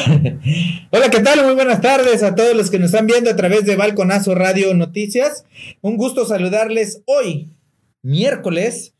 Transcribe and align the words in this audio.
Hola, 0.90 1.10
¿qué 1.10 1.20
tal? 1.20 1.44
Muy 1.44 1.54
buenas 1.54 1.80
tardes 1.80 2.22
a 2.22 2.34
todos 2.34 2.54
los 2.54 2.70
que 2.70 2.78
nos 2.78 2.86
están 2.86 3.06
viendo 3.06 3.30
a 3.30 3.36
través 3.36 3.64
de 3.64 3.76
Balconazo 3.76 4.34
Radio 4.34 4.72
Noticias. 4.74 5.44
Un 5.82 5.96
gusto 5.96 6.24
saludarles 6.24 7.02
hoy, 7.06 7.50
miércoles 8.02 8.94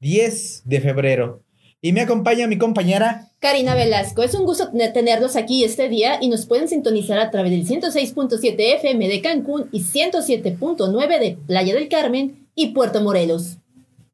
10 0.00 0.62
de 0.64 0.80
febrero. 0.80 1.42
Y 1.80 1.92
me 1.92 2.02
acompaña 2.02 2.46
mi 2.46 2.58
compañera 2.58 3.30
Karina 3.40 3.74
Velasco. 3.74 4.22
Es 4.22 4.34
un 4.34 4.44
gusto 4.44 4.70
tenerlos 4.92 5.36
aquí 5.36 5.64
este 5.64 5.88
día 5.88 6.18
y 6.20 6.28
nos 6.28 6.46
pueden 6.46 6.68
sintonizar 6.68 7.18
a 7.18 7.30
través 7.30 7.50
del 7.50 7.66
106.7 7.66 8.54
FM 8.58 9.08
de 9.08 9.20
Cancún 9.20 9.68
y 9.72 9.82
107.9 9.82 11.18
de 11.18 11.38
Playa 11.46 11.74
del 11.74 11.88
Carmen 11.88 12.46
y 12.54 12.68
Puerto 12.68 13.00
Morelos. 13.00 13.56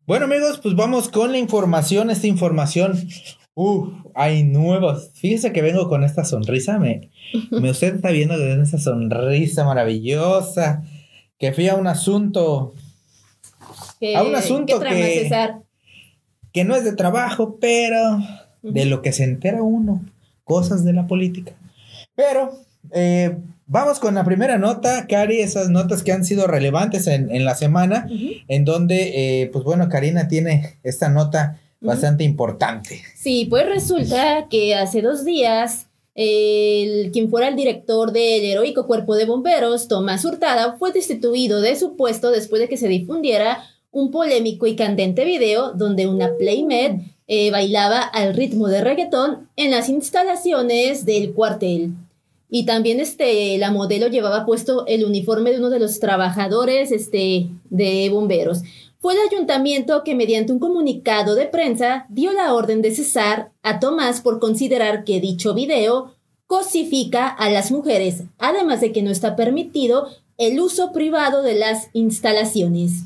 Bueno 0.07 0.25
amigos, 0.25 0.61
pues 0.63 0.75
vamos 0.75 1.09
con 1.09 1.33
la 1.33 1.39
información, 1.39 2.11
esta 2.11 2.27
información 2.27 3.09
Uf, 3.61 3.89
hay 4.15 4.45
nuevos. 4.45 5.11
Fíjese 5.15 5.53
que 5.53 5.63
vengo 5.63 5.89
con 5.89 6.05
esta 6.05 6.25
sonrisa. 6.25 6.79
Me, 6.79 7.11
me 7.51 7.73
usted 7.73 7.97
está 7.97 8.11
viendo 8.11 8.37
que 8.37 8.53
esa 8.53 8.79
sonrisa 8.79 9.65
maravillosa. 9.65 10.85
Que 11.41 11.53
fui 11.53 11.67
a 11.67 11.75
un 11.75 11.89
asunto. 11.89 12.73
a 14.15 14.23
un 14.23 14.37
asunto 14.37 14.79
que, 14.79 15.29
que 16.53 16.65
no 16.65 16.77
es 16.77 16.85
de 16.85 16.93
trabajo, 16.93 17.59
pero 17.61 18.21
de 18.63 18.85
lo 18.85 19.03
que 19.03 19.11
se 19.11 19.25
entera 19.25 19.61
uno. 19.61 20.05
Cosas 20.45 20.85
de 20.85 20.93
la 20.93 21.09
política. 21.09 21.55
Pero 22.15 22.53
eh, 22.93 23.39
vamos 23.67 23.99
con 23.99 24.15
la 24.15 24.23
primera 24.23 24.57
nota, 24.59 25.09
Cari, 25.09 25.41
esas 25.41 25.69
notas 25.69 26.05
que 26.05 26.13
han 26.13 26.25
sido 26.25 26.47
relevantes 26.47 27.09
en, 27.09 27.45
la 27.45 27.57
semana, 27.57 28.07
en 28.47 28.65
donde, 28.65 29.43
eh, 29.43 29.51
pues 29.53 29.65
bueno, 29.65 29.89
Karina 29.89 30.29
tiene 30.29 30.79
esta 30.85 31.09
nota 31.09 31.59
bastante 31.81 32.25
importante. 32.25 33.03
Sí, 33.15 33.47
pues 33.49 33.67
resulta 33.67 34.47
que 34.49 34.75
hace 34.75 35.03
dos 35.03 35.25
días 35.25 35.87
el, 36.15 37.13
quien 37.13 37.31
fuera 37.31 37.49
el 37.49 37.55
director 37.55 38.11
del 38.11 38.45
heroico 38.45 38.87
cuerpo 38.87 39.15
de 39.15 39.25
bomberos, 39.25 39.87
Tomás 39.87 40.25
Hurtada, 40.25 40.77
fue 40.77 40.93
destituido 40.93 41.61
de 41.61 41.77
su 41.77 41.97
puesto 41.97 42.33
después 42.33 42.61
de 42.61 42.69
que 42.69 42.77
se 42.77 42.89
difundiera 42.89 43.63
un 43.93 44.11
polémico 44.11 44.67
y 44.67 44.75
candente 44.75 45.25
video 45.25 45.73
donde 45.73 46.09
una 46.09 46.37
Playmate 46.37 47.03
eh, 47.29 47.51
bailaba 47.51 48.01
al 48.01 48.35
ritmo 48.35 48.67
de 48.67 48.83
reggaetón 48.83 49.49
en 49.55 49.71
las 49.71 49.89
instalaciones 49.89 51.05
del 51.05 51.33
cuartel. 51.35 51.93
Y 52.51 52.65
también 52.65 52.99
este, 52.99 53.57
la 53.59 53.71
modelo 53.71 54.09
llevaba 54.09 54.45
puesto 54.45 54.87
el 54.87 55.05
uniforme 55.05 55.53
de 55.53 55.59
uno 55.59 55.71
de 55.71 55.79
los 55.79 56.01
trabajadores 56.01 56.91
este, 56.91 57.49
de 57.71 58.09
bomberos 58.11 58.63
fue 59.01 59.15
el 59.15 59.21
ayuntamiento 59.31 60.03
que 60.03 60.15
mediante 60.15 60.53
un 60.53 60.59
comunicado 60.59 61.35
de 61.35 61.47
prensa 61.47 62.07
dio 62.09 62.33
la 62.33 62.53
orden 62.55 62.83
de 62.83 62.95
cesar 62.95 63.53
a 63.63 63.79
Tomás 63.79 64.21
por 64.21 64.41
considerar 64.41 65.05
que 65.05 65.21
dicho 65.21 65.55
video 65.55 66.15
cosifica 66.47 67.29
a 67.29 67.51
las 67.51 67.71
mujeres, 67.71 68.25
además 68.39 68.81
de 68.81 68.93
que 68.93 69.03
no 69.03 69.11
está 69.11 69.37
permitido 69.37 70.09
el 70.37 70.59
uso 70.61 70.93
privado 70.93 71.43
de 71.43 71.55
las 71.55 71.91
instalaciones. 71.93 73.05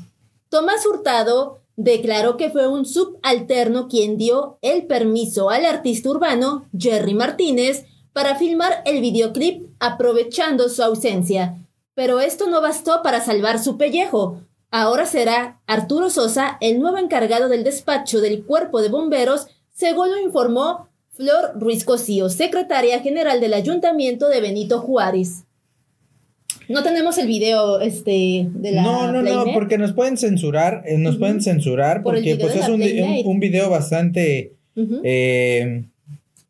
Tomás 0.49 0.85
Hurtado 0.85 1.59
declaró 1.75 2.37
que 2.37 2.49
fue 2.49 2.67
un 2.67 2.85
subalterno 2.85 3.87
quien 3.87 4.17
dio 4.17 4.57
el 4.61 4.85
permiso 4.85 5.49
al 5.49 5.65
artista 5.65 6.09
urbano 6.09 6.69
Jerry 6.77 7.13
Martínez 7.13 7.85
para 8.13 8.35
filmar 8.35 8.81
el 8.85 9.01
videoclip 9.01 9.69
aprovechando 9.79 10.69
su 10.69 10.83
ausencia. 10.83 11.67
Pero 11.95 12.19
esto 12.19 12.47
no 12.47 12.61
bastó 12.61 13.01
para 13.03 13.21
salvar 13.21 13.59
su 13.59 13.77
pellejo, 13.77 14.41
Ahora 14.75 15.05
será 15.05 15.59
Arturo 15.67 16.09
Sosa 16.09 16.57
el 16.59 16.79
nuevo 16.79 16.97
encargado 16.97 17.47
del 17.47 17.63
despacho 17.63 18.21
del 18.21 18.43
Cuerpo 18.43 18.81
de 18.81 18.89
Bomberos, 18.89 19.45
según 19.71 20.09
lo 20.09 20.19
informó 20.19 20.89
Flor 21.11 21.51
Ruiz 21.59 21.85
Cosío, 21.85 22.27
secretaria 22.27 22.99
general 23.01 23.39
del 23.39 23.53
Ayuntamiento 23.53 24.29
de 24.29 24.41
Benito 24.41 24.79
Juárez. 24.79 25.43
No 26.69 26.81
tenemos 26.81 27.19
el 27.19 27.27
video 27.27 27.81
este 27.81 28.47
de 28.49 28.71
la 28.71 28.81
No, 28.81 29.11
no, 29.11 29.21
no, 29.21 29.53
porque 29.53 29.77
nos 29.77 29.93
pueden 29.93 30.17
censurar, 30.17 30.81
eh, 30.87 30.97
nos 30.97 31.17
pueden 31.17 31.39
censurar 31.39 32.01
porque 32.01 32.35
pues 32.35 32.55
es 32.55 32.67
un, 32.67 32.81
un, 32.81 33.39
video 33.39 33.69
bastante 33.69 34.53
eh, 34.75 35.83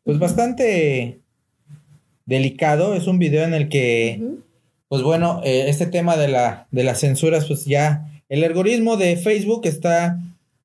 pues 0.02 0.18
bastante 0.18 1.20
delicado, 2.24 2.94
es 2.94 3.06
un 3.06 3.18
video 3.18 3.44
en 3.44 3.52
el 3.52 3.68
que 3.68 4.22
pues 4.88 5.02
bueno, 5.02 5.42
eh, 5.44 5.66
este 5.68 5.84
tema 5.84 6.16
de 6.16 6.28
la 6.28 6.68
de 6.70 6.84
las 6.84 7.00
censuras 7.00 7.44
pues 7.44 7.66
ya 7.66 8.10
el 8.28 8.44
algoritmo 8.44 8.96
de 8.96 9.16
Facebook 9.16 9.62
está 9.64 10.18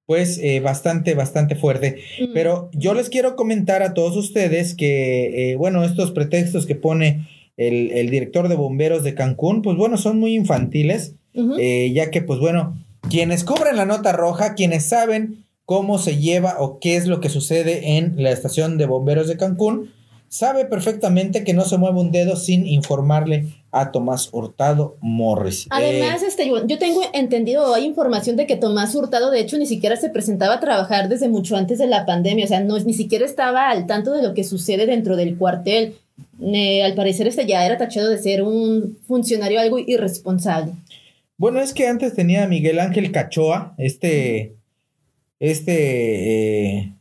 pues 0.09 0.39
eh, 0.41 0.59
bastante, 0.59 1.13
bastante 1.13 1.55
fuerte. 1.55 2.01
Pero 2.33 2.71
yo 2.73 2.95
les 2.95 3.09
quiero 3.09 3.35
comentar 3.35 3.83
a 3.83 3.93
todos 3.93 4.17
ustedes 4.17 4.73
que, 4.73 5.51
eh, 5.51 5.55
bueno, 5.55 5.83
estos 5.83 6.09
pretextos 6.09 6.65
que 6.65 6.73
pone 6.73 7.27
el, 7.57 8.09
director 8.09 8.47
de 8.47 8.55
bomberos 8.55 9.03
de 9.03 9.13
Cancún, 9.13 9.61
pues 9.61 9.77
bueno, 9.77 9.97
son 9.97 10.19
muy 10.19 10.33
infantiles, 10.33 11.13
eh, 11.59 11.91
ya 11.93 12.09
que, 12.09 12.23
pues 12.23 12.39
bueno, 12.39 12.75
quienes 13.07 13.43
cubren 13.43 13.75
la 13.75 13.85
nota 13.85 14.11
roja, 14.11 14.55
quienes 14.55 14.85
saben 14.85 15.45
cómo 15.65 15.99
se 15.99 16.17
lleva 16.17 16.55
o 16.57 16.79
qué 16.79 16.95
es 16.95 17.05
lo 17.05 17.19
que 17.19 17.29
sucede 17.29 17.97
en 17.97 18.15
la 18.17 18.31
estación 18.31 18.79
de 18.79 18.87
bomberos 18.87 19.27
de 19.27 19.37
Cancún, 19.37 19.91
sabe 20.29 20.66
perfectamente 20.66 21.44
que 21.44 21.53
no 21.53 21.66
se 21.66 21.78
mueve 21.78 22.00
un 22.00 22.12
dedo 22.12 22.35
sin 22.35 22.66
informarle 22.67 23.47
a 23.72 23.91
Tomás 23.91 24.29
Hurtado 24.31 24.97
Morris. 25.01 25.67
Además, 25.69 26.23
eh, 26.23 26.28
este, 26.28 26.47
yo 26.47 26.78
tengo 26.78 27.01
entendido, 27.13 27.73
hay 27.73 27.85
información 27.85 28.35
de 28.35 28.45
que 28.45 28.56
Tomás 28.56 28.95
Hurtado, 28.95 29.31
de 29.31 29.41
hecho, 29.41 29.57
ni 29.57 29.66
siquiera 29.66 29.95
se 29.95 30.09
presentaba 30.09 30.56
a 30.56 30.59
trabajar 30.59 31.09
desde 31.09 31.28
mucho 31.28 31.57
antes 31.57 31.79
de 31.79 31.88
la 31.88 32.06
pandemia, 32.06 32.45
o 32.45 32.47
sea, 32.47 32.62
no, 32.62 32.78
ni 32.79 32.94
siquiera 32.94 33.25
estaba 33.25 33.69
al 33.69 33.88
tanto 33.88 34.13
de 34.13 34.23
lo 34.23 34.34
que 34.34 34.44
sucede 34.44 34.85
dentro 34.85 35.16
del 35.16 35.38
cuartel. 35.38 35.95
Eh, 36.41 36.84
al 36.84 36.94
parecer, 36.94 37.28
este 37.28 37.45
ya 37.45 37.66
era 37.66 37.78
tachado 37.78 38.09
de 38.09 38.18
ser 38.18 38.44
un 38.44 38.97
funcionario 39.07 39.59
algo 39.59 39.79
irresponsable. 39.79 40.73
Bueno, 41.38 41.59
es 41.59 41.73
que 41.73 41.88
antes 41.88 42.13
tenía 42.13 42.44
a 42.44 42.47
Miguel 42.47 42.79
Ángel 42.79 43.12
Cachoa, 43.12 43.73
este, 43.78 44.56
este 45.39 46.78
eh, 46.78 46.94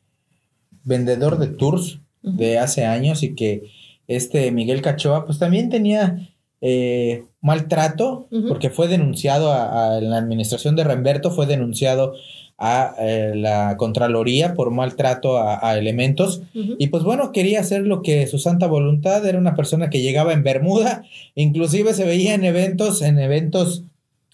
vendedor 0.85 1.39
de 1.39 1.49
tours 1.49 1.99
de 2.37 2.59
hace 2.59 2.85
años 2.85 3.23
y 3.23 3.35
que 3.35 3.71
este 4.09 4.51
Miguel 4.51 4.83
Cachoa, 4.83 5.27
pues 5.27 5.39
también 5.39 5.69
tenía 5.69 6.29
eh, 6.61 7.25
maltrato, 7.41 8.27
porque 8.49 8.69
fue 8.71 8.89
denunciado 8.89 9.53
a, 9.53 10.01
la 10.01 10.17
administración 10.17 10.75
de 10.75 10.83
Remberto, 10.83 11.31
fue 11.31 11.47
denunciado 11.47 12.15
a 12.57 12.97
eh, 12.99 13.33
la 13.37 13.77
Contraloría 13.77 14.55
por 14.55 14.73
maltrato 14.73 15.39
a, 15.39 15.79
elementos. 15.79 16.43
Y 16.55 16.89
pues 16.89 17.05
bueno, 17.05 17.31
quería 17.31 17.61
hacer 17.61 17.83
lo 17.83 18.03
que 18.03 18.27
su 18.27 18.39
santa 18.39 18.67
voluntad, 18.67 19.25
era 19.25 19.39
una 19.39 19.55
persona 19.55 19.89
que 19.89 20.03
llegaba 20.03 20.33
en 20.33 20.43
Bermuda, 20.43 21.05
inclusive 21.37 21.95
se 21.95 22.05
veía 22.05 22.35
en 22.35 22.45
eventos, 22.45 23.03
en 23.03 23.21
eventos, 23.21 23.85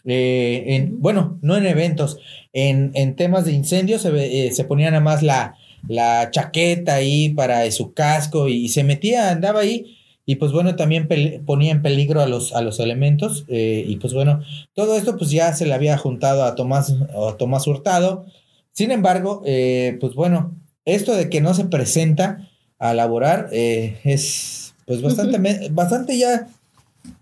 eh, 0.07 0.65
en, 0.69 1.03
bueno, 1.03 1.39
no 1.43 1.57
en 1.59 1.67
eventos, 1.67 2.19
en, 2.55 2.93
en 2.95 3.17
temas 3.17 3.45
de 3.45 3.53
incendios 3.53 4.01
se, 4.01 4.51
se 4.51 4.65
ponía 4.65 4.91
nada 4.91 5.03
más 5.03 5.23
la, 5.23 5.57
la 5.89 6.31
chaqueta 6.31 6.95
ahí 6.95 7.31
para 7.31 7.71
su 7.71 7.93
casco 7.93 8.49
y 8.49 8.69
se 8.69 8.85
metía, 8.85 9.31
andaba 9.31 9.61
ahí 9.61 9.97
y 10.27 10.37
pues 10.37 10.53
bueno, 10.53 10.75
también 10.75 11.07
ponía 11.45 11.71
en 11.71 11.83
peligro 11.83 12.23
a 12.23 12.27
los, 12.27 12.55
a 12.55 12.63
los 12.63 12.81
elementos. 12.81 13.45
Eh, 13.49 13.85
y 13.87 13.97
pues 13.97 14.15
bueno, 14.15 14.43
todo 14.73 14.97
esto 14.97 15.17
pues 15.19 15.31
ya 15.31 15.53
se 15.55 15.67
le 15.67 15.75
había 15.75 15.99
juntado 15.99 16.45
a 16.45 16.55
Tomás, 16.55 16.93
a 16.93 17.37
Tomás 17.37 17.67
Hurtado. 17.67 18.25
Sin 18.73 18.91
embargo, 18.91 19.43
eh, 19.45 19.99
pues 20.01 20.15
bueno, 20.15 20.55
esto 20.87 21.15
de 21.15 21.29
que 21.29 21.41
no 21.41 21.53
se 21.53 21.67
presenta 21.67 22.49
a 22.79 22.95
laborar 22.95 23.49
eh, 23.53 23.99
es 24.05 24.75
pues 24.87 25.03
bastante, 25.03 25.69
bastante 25.71 26.17
ya 26.17 26.49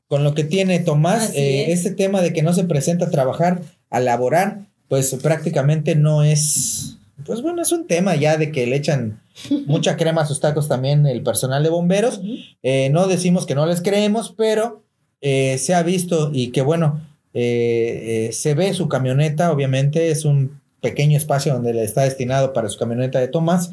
con 0.07 0.23
lo 0.23 0.35
que 0.35 0.45
tiene 0.45 0.79
Tomás. 0.79 1.33
este 1.35 1.91
tema 1.91 2.21
de 2.23 2.33
que 2.33 2.43
no 2.43 2.53
se 2.53 2.65
presenta 2.65 3.07
a 3.07 3.11
trabajar, 3.11 3.63
a 3.91 3.99
laborar, 3.99 4.67
pues 4.89 5.13
prácticamente 5.23 5.97
no 5.97 6.23
es 6.23 6.99
pues 7.25 7.43
bueno, 7.43 7.63
es 7.63 7.73
un 7.73 7.87
tema 7.87 8.17
ya 8.17 8.37
de 8.37 8.51
que 8.51 8.67
le 8.67 8.77
echan 8.77 9.21
mucha 9.67 9.97
crema 9.99 10.23
a 10.23 10.27
sus 10.27 10.41
tacos 10.41 10.69
también 10.69 11.07
el 11.07 11.23
personal 11.23 11.63
de 11.63 11.69
bomberos. 11.69 12.21
Eh, 12.63 12.89
no 12.91 13.07
decimos 13.07 13.47
que 13.47 13.55
no 13.55 13.67
les 13.67 13.83
creemos, 13.83 14.35
pero 14.37 14.83
eh, 15.21 15.59
se 15.59 15.75
ha 15.75 15.83
visto 15.83 16.31
y 16.33 16.49
que 16.49 16.63
bueno, 16.63 17.01
eh, 17.35 18.31
se 18.33 18.55
ve 18.55 18.73
su 18.75 18.89
camioneta, 18.89 19.53
obviamente 19.53 20.11
es 20.11 20.25
un 20.25 20.62
pequeño 20.83 21.17
espacio 21.17 21.55
donde 21.55 21.73
le 21.73 21.85
está 21.85 22.03
destinado 22.03 22.53
para 22.53 22.69
su 22.69 22.79
camioneta 22.79 23.21
de 23.21 23.29
Tomás 23.29 23.71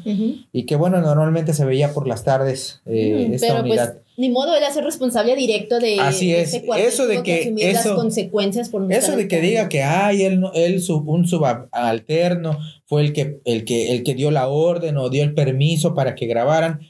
y 0.52 0.64
que 0.64 0.76
bueno, 0.76 1.00
normalmente 1.00 1.52
se 1.52 1.64
veía 1.64 1.92
por 1.92 2.06
las 2.06 2.24
tardes 2.24 2.80
esta 2.86 3.46
pero 3.46 3.60
pues, 3.60 3.64
unidad. 3.64 3.92
Pues, 3.94 4.04
ni 4.16 4.30
modo 4.30 4.54
él 4.54 4.62
hacer 4.62 4.84
responsable 4.84 5.34
directo 5.34 5.80
de 5.80 5.98
Así 5.98 6.32
es. 6.32 6.54
eso 6.54 7.06
de 7.06 7.22
que, 7.22 7.54
eso, 7.58 7.88
las 7.88 7.98
consecuencias 7.98 8.68
por 8.68 8.90
eso 8.92 9.16
de 9.16 9.26
que 9.26 9.40
diga 9.40 9.68
que 9.68 9.82
ay 9.82 10.22
él 10.22 10.44
él 10.54 10.82
un 10.88 11.26
subalterno 11.26 12.58
fue 12.86 13.02
el 13.02 13.12
que 13.12 13.40
el 13.44 13.64
que 13.64 13.92
el 13.92 14.04
que 14.04 14.14
dio 14.14 14.30
la 14.30 14.48
orden 14.48 14.96
o 14.96 15.10
dio 15.10 15.24
el 15.24 15.34
permiso 15.34 15.94
para 15.94 16.14
que 16.14 16.26
grabaran 16.26 16.80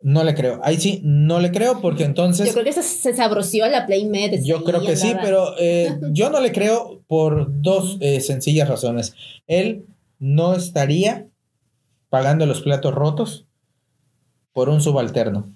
no 0.00 0.24
le 0.24 0.34
creo. 0.34 0.60
Ahí 0.62 0.78
sí, 0.78 1.00
no 1.02 1.40
le 1.40 1.50
creo 1.50 1.80
porque 1.80 2.04
entonces... 2.04 2.46
Yo 2.46 2.52
creo 2.52 2.64
que 2.64 2.72
se, 2.72 2.82
se 2.82 3.14
sabroció 3.14 3.66
la 3.68 3.86
Playmed. 3.86 4.42
Yo 4.44 4.62
creo 4.64 4.80
que 4.80 4.96
sí, 4.96 5.12
pero 5.20 5.54
eh, 5.58 5.98
yo 6.12 6.30
no 6.30 6.40
le 6.40 6.52
creo 6.52 7.02
por 7.06 7.48
dos 7.62 7.96
eh, 8.00 8.20
sencillas 8.20 8.68
razones. 8.68 9.14
Él 9.46 9.86
no 10.18 10.54
estaría 10.54 11.26
pagando 12.10 12.46
los 12.46 12.62
platos 12.62 12.94
rotos 12.94 13.46
por 14.52 14.68
un 14.68 14.80
subalterno. 14.80 15.52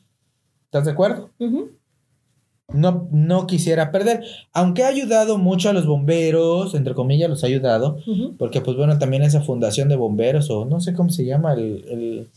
¿Estás 0.65 0.85
de 0.87 0.93
acuerdo? 0.93 1.31
no, 2.73 3.09
no 3.11 3.47
quisiera 3.47 3.91
perder. 3.91 4.25
Aunque 4.53 4.85
ha 4.85 4.88
ayudado 4.88 5.38
mucho 5.38 5.69
a 5.69 5.73
los 5.73 5.87
bomberos, 5.87 6.75
entre 6.75 6.95
comillas, 6.95 7.29
los 7.29 7.45
ha 7.45 7.47
ayudado. 7.47 7.99
Porque, 8.38 8.61
pues 8.61 8.77
bueno, 8.77 8.99
también 8.99 9.23
esa 9.23 9.43
fundación 9.43 9.88
de 9.88 9.97
bomberos, 9.97 10.50
o 10.50 10.65
no 10.65 10.81
sé 10.81 10.95
cómo 10.95 11.11
se 11.11 11.25
llama, 11.25 11.53
el. 11.55 12.29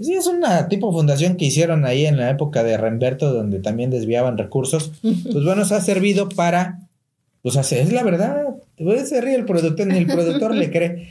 Sí, 0.00 0.14
es 0.14 0.26
una 0.26 0.68
tipo 0.68 0.88
de 0.88 0.92
fundación 0.92 1.36
que 1.36 1.46
hicieron 1.46 1.84
ahí 1.84 2.06
en 2.06 2.16
la 2.16 2.30
época 2.30 2.62
de 2.62 2.76
Remberto, 2.76 3.32
donde 3.32 3.58
también 3.58 3.90
desviaban 3.90 4.38
recursos. 4.38 4.92
Pues 5.02 5.44
bueno, 5.44 5.64
se 5.64 5.74
ha 5.74 5.80
servido 5.80 6.28
para. 6.28 6.80
Pues 7.42 7.56
es 7.72 7.92
la 7.92 8.04
verdad. 8.04 8.54
Se 9.04 9.20
ríe 9.20 9.34
el 9.34 9.44
productor, 9.44 9.86
ni 9.88 9.98
el 9.98 10.06
productor 10.06 10.54
le 10.54 10.70
cree. 10.70 11.08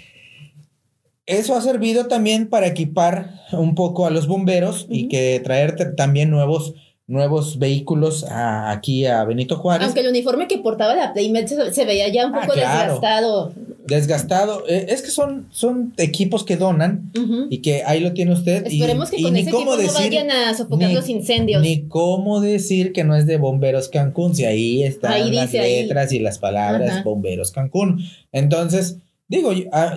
Eso 1.26 1.56
ha 1.56 1.62
servido 1.62 2.08
también 2.08 2.50
para 2.50 2.68
equipar 2.68 3.42
un 3.52 3.76
poco 3.76 4.06
a 4.06 4.10
los 4.10 4.28
bomberos 4.28 4.88
y 4.90 5.08
que 5.08 5.40
traer 5.44 5.96
también 5.96 6.30
nuevos 6.30 6.74
nuevos 7.06 7.60
vehículos 7.60 8.26
aquí 8.30 9.06
a 9.06 9.24
Benito 9.26 9.58
Juárez. 9.58 9.86
Aunque 9.86 10.02
el 10.02 10.08
uniforme 10.08 10.48
que 10.48 10.58
portaba 10.60 10.96
la 10.96 11.14
Playmed 11.14 11.48
se, 11.72 11.86
veía 11.86 12.08
ya 12.08 12.28
un 12.28 12.36
ah, 12.36 12.42
poco 12.42 12.56
desgastado. 12.56 13.54
Desgastado. 13.86 14.64
Eh, 14.68 14.88
es 14.90 15.02
que 15.02 15.12
son, 15.12 15.48
son 15.52 15.94
equipos 15.98 16.44
que 16.44 16.58
donan 16.58 17.12
y 17.50 17.60
que 17.60 17.84
ahí 17.84 18.00
lo 18.00 18.14
tiene 18.14 18.34
usted. 18.34 18.66
Esperemos 18.66 19.10
que 19.10 19.22
con 19.22 19.36
ese 19.36 19.50
equipo 19.50 19.76
no 19.76 19.94
vayan 19.94 20.32
a 20.32 20.54
sofocar 20.54 20.92
los 20.92 21.10
incendios. 21.10 21.62
Ni 21.62 21.88
cómo 21.88 22.42
decir 22.42 22.94
que 22.94 23.04
no 23.04 23.16
es 23.16 23.26
de 23.26 23.38
Bomberos 23.38 23.90
Cancún, 23.90 24.36
si 24.36 24.46
ahí 24.46 24.84
están 24.84 25.34
las 25.34 25.54
letras 25.54 26.12
y 26.12 26.20
las 26.20 26.40
palabras 26.40 27.04
Bomberos 27.04 27.52
Cancún. 27.52 28.06
Entonces, 28.32 28.98
digo, 29.28 29.52
ah, 29.72 29.96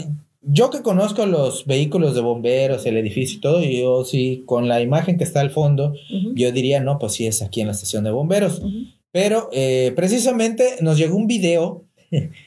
yo 0.48 0.70
que 0.70 0.82
conozco 0.82 1.26
los 1.26 1.66
vehículos 1.66 2.14
de 2.14 2.20
bomberos, 2.20 2.86
el 2.86 2.96
edificio 2.96 3.38
y 3.38 3.40
todo, 3.40 3.62
yo 3.62 4.04
sí, 4.04 4.44
con 4.46 4.68
la 4.68 4.80
imagen 4.80 5.18
que 5.18 5.24
está 5.24 5.40
al 5.40 5.50
fondo, 5.50 5.94
yo 6.34 6.52
diría, 6.52 6.80
no, 6.80 6.98
pues 6.98 7.14
sí 7.14 7.26
es 7.26 7.42
aquí 7.42 7.60
en 7.60 7.66
la 7.66 7.72
estación 7.72 8.04
de 8.04 8.12
bomberos. 8.12 8.62
Pero 9.10 9.48
eh, 9.52 9.92
precisamente 9.96 10.76
nos 10.82 10.98
llegó 10.98 11.16
un 11.16 11.26
video, 11.26 11.84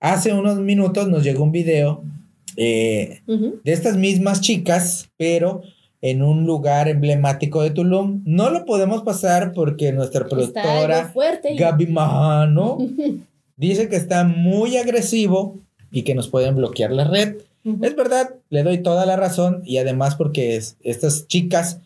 hace 0.00 0.32
unos 0.32 0.58
minutos 0.58 1.08
nos 1.08 1.22
llegó 1.22 1.44
un 1.44 1.52
video 1.52 2.02
eh, 2.56 3.20
de 3.26 3.72
estas 3.72 3.96
mismas 3.96 4.40
chicas, 4.40 5.10
pero 5.16 5.62
en 6.02 6.22
un 6.22 6.46
lugar 6.46 6.88
emblemático 6.88 7.62
de 7.62 7.70
Tulum. 7.70 8.22
No 8.24 8.50
lo 8.50 8.64
podemos 8.64 9.02
pasar 9.02 9.52
porque 9.52 9.92
nuestra 9.92 10.26
productora 10.26 11.12
Gaby 11.56 11.86
Mahano 11.86 12.78
dice 13.56 13.88
que 13.88 13.96
está 13.96 14.24
muy 14.24 14.76
agresivo 14.76 15.58
y 15.92 16.02
que 16.02 16.14
nos 16.14 16.28
pueden 16.28 16.56
bloquear 16.56 16.90
la 16.90 17.04
red. 17.04 17.36
Es 17.82 17.94
verdad, 17.94 18.30
le 18.48 18.62
doy 18.62 18.78
toda 18.78 19.04
la 19.04 19.16
razón 19.16 19.62
y 19.66 19.76
además 19.76 20.16
porque 20.16 20.60
estas 20.82 21.26
chicas 21.26 21.80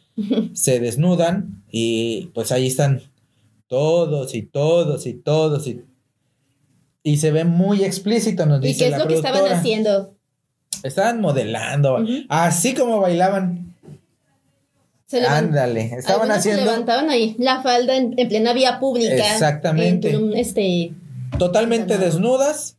se 0.53 0.79
desnudan 0.79 1.65
y 1.69 2.31
pues 2.33 2.53
ahí 2.53 2.69
están 2.69 3.03
todos 3.67 4.37
y 4.37 4.43
todos 4.43 5.07
y 5.07 5.15
todos 5.15 5.67
y, 5.67 5.83
y 7.07 7.19
se 7.19 7.31
ve 7.31 7.45
muy 7.45 7.85
explícito, 7.85 8.47
nos 8.47 8.61
dice 8.61 8.87
¿Y 8.87 8.89
qué 8.89 8.95
es 8.95 8.99
lo 8.99 9.07
que 9.07 9.15
estaban 9.15 9.47
haciendo? 9.53 10.15
Estaban 10.83 11.21
modelando, 11.21 12.05
así 12.29 12.75
como 12.75 13.01
bailaban. 13.01 13.75
Ándale, 15.29 15.93
estaban 15.97 16.31
haciendo. 16.33 16.63
Se 16.63 16.67
levantaban 16.67 17.11
ahí 17.11 17.37
la 17.39 17.63
falda 17.63 17.97
en, 17.97 18.15
plena 18.15 18.53
vía 18.55 18.81
pública. 18.81 19.15
Exactamente. 19.15 20.19
este, 20.35 20.93
Totalmente 21.39 21.99
desnudas 21.99 22.79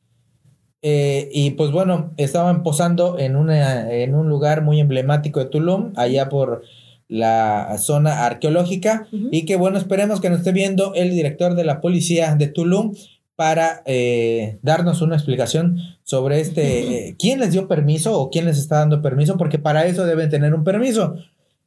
eh, 0.82 1.30
y 1.32 1.52
pues 1.52 1.72
bueno, 1.72 2.14
estaban 2.18 2.64
posando 2.64 3.18
en, 3.20 3.36
una, 3.36 3.92
en 3.92 4.16
un 4.16 4.28
lugar 4.28 4.64
muy 4.64 4.80
emblemático 4.80 5.40
de 5.40 5.46
Tulum, 5.46 5.94
allá 5.96 6.30
por 6.30 6.64
la 7.08 7.78
zona 7.78 8.26
arqueológica. 8.26 9.08
Y 9.12 9.46
que 9.46 9.56
bueno, 9.56 9.78
esperemos 9.78 10.20
que 10.20 10.30
nos 10.30 10.40
esté 10.40 10.52
viendo 10.52 10.94
el 10.96 11.12
director 11.12 11.56
de 11.56 11.64
la 11.64 11.80
policía 11.80 12.36
de 12.36 12.48
Tulum 12.48 12.94
para 13.36 13.84
eh, 13.86 14.60
darnos 14.62 15.02
una 15.02 15.16
explicación 15.16 15.78
sobre 16.04 16.40
este, 16.40 17.10
eh, 17.10 17.16
quién 17.20 17.40
les 17.40 17.52
dio 17.52 17.68
permiso 17.68 18.20
o 18.20 18.30
quién 18.30 18.46
les 18.46 18.58
está 18.58 18.78
dando 18.80 19.02
permiso, 19.02 19.38
porque 19.38 19.60
para 19.60 19.86
eso 19.86 20.06
deben 20.06 20.30
tener 20.30 20.54
un 20.54 20.64
permiso. 20.64 21.16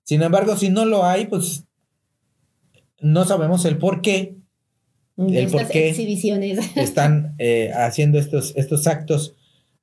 Sin 0.02 0.22
embargo, 0.22 0.56
si 0.56 0.70
no 0.70 0.84
lo 0.84 1.04
hay, 1.04 1.26
pues 1.26 1.64
no 3.00 3.24
sabemos 3.24 3.64
el 3.64 3.78
por 3.78 4.00
qué 4.00 4.38
el 5.18 5.50
por 5.50 5.66
qué 5.66 5.90
están 6.76 7.34
eh, 7.38 7.72
haciendo 7.74 8.18
estos, 8.18 8.54
estos 8.56 8.86
actos 8.86 9.34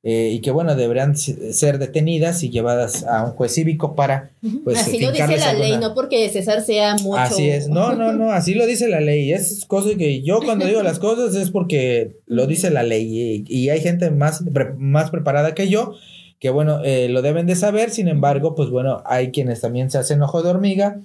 eh, 0.07 0.30
y 0.34 0.40
que 0.40 0.52
bueno, 0.52 0.75
deberían 0.75 1.18
ser 1.18 1.80
detenidas 1.80 2.44
y 2.44 2.52
llevadas 2.52 3.04
a 3.06 3.25
un 3.25 3.31
juez 3.31 3.56
cívico 3.56 3.96
para 3.96 4.30
pues 4.63 4.78
Así 4.78 5.00
lo 5.00 5.12
dice 5.12 5.36
la 5.36 5.54
ley, 5.54 5.80
no 5.80 5.96
porque 5.96 6.30
César 6.30 6.62
sea 6.62 6.96
mucho. 6.98 7.18
Así 7.18 7.50
es, 7.50 7.69
no, 7.69 7.96
no, 7.96 8.13
no, 8.13 8.31
así 8.31 8.54
lo 8.54 8.68
dice 8.68 8.88
la 8.88 9.00
ley. 9.00 9.34
Es 9.34 9.66
cosa 9.66 9.98
que 9.98 10.22
yo 10.22 10.42
cuando 10.46 10.68
digo 10.68 10.84
las 10.84 11.00
cosas 11.00 11.34
es 11.34 11.50
porque 11.50 12.18
lo 12.28 12.46
dice 12.46 12.69
la 12.69 12.84
ley 12.84 13.44
y, 13.48 13.69
hay 13.69 13.81
gente 13.81 14.12
más, 14.12 14.44
más 14.78 15.10
preparada 15.10 15.56
que 15.56 15.69
yo 15.69 15.96
que 16.38 16.52
bueno, 16.52 16.84
eh, 16.84 17.10
lo 17.10 17.24
deben 17.24 17.48
de 17.48 17.56
saber, 17.56 17.90
sin 17.90 18.07
embargo, 18.07 18.54
pues 18.54 18.69
bueno, 18.69 19.02
hay 19.06 19.31
quienes 19.31 19.62
también 19.62 19.90
se 19.90 19.98
hacen 19.98 20.22
ojo 20.22 20.44
de 20.44 20.52
hormiga 20.52 21.00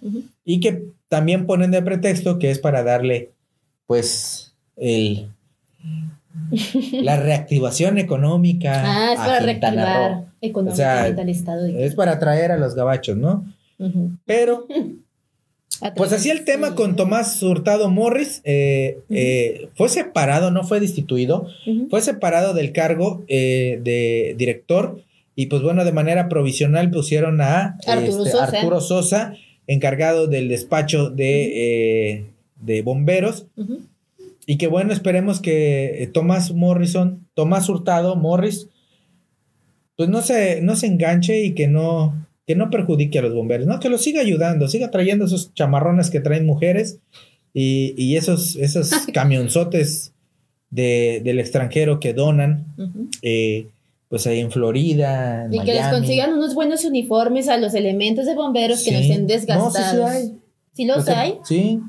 y 0.44 0.60
que 0.60 0.84
también 1.08 1.46
ponen 1.46 1.70
de 1.70 1.80
pretexto 1.80 2.38
que 2.38 2.50
es 2.50 2.58
para 2.58 2.82
darle 2.82 3.30
pues 3.86 4.52
el 4.76 5.30
la 6.92 7.16
reactivación 7.16 7.98
económica. 7.98 8.82
Ah, 8.84 9.12
es 9.12 9.18
para 9.18 9.40
reactivar 9.40 10.24
económicamente 10.40 11.22
al 11.22 11.28
Estado. 11.28 11.66
es 11.66 11.94
para 11.94 12.12
atraer 12.12 12.52
a 12.52 12.56
los 12.56 12.74
gabachos, 12.74 13.16
¿no? 13.16 13.44
Pero, 14.26 14.66
pues 15.96 16.12
así 16.12 16.30
el 16.30 16.44
tema 16.44 16.74
con 16.74 16.96
Tomás 16.96 17.42
Hurtado 17.42 17.88
Morris 17.90 18.42
eh, 18.44 18.98
eh, 19.08 19.68
fue 19.74 19.88
separado, 19.88 20.50
no 20.50 20.64
fue 20.64 20.80
destituido, 20.80 21.46
fue 21.88 22.00
separado 22.02 22.54
del 22.54 22.72
cargo 22.72 23.24
eh, 23.28 23.80
de 23.82 24.34
director 24.36 25.02
y 25.34 25.46
pues 25.46 25.62
bueno, 25.62 25.84
de 25.84 25.92
manera 25.92 26.28
provisional 26.28 26.90
pusieron 26.90 27.40
a 27.40 27.78
Arturo, 27.86 28.24
este, 28.24 28.30
Sosa. 28.30 28.44
Arturo 28.44 28.80
Sosa, 28.80 29.34
encargado 29.66 30.26
del 30.26 30.48
despacho 30.48 31.10
de 31.10 32.26
de 32.60 32.82
bomberos. 32.82 33.46
Y 34.50 34.58
que 34.58 34.66
bueno, 34.66 34.92
esperemos 34.92 35.38
que 35.38 36.02
eh, 36.02 36.08
Tomás 36.08 36.52
Morrison, 36.52 37.24
Tomás 37.34 37.68
Hurtado, 37.68 38.16
Morris, 38.16 38.66
pues 39.96 40.08
no 40.08 40.22
se, 40.22 40.60
no 40.60 40.74
se 40.74 40.88
enganche 40.88 41.44
y 41.44 41.54
que 41.54 41.68
no, 41.68 42.26
que 42.48 42.56
no 42.56 42.68
perjudique 42.68 43.20
a 43.20 43.22
los 43.22 43.32
bomberos, 43.32 43.68
¿no? 43.68 43.78
Que 43.78 43.88
los 43.88 44.02
siga 44.02 44.22
ayudando, 44.22 44.66
siga 44.66 44.90
trayendo 44.90 45.26
esos 45.26 45.54
chamarrones 45.54 46.10
que 46.10 46.18
traen 46.18 46.46
mujeres 46.46 46.98
y, 47.54 48.16
esos, 48.16 48.56
esos 48.56 48.90
camionzotes 49.14 50.14
de, 50.68 51.20
del 51.22 51.38
extranjero 51.38 52.00
que 52.00 52.12
donan. 52.12 52.66
Eh, 53.22 53.68
pues 54.08 54.26
ahí 54.26 54.40
en 54.40 54.50
Florida. 54.50 55.46
y 55.48 55.60
que 55.60 55.74
les 55.74 55.86
consigan 55.86 56.32
unos 56.32 56.56
buenos 56.56 56.84
uniformes 56.84 57.46
a 57.46 57.56
los 57.56 57.74
elementos 57.74 58.26
de 58.26 58.34
bomberos 58.34 58.82
que 58.82 58.90
no 58.90 58.98
estén 58.98 59.28
desgastados. 59.28 59.74
No, 59.74 59.80
sí, 59.80 59.96
sí, 59.96 60.02
hay. 60.02 60.38
¿Sí 60.72 60.84
los 60.86 61.06
hay? 61.06 61.34
Sí. 61.44 61.80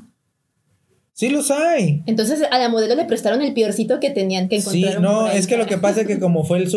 Sí 1.14 1.28
los 1.28 1.50
hay. 1.50 2.02
Entonces 2.06 2.42
a 2.50 2.58
la 2.58 2.68
modelo 2.68 2.94
le 2.94 3.04
prestaron 3.04 3.42
el 3.42 3.52
peorcito 3.52 4.00
que 4.00 4.10
tenían 4.10 4.48
que 4.48 4.56
encontrar. 4.56 4.94
Sí, 4.94 5.00
no, 5.00 5.30
es 5.30 5.46
que 5.46 5.56
lo 5.56 5.66
que 5.66 5.78
pasa 5.78 6.02
es 6.02 6.06
que 6.06 6.18
como 6.18 6.44
fue 6.44 6.58
el, 6.58 6.70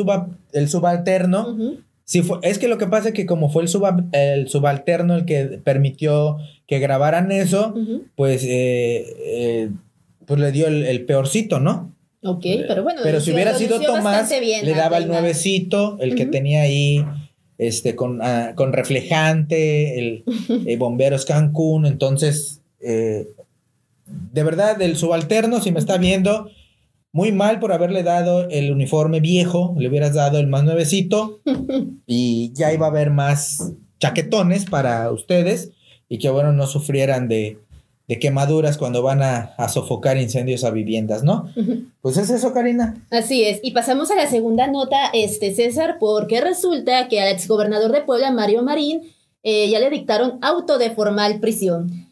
el 0.54 0.70
subalterno, 0.70 1.58
fue, 2.06 2.40
es 2.44 2.60
que 2.60 2.68
lo 2.68 2.78
que 2.78 2.88
pasa 2.88 3.10
es 3.10 3.14
que 3.14 3.26
como 3.26 3.50
fue 3.50 3.64
el, 3.64 3.70
el 4.12 4.50
subalterno 4.50 5.16
el 5.16 5.26
que 5.26 5.46
permitió 5.64 6.38
que 6.68 6.80
grabaran 6.80 7.32
eso, 7.32 7.74
pues, 8.16 8.44
eh, 8.44 9.06
eh, 9.20 9.70
pues 10.26 10.40
le 10.40 10.52
dio 10.52 10.68
el, 10.68 11.06
peorcito, 11.06 11.60
¿no? 11.60 11.94
Ok, 12.24 12.46
pero 12.68 12.84
bueno. 12.84 13.02
Pero 13.04 13.22
si 13.22 13.32
hubiera 13.32 13.54
sido 13.54 13.80
Tomás, 13.80 14.30
le 14.32 14.74
daba 14.74 14.98
el 14.98 15.08
nuevecito, 15.08 15.98
el 16.00 16.16
que 16.16 16.26
tenía 16.26 16.64
ahí 16.64 17.06
este 17.58 17.96
con, 17.96 18.22
ah, 18.22 18.54
con 18.56 18.74
reflejante, 18.74 20.00
el 20.00 20.24
eh, 20.66 20.76
Bomberos 20.78 21.26
Cancún, 21.26 21.86
entonces 21.86 22.62
de 24.06 24.44
verdad, 24.44 24.82
el 24.82 24.98
subalterno, 24.98 25.62
si 25.62 25.72
me 25.72 25.80
está 25.80 25.98
viendo, 25.98 26.50
muy 27.12 27.32
mal 27.32 27.60
por 27.60 27.72
haberle 27.72 28.04
dado 28.04 28.50
el 28.50 28.72
uniforme 28.72 29.20
viejo, 29.20 29.74
le 29.78 29.88
hubieras 29.88 30.14
dado 30.14 30.38
el 30.38 30.48
más 30.48 30.64
nuevecito 30.64 31.40
y 32.06 32.52
ya 32.54 32.74
iba 32.74 32.88
a 32.88 32.90
haber 32.90 33.10
más 33.10 33.72
chaquetones 34.00 34.66
para 34.66 35.10
ustedes 35.12 35.72
y 36.10 36.20
que 36.20 36.30
bueno, 36.30 36.52
no 36.52 36.68
sufrieran 36.68 37.28
de, 37.28 37.60
quemaduras 38.20 38.78
cuando 38.78 39.02
van 39.02 39.24
a, 39.24 39.56
sofocar 39.70 40.18
incendios 40.18 40.64
a 40.64 40.72
viviendas, 40.72 41.24
¿no? 41.24 41.50
Pues 42.02 42.18
es 42.18 42.30
eso, 42.30 42.54
Karina. 42.54 43.04
Así 43.10 43.44
es. 43.44 43.60
Y 43.64 43.72
pasamos 43.72 44.12
a 44.12 44.16
la 44.16 44.28
segunda 44.28 44.68
nota, 44.68 45.08
este 45.14 45.56
César, 45.56 45.98
porque 46.00 46.42
resulta 46.42 47.08
que 47.08 47.22
al 47.22 47.30
exgobernador 47.30 47.92
de 47.92 48.02
Puebla, 48.02 48.32
Mario 48.32 48.62
Marín, 48.62 49.02
eh, 49.42 49.70
ya 49.70 49.80
le 49.80 49.90
dictaron 49.90 50.38
auto 50.42 50.78
de 50.78 50.92
formal 50.92 51.40
prisión. 51.40 52.10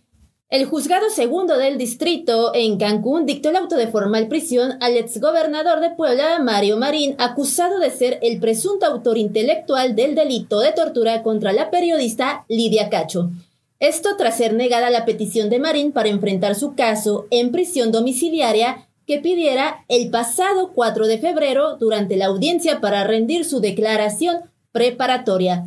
El 0.54 0.66
juzgado 0.66 1.10
segundo 1.10 1.58
del 1.58 1.80
distrito 1.80 2.54
en 2.54 2.78
Cancún 2.78 3.26
dictó 3.26 3.50
el 3.50 3.56
auto 3.56 3.76
de 3.76 3.88
formal 3.88 4.28
prisión 4.28 4.78
al 4.82 4.96
exgobernador 4.98 5.80
de 5.80 5.90
Puebla, 5.90 6.38
Mario 6.44 6.78
Marín, 6.78 7.16
acusado 7.18 7.80
de 7.80 7.90
ser 7.90 8.20
el 8.22 8.40
presunto 8.40 8.86
autor 8.86 9.18
intelectual 9.18 9.96
del 9.96 10.14
delito 10.14 10.60
de 10.60 10.72
tortura 10.72 11.24
contra 11.24 11.54
la 11.54 11.72
periodista 11.72 12.46
Lidia 12.50 12.92
Cacho. 12.92 13.32
Esto 13.80 14.10
tras 14.16 14.38
ser 14.38 14.54
negada 14.54 14.92
la 14.92 15.06
petición 15.06 15.50
de 15.50 15.58
Marín 15.58 15.92
para 15.92 16.10
enfrentar 16.10 16.54
su 16.54 16.76
caso 16.76 17.26
en 17.32 17.52
prisión 17.52 17.92
domiciliaria 17.92 18.88
que 19.08 19.18
pidiera 19.18 19.84
el 19.88 20.12
pasado 20.12 20.72
4 20.76 21.08
de 21.08 21.18
febrero 21.18 21.78
durante 21.78 22.16
la 22.16 22.28
audiencia 22.28 22.80
para 22.80 23.04
rendir 23.06 23.44
su 23.44 23.60
declaración 23.60 24.42
preparatoria, 24.72 25.66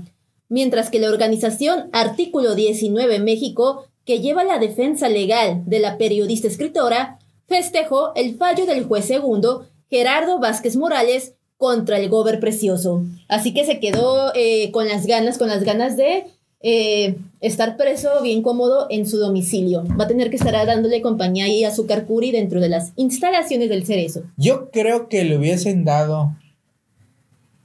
mientras 0.49 0.91
que 0.91 1.01
la 1.01 1.09
organización 1.09 1.91
Artículo 1.93 2.55
19 2.55 3.19
México, 3.19 3.89
que 4.07 4.21
lleva 4.21 4.45
la 4.45 4.59
defensa 4.59 5.09
legal 5.09 5.65
de 5.67 5.81
la 5.81 5.99
periodista 5.99 6.47
escritora, 6.47 7.19
festejó 7.47 8.15
el 8.15 8.37
fallo 8.37 8.65
del 8.65 8.85
juez 8.85 9.05
segundo 9.05 9.67
Gerardo 9.91 10.39
Vázquez 10.39 10.77
Morales 10.77 11.35
contra 11.59 11.99
el 11.99 12.09
gober 12.09 12.39
precioso. 12.39 13.03
Así 13.29 13.53
que 13.53 13.67
se 13.67 13.81
quedó 13.81 14.33
eh, 14.35 14.71
con 14.71 14.89
las 14.89 15.07
ganas, 15.07 15.39
con 15.39 15.49
las 15.49 15.65
ganas 15.65 15.97
de 15.97 16.25
eh, 16.61 17.17
estar 17.41 17.77
preso 17.77 18.23
bien 18.23 18.43
cómodo 18.43 18.87
en 18.91 19.07
su 19.07 19.19
domicilio. 19.19 19.85
Va 19.99 20.05
a 20.05 20.09
tener 20.09 20.31
que 20.31 20.37
estar 20.37 20.55
dándole 20.67 21.03
compañía 21.03 21.47
ahí 21.47 21.65
a 21.65 21.75
su 21.75 21.87
Carcuri 21.87 22.31
dentro 22.31 22.61
de 22.61 22.69
las 22.69 22.93
instalaciones 22.97 23.69
del 23.69 23.87
cerezo. 23.87 24.23
Yo 24.37 24.71
creo 24.71 25.09
que 25.09 25.25
le 25.25 25.37
hubiesen 25.37 25.85
dado. 25.85 26.37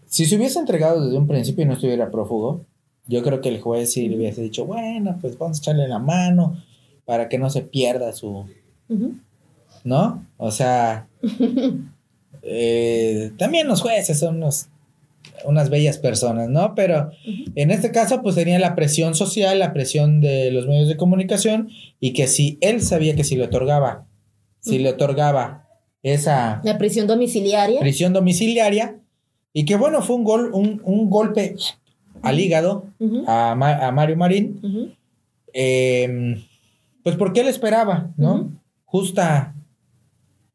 Si 0.08 0.26
se 0.26 0.36
hubiese 0.36 0.60
entregado 0.60 1.06
desde 1.06 1.18
un 1.18 1.28
principio 1.28 1.64
y 1.64 1.68
no 1.68 1.74
estuviera 1.74 2.12
prófugo, 2.12 2.66
yo 3.08 3.24
creo 3.24 3.42
que 3.42 3.50
el 3.50 3.60
juez 3.62 3.92
sí 3.94 4.08
le 4.08 4.18
hubiese 4.18 4.42
dicho, 4.42 4.66
bueno, 4.66 5.18
pues 5.22 5.38
vamos 5.38 5.58
a 5.58 5.62
echarle 5.62 5.88
la 5.88 6.00
mano 6.00 6.62
para 7.06 7.30
que 7.30 7.38
no 7.38 7.50
se 7.50 7.62
pierda 7.62 8.14
su. 8.14 8.46
¿No? 9.84 10.26
O 10.38 10.52
sea. 10.52 11.08
Eh, 12.44 13.34
también 13.38 13.68
los 13.68 13.82
jueces 13.84 14.18
son 14.18 14.38
unos 14.38 14.68
unas 15.46 15.70
bellas 15.70 15.98
personas, 15.98 16.50
¿no? 16.50 16.76
Pero 16.76 17.12
en 17.56 17.72
este 17.72 17.92
caso, 17.92 18.22
pues 18.22 18.36
tenía 18.36 18.60
la 18.60 18.76
presión 18.76 19.16
social, 19.16 19.60
la 19.60 19.74
presión 19.74 20.22
de 20.22 20.52
los 20.52 20.68
medios 20.68 20.88
de 20.88 20.98
comunicación 20.98 21.70
y 22.00 22.14
que 22.14 22.28
si 22.28 22.58
él 22.62 22.82
sabía 22.82 23.16
que 23.16 23.24
si 23.24 23.36
le 23.36 23.46
otorgaba, 23.46 24.08
si 24.60 24.80
le 24.80 24.90
otorgaba 24.90 25.68
esa... 26.04 26.62
La 26.64 26.78
prisión 26.78 27.08
domiciliaria. 27.08 27.80
Prisión 27.80 28.14
domiciliaria 28.14 29.00
y 29.54 29.66
que 29.66 29.76
bueno, 29.76 30.02
fue 30.02 30.16
un, 30.16 30.24
gol, 30.24 30.52
un, 30.54 31.10
golpe 31.10 31.56
al 32.22 32.40
hígado 32.40 32.86
a, 33.28 33.56
Mario 33.94 34.18
Marín, 34.18 34.96
em, 35.54 36.42
pues 37.04 37.16
porque 37.16 37.42
él 37.42 37.48
esperaba, 37.48 38.12
¿no? 38.18 38.52
Justa, 38.86 39.56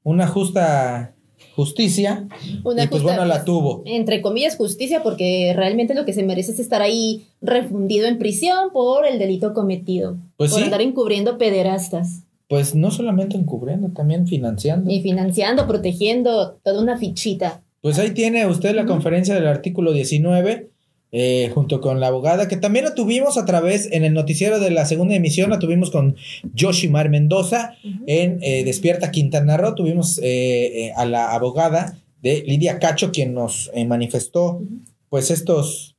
una 0.02 0.26
justa 0.26 1.16
justicia 1.54 2.28
y 2.52 2.86
pues 2.88 3.02
bueno 3.02 3.24
la 3.24 3.44
tuvo. 3.44 3.82
Entre 3.86 4.20
comillas 4.20 4.56
justicia 4.56 5.02
porque 5.02 5.52
realmente 5.56 5.94
lo 5.94 6.04
que 6.04 6.12
se 6.12 6.22
merece 6.22 6.52
es 6.52 6.60
estar 6.60 6.82
ahí 6.82 7.26
refundido 7.40 8.06
en 8.06 8.18
prisión 8.18 8.70
por 8.72 9.06
el 9.06 9.18
delito 9.18 9.54
cometido. 9.54 10.18
Pues 10.36 10.52
por 10.52 10.62
andar 10.62 10.82
encubriendo 10.82 11.38
pederastas. 11.38 12.24
Pues 12.48 12.74
no 12.74 12.90
solamente 12.90 13.36
encubriendo, 13.36 13.88
también 13.88 14.26
financiando. 14.26 14.90
Y 14.90 15.00
financiando, 15.00 15.66
protegiendo, 15.66 16.58
toda 16.62 16.80
una 16.80 16.96
fichita. 16.96 17.62
Pues 17.80 17.98
ahí 17.98 18.10
tiene 18.10 18.46
usted 18.46 18.74
la 18.74 18.86
conferencia 18.86 19.34
del 19.34 19.46
artículo 19.48 19.92
19 19.92 20.70
eh, 21.12 21.50
junto 21.54 21.80
con 21.80 22.00
la 22.00 22.08
abogada, 22.08 22.48
que 22.48 22.56
también 22.56 22.84
la 22.84 22.94
tuvimos 22.94 23.38
a 23.38 23.44
través 23.44 23.88
en 23.92 24.04
el 24.04 24.12
noticiero 24.12 24.58
de 24.58 24.70
la 24.70 24.84
segunda 24.86 25.14
emisión, 25.14 25.50
la 25.50 25.60
tuvimos 25.60 25.90
con 25.90 26.16
Yoshimar 26.52 27.10
Mendoza 27.10 27.76
en 28.06 28.40
eh, 28.42 28.64
Despierta 28.64 29.12
Quintana 29.12 29.56
Roo, 29.56 29.76
tuvimos 29.76 30.20
eh, 30.22 30.92
a 30.96 31.06
la 31.06 31.32
abogada 31.32 31.96
de 32.22 32.42
Lidia 32.44 32.80
Cacho, 32.80 33.12
quien 33.12 33.34
nos 33.34 33.70
manifestó 33.86 34.60
pues 35.08 35.30
estos, 35.30 35.94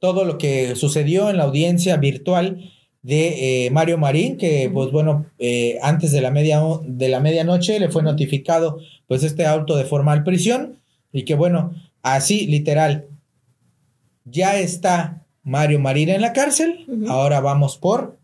todo 0.00 0.24
lo 0.26 0.36
que 0.36 0.76
sucedió 0.76 1.30
en 1.30 1.38
la 1.38 1.44
audiencia 1.44 1.96
virtual 1.96 2.70
de 3.02 3.70
Mario 3.72 3.96
Marín, 3.96 4.36
que 4.36 4.70
pues 4.72 4.90
bueno, 4.90 5.26
antes 5.80 6.12
de 6.12 6.20
la, 6.20 6.30
media, 6.30 6.60
de 6.84 7.08
la 7.08 7.20
medianoche 7.20 7.80
le 7.80 7.88
fue 7.88 8.02
notificado 8.02 8.78
pues 9.06 9.22
este 9.22 9.46
auto 9.46 9.76
de 9.76 9.84
formal 9.84 10.22
prisión 10.22 10.78
y 11.12 11.24
que 11.24 11.34
bueno, 11.34 11.72
así 12.02 12.46
literal, 12.46 13.06
ya 14.26 14.58
está 14.58 15.24
Mario 15.42 15.78
Marín 15.80 16.10
en 16.10 16.20
la 16.20 16.32
cárcel. 16.32 16.86
Ahora 17.08 17.40
vamos 17.40 17.78
por 17.78 18.18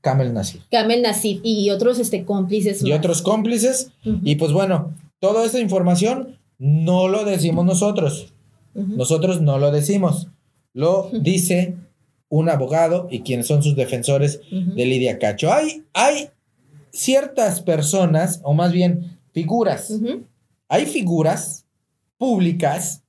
Camel 0.00 0.32
Nasif. 0.32 0.62
Camel 0.70 1.02
Nasif 1.02 1.40
y 1.42 1.70
otros 1.70 1.98
este, 1.98 2.24
cómplices. 2.24 2.82
Y 2.82 2.92
otros 2.92 3.20
cómplices. 3.20 3.90
Y 4.02 4.36
pues 4.36 4.52
bueno, 4.52 4.94
toda 5.18 5.44
esta 5.44 5.58
información 5.58 6.38
no 6.58 7.08
lo 7.08 7.24
decimos 7.24 7.64
nosotros. 7.64 8.32
Nosotros 8.74 9.40
no 9.40 9.58
lo 9.58 9.70
decimos. 9.70 10.28
Lo 10.72 11.10
dice 11.12 11.76
un 12.28 12.48
abogado 12.48 13.06
y 13.10 13.20
quienes 13.20 13.46
son 13.46 13.62
sus 13.62 13.76
defensores 13.76 14.40
de 14.50 14.86
Lidia 14.86 15.18
Cacho. 15.18 15.52
Hay, 15.52 15.84
hay 15.92 16.30
ciertas 16.90 17.60
personas, 17.60 18.40
o 18.42 18.54
más 18.54 18.72
bien 18.72 19.18
figuras. 19.32 19.92
Hay 20.68 20.86
figuras 20.86 21.66
públicas 22.18 23.03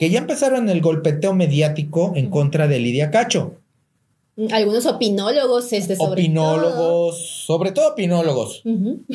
que 0.00 0.08
ya 0.08 0.18
empezaron 0.18 0.70
el 0.70 0.80
golpeteo 0.80 1.34
mediático 1.34 2.14
en 2.16 2.30
contra 2.30 2.66
de 2.66 2.78
Lidia 2.78 3.10
Cacho. 3.10 3.56
Algunos 4.50 4.86
opinólogos, 4.86 5.74
este, 5.74 5.94
sobre 5.94 6.22
Opinólogos, 6.22 7.44
sobre 7.44 7.72
todo 7.72 7.92
opinólogos. 7.92 8.62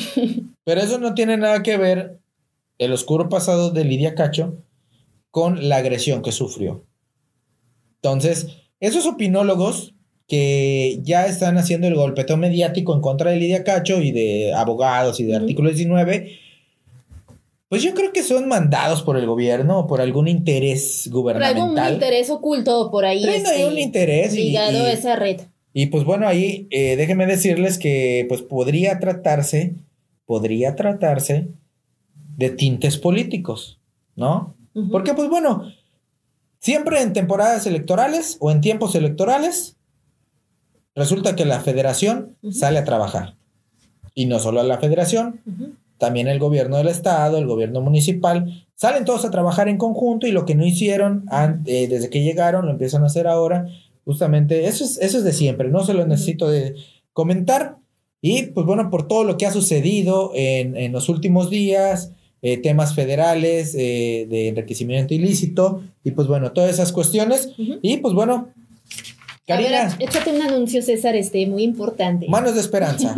Pero 0.64 0.82
eso 0.82 1.00
no 1.00 1.16
tiene 1.16 1.38
nada 1.38 1.64
que 1.64 1.78
ver 1.78 2.20
el 2.78 2.94
oscuro 2.94 3.30
pasado 3.30 3.72
de 3.72 3.84
Lidia 3.84 4.14
Cacho 4.14 4.60
con 5.32 5.70
la 5.70 5.78
agresión 5.78 6.22
que 6.22 6.32
sufrió. 6.32 6.86
Entonces, 7.96 8.50
esos 8.80 9.08
opinólogos 9.08 9.96
que 10.28 11.00
ya 11.02 11.26
están 11.26 11.58
haciendo 11.58 11.88
el 11.88 11.96
golpeteo 11.96 12.38
mediático 12.38 12.94
en 12.94 13.02
contra 13.02 13.32
de 13.32 13.38
Lidia 13.38 13.64
Cacho 13.64 14.02
y 14.04 14.12
de 14.12 14.54
abogados 14.54 15.20
y 15.20 15.24
de 15.24 15.36
artículo 15.36 15.70
19, 15.70 16.45
pues 17.70 17.82
yo 17.82 17.94
creo 17.94 18.14
que 18.14 18.24
son 18.24 18.48
mandados 18.48 19.02
por 19.02 19.18
el 19.18 19.26
gobierno 19.26 19.80
o 19.80 19.88
por 19.88 20.02
algún 20.02 20.28
interés 20.28 21.10
gubernamental. 21.12 21.68
Por 21.68 21.80
algún 21.80 21.94
interés 21.94 22.30
oculto 22.30 22.92
por 22.92 23.06
ahí. 23.06 23.24
hay 23.24 23.42
este, 23.42 23.66
un 23.66 23.78
interés. 23.78 24.34
Ligado 24.34 24.86
a 24.86 24.92
esa 24.92 25.16
red. 25.16 25.42
Y 25.74 25.88
pues 25.88 26.04
bueno, 26.04 26.28
ahí 26.28 26.68
eh, 26.70 26.96
déjenme 26.96 27.26
decirles 27.26 27.78
que 27.78 28.26
pues 28.30 28.42
podría 28.42 29.00
tratarse, 29.00 29.76
podría 30.26 30.76
tratarse 30.76 31.50
de 32.38 32.50
tintes 32.50 32.98
políticos, 32.98 33.80
¿no? 34.16 34.56
Porque 34.92 35.14
pues 35.14 35.30
bueno, 35.30 35.72
siempre 36.60 37.02
en 37.02 37.14
temporadas 37.14 37.66
electorales 37.66 38.38
o 38.40 38.52
en 38.52 38.62
tiempos 38.62 38.96
electorales, 38.96 39.78
resulta 40.96 41.36
que 41.36 41.46
la 41.46 41.60
federación 41.60 42.38
sale 42.52 42.80
a 42.80 42.84
trabajar. 42.84 43.36
Y 44.14 44.28
no 44.28 44.40
solo 44.40 44.62
a 44.62 44.64
la 44.64 44.78
federación, 44.78 45.42
también 45.98 46.28
el 46.28 46.40
gobierno 46.40 46.78
del 46.78 46.88
estado, 46.88 47.38
el 47.38 47.48
gobierno 47.48 47.82
municipal, 47.82 48.66
salen 48.76 49.06
todos 49.06 49.26
a 49.26 49.32
trabajar 49.32 49.70
en 49.70 49.78
conjunto 49.78 50.28
y 50.28 50.32
lo 50.32 50.46
que 50.46 50.56
no 50.56 50.66
hicieron 50.66 51.26
eh, 51.66 51.88
desde 51.88 52.10
que 52.10 52.24
llegaron 52.24 52.66
lo 52.66 52.72
empiezan 52.72 53.04
a 53.04 53.08
hacer 53.08 53.28
ahora. 53.28 53.68
Justamente 54.04 54.68
eso 54.68 54.84
es, 54.84 55.00
eso 55.00 55.18
es 55.18 55.24
de 55.24 55.34
siempre, 55.34 55.70
no 55.70 55.84
se 55.84 55.94
lo 55.94 56.06
necesito 56.06 56.50
de 56.50 56.76
comentar. 57.14 57.78
Y 58.22 58.44
pues 58.48 58.66
bueno, 58.66 58.90
por 58.90 59.08
todo 59.08 59.24
lo 59.24 59.38
que 59.38 59.46
ha 59.46 59.52
sucedido 59.52 60.32
en, 60.34 60.92
los 60.92 61.10
últimos 61.10 61.50
días, 61.50 62.12
eh, 62.42 62.58
temas 62.58 62.96
federales 62.96 63.76
eh, 63.76 64.28
de 64.30 64.48
enriquecimiento 64.50 65.14
ilícito 65.14 65.84
y 66.04 66.12
pues 66.12 66.28
bueno, 66.28 66.52
todas 66.52 66.72
esas 66.72 66.92
cuestiones. 66.92 67.52
Y 67.58 67.98
pues 67.98 68.14
bueno, 68.14 68.50
Karina. 69.48 69.96
échate 70.00 70.32
un 70.32 70.42
anuncio, 70.42 70.82
César, 70.82 71.16
este, 71.16 71.46
muy 71.46 71.64
importante. 71.64 72.28
Manos 72.28 72.56
de 72.56 72.62
esperanza. 72.62 73.16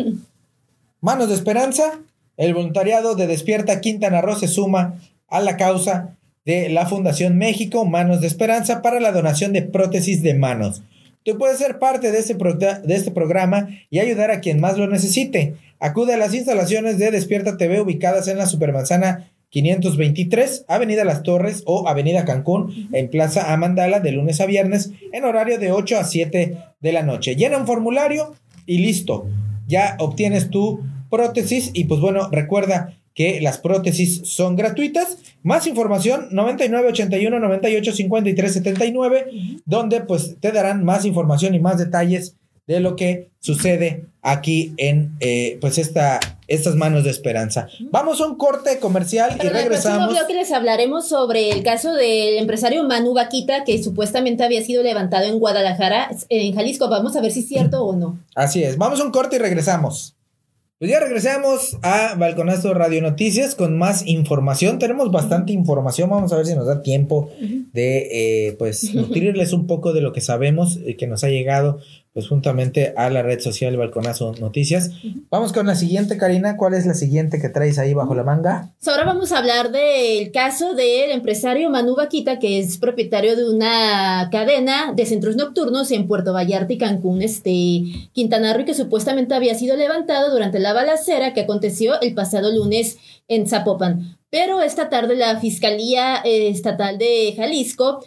Manos 1.02 1.30
de 1.30 1.36
esperanza 1.36 2.02
el 2.38 2.54
voluntariado 2.54 3.16
de 3.16 3.28
Despierta 3.28 3.82
Quintana 3.82 4.22
Roo 4.22 4.36
se 4.36 4.48
suma 4.48 5.02
a 5.28 5.42
la 5.42 5.58
causa 5.58 6.18
de 6.46 6.70
la 6.70 6.86
Fundación 6.86 7.38
México 7.38 7.84
Manos 7.84 8.22
de 8.22 8.28
Esperanza 8.28 8.82
para 8.82 9.00
la 9.00 9.12
donación 9.12 9.52
de 9.52 9.64
prótesis 9.64 10.24
de 10.24 10.34
manos. 10.34 10.82
Tú 11.26 11.38
puedes 11.38 11.58
ser 11.58 11.78
parte 11.78 12.12
de 12.12 12.20
este, 12.20 12.36
de 12.36 12.96
este 12.96 13.12
programa 13.12 13.68
y 13.90 14.00
ayudar 14.00 14.32
a 14.32 14.40
quien 14.40 14.62
más 14.62 14.78
lo 14.78 14.88
necesite. 14.88 15.56
Acude 15.80 16.14
a 16.14 16.18
las 16.18 16.34
instalaciones 16.34 16.98
de 16.98 17.12
Despierta 17.12 17.58
TV 17.58 17.82
ubicadas 17.82 18.30
en 18.30 18.38
la 18.38 18.46
Supermanzana 18.46 19.30
523, 19.50 20.66
Avenida 20.68 21.04
Las 21.04 21.24
Torres 21.24 21.64
o 21.66 21.88
Avenida 21.88 22.24
Cancún, 22.24 22.90
en 22.94 23.10
Plaza 23.10 23.52
Amandala, 23.52 24.00
de 24.00 24.12
lunes 24.12 24.40
a 24.40 24.46
viernes, 24.46 24.92
en 25.12 25.26
horario 25.26 25.58
de 25.58 25.72
8 25.72 25.98
a 25.98 26.04
7 26.04 26.58
de 26.80 26.92
la 26.92 27.04
noche. 27.04 27.36
Llena 27.36 27.58
un 27.58 27.68
formulario 27.68 28.34
y 28.66 28.80
listo. 28.80 29.28
Ya 29.68 29.96
obtienes 30.00 30.50
tu 30.50 30.82
prótesis. 31.10 31.72
Y 31.74 31.86
pues 31.86 32.02
bueno, 32.02 32.30
recuerda 32.32 32.94
que 33.14 33.42
las 33.42 33.58
prótesis 33.58 34.22
son 34.26 34.56
gratuitas. 34.56 35.18
Más 35.42 35.66
información, 35.66 36.28
99 36.32 36.90
81 36.90 37.40
98 37.40 37.94
53 37.94 38.54
79, 38.54 39.28
donde 39.66 40.02
pues 40.02 40.36
te 40.40 40.52
darán 40.52 40.84
más 40.84 41.06
información 41.06 41.56
y 41.56 41.60
más 41.60 41.78
detalles 41.78 42.36
de 42.68 42.82
lo 42.82 42.96
que 42.96 43.30
sucede 43.40 44.06
aquí 44.22 44.74
en 44.76 45.16
eh, 45.22 45.58
pues 45.62 45.78
esta, 45.78 46.20
estas 46.48 46.76
manos 46.76 47.06
de 47.06 47.10
esperanza. 47.10 47.70
Vamos 47.92 48.20
a 48.20 48.26
un 48.26 48.36
corte 48.36 48.78
comercial 48.80 49.38
y 49.42 49.48
regresamos. 49.48 50.10
Creo 50.10 50.28
que 50.28 50.34
les 50.34 50.52
hablaremos 50.52 51.08
sobre 51.08 51.50
el 51.50 51.64
caso 51.64 51.94
del 51.94 52.38
empresario 52.38 52.84
Manu 52.84 53.14
Vaquita 53.14 53.64
que 53.64 53.82
supuestamente 53.82 54.44
había 54.44 54.62
sido 54.62 54.84
levantado 54.84 55.26
en 55.26 55.40
Guadalajara, 55.40 56.10
en 56.28 56.54
Jalisco. 56.54 56.90
Vamos 56.90 57.16
a 57.16 57.22
ver 57.22 57.32
si 57.32 57.40
es 57.40 57.48
cierto 57.48 57.84
o 57.84 57.96
no. 57.96 58.20
Así 58.36 58.62
es. 58.64 58.78
Vamos 58.78 59.00
a 59.00 59.06
un 59.06 59.12
corte 59.12 59.38
y 59.38 59.40
regresamos. 59.40 60.17
Pues 60.80 60.92
ya 60.92 61.00
regresamos 61.00 61.76
a 61.82 62.14
Balconazo 62.20 62.72
Radio 62.76 63.02
Noticias 63.02 63.56
con 63.56 63.80
más 63.80 64.06
información. 64.06 64.78
Tenemos 64.78 65.10
bastante 65.10 65.52
información. 65.52 66.08
Vamos 66.12 66.32
a 66.32 66.38
ver 66.38 66.46
si 66.46 66.54
nos 66.54 66.68
da 66.68 66.84
tiempo 66.84 67.32
de 67.74 68.48
eh, 68.48 68.56
pues 68.60 68.94
nutrirles 68.94 69.54
un 69.54 69.66
poco 69.66 69.92
de 69.92 70.02
lo 70.02 70.14
que 70.14 70.22
sabemos 70.22 70.78
y 70.86 70.94
que 70.94 71.08
nos 71.08 71.24
ha 71.24 71.30
llegado 71.30 71.80
pues 72.18 72.30
juntamente 72.30 72.96
a 72.98 73.12
la 73.12 73.22
red 73.22 73.40
social 73.40 73.78
Balconazo 73.78 74.34
Noticias. 74.40 74.90
Vamos 75.30 75.54
con 75.54 75.68
la 75.68 75.76
siguiente, 75.76 76.18
Karina. 76.18 76.58
¿Cuál 76.58 76.74
es 76.74 76.88
la 76.88 76.96
siguiente 76.96 77.40
que 77.40 77.50
traes 77.50 77.78
ahí 77.78 77.94
bajo 77.94 78.16
la 78.16 78.24
manga? 78.24 78.74
ahora 78.88 79.06
vamos 79.06 79.32
a 79.32 79.38
hablar 79.38 79.72
del 79.72 80.32
caso 80.32 80.74
del 80.74 81.12
empresario 81.12 81.70
Manu 81.70 81.96
Vaquita, 81.96 82.40
que 82.40 82.58
es 82.58 82.80
propietario 82.80 83.36
de 83.36 83.48
una 83.48 84.30
cadena 84.32 84.94
de 84.96 85.06
centros 85.06 85.36
nocturnos 85.36 85.92
en 85.92 86.08
Puerto 86.08 86.34
Vallarta 86.34 86.74
y 86.74 86.80
Cancún, 86.80 87.22
este, 87.22 87.84
Quintana 88.14 88.52
Roo, 88.56 88.66
que 88.66 88.74
supuestamente 88.74 89.36
había 89.36 89.54
sido 89.54 89.78
levantado 89.78 90.32
durante 90.32 90.58
la 90.58 90.74
balacera 90.74 91.36
que 91.36 91.42
aconteció 91.42 92.02
el 92.02 92.16
pasado 92.16 92.52
lunes 92.52 92.98
en 93.28 93.46
Zapopan. 93.46 94.17
Pero 94.30 94.62
esta 94.62 94.90
tarde 94.90 95.16
la 95.16 95.40
Fiscalía 95.40 96.22
eh, 96.24 96.50
Estatal 96.50 96.98
de 96.98 97.34
Jalisco 97.38 98.04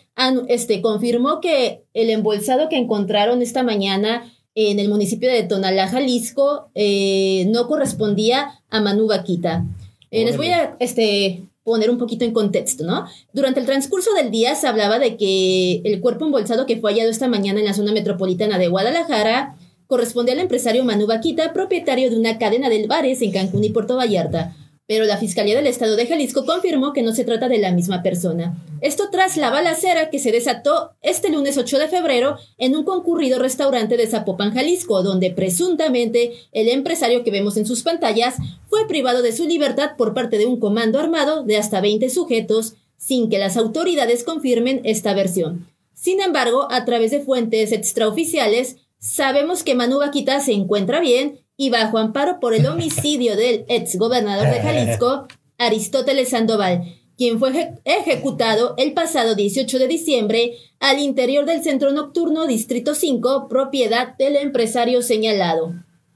este, 0.48 0.82
confirmó 0.82 1.40
que 1.40 1.84
el 1.94 2.10
embolsado 2.10 2.68
que 2.68 2.76
encontraron 2.76 3.40
esta 3.40 3.62
mañana 3.62 4.30
en 4.54 4.78
el 4.78 4.88
municipio 4.88 5.30
de 5.30 5.44
Tonalá, 5.44 5.88
Jalisco, 5.88 6.70
eh, 6.74 7.46
no 7.48 7.66
correspondía 7.68 8.60
a 8.68 8.80
Manu 8.80 9.06
Vaquita. 9.06 9.64
Eh, 10.10 10.24
les 10.26 10.36
voy 10.36 10.48
a 10.48 10.76
este, 10.80 11.44
poner 11.62 11.88
un 11.88 11.96
poquito 11.96 12.26
en 12.26 12.32
contexto, 12.32 12.84
¿no? 12.84 13.06
Durante 13.32 13.60
el 13.60 13.66
transcurso 13.66 14.12
del 14.12 14.30
día 14.30 14.54
se 14.56 14.66
hablaba 14.66 14.98
de 14.98 15.16
que 15.16 15.80
el 15.84 16.00
cuerpo 16.00 16.26
embolsado 16.26 16.66
que 16.66 16.76
fue 16.76 16.92
hallado 16.92 17.10
esta 17.10 17.28
mañana 17.28 17.60
en 17.60 17.66
la 17.66 17.74
zona 17.74 17.92
metropolitana 17.92 18.58
de 18.58 18.68
Guadalajara 18.68 19.56
corresponde 19.86 20.32
al 20.32 20.40
empresario 20.40 20.84
Manu 20.84 21.06
Vaquita, 21.06 21.54
propietario 21.54 22.10
de 22.10 22.16
una 22.16 22.38
cadena 22.38 22.68
de 22.68 22.86
bares 22.86 23.22
en 23.22 23.32
Cancún 23.32 23.64
y 23.64 23.70
Puerto 23.70 23.96
Vallarta 23.96 24.54
pero 24.90 25.04
la 25.04 25.18
Fiscalía 25.18 25.54
del 25.54 25.68
Estado 25.68 25.94
de 25.94 26.04
Jalisco 26.04 26.44
confirmó 26.44 26.92
que 26.92 27.02
no 27.02 27.14
se 27.14 27.22
trata 27.22 27.48
de 27.48 27.58
la 27.58 27.70
misma 27.70 28.02
persona. 28.02 28.56
Esto 28.80 29.08
tras 29.12 29.36
la 29.36 29.48
balacera 29.48 30.10
que 30.10 30.18
se 30.18 30.32
desató 30.32 30.96
este 31.00 31.28
lunes 31.30 31.56
8 31.56 31.78
de 31.78 31.86
febrero 31.86 32.38
en 32.58 32.74
un 32.74 32.82
concurrido 32.82 33.38
restaurante 33.38 33.96
de 33.96 34.08
Zapopan, 34.08 34.52
Jalisco, 34.52 35.04
donde 35.04 35.30
presuntamente 35.30 36.32
el 36.50 36.68
empresario 36.68 37.22
que 37.22 37.30
vemos 37.30 37.56
en 37.56 37.66
sus 37.66 37.84
pantallas 37.84 38.34
fue 38.68 38.88
privado 38.88 39.22
de 39.22 39.30
su 39.30 39.46
libertad 39.46 39.90
por 39.96 40.12
parte 40.12 40.38
de 40.38 40.46
un 40.46 40.58
comando 40.58 40.98
armado 40.98 41.44
de 41.44 41.56
hasta 41.56 41.80
20 41.80 42.10
sujetos, 42.10 42.74
sin 42.96 43.30
que 43.30 43.38
las 43.38 43.56
autoridades 43.56 44.24
confirmen 44.24 44.80
esta 44.82 45.14
versión. 45.14 45.68
Sin 45.94 46.20
embargo, 46.20 46.66
a 46.68 46.84
través 46.84 47.12
de 47.12 47.20
fuentes 47.20 47.70
extraoficiales, 47.70 48.78
sabemos 48.98 49.62
que 49.62 49.76
Manu 49.76 50.00
Vaquita 50.00 50.40
se 50.40 50.50
encuentra 50.50 50.98
bien 50.98 51.39
y 51.60 51.68
bajo 51.68 51.98
amparo 51.98 52.40
por 52.40 52.54
el 52.54 52.64
homicidio 52.72 53.36
del 53.36 53.66
ex 53.68 53.98
gobernador 53.98 54.50
de 54.50 54.60
Jalisco, 54.60 55.26
Aristóteles 55.58 56.30
Sandoval, 56.30 56.94
quien 57.18 57.38
fue 57.38 57.74
ejecutado 57.84 58.72
el 58.78 58.94
pasado 58.94 59.34
18 59.34 59.78
de 59.78 59.86
diciembre 59.86 60.52
al 60.80 60.98
interior 61.00 61.44
del 61.44 61.62
centro 61.62 61.92
nocturno 61.92 62.46
Distrito 62.46 62.94
5, 62.94 63.48
propiedad 63.50 64.16
del 64.16 64.36
empresario 64.36 65.02
señalado. 65.02 65.74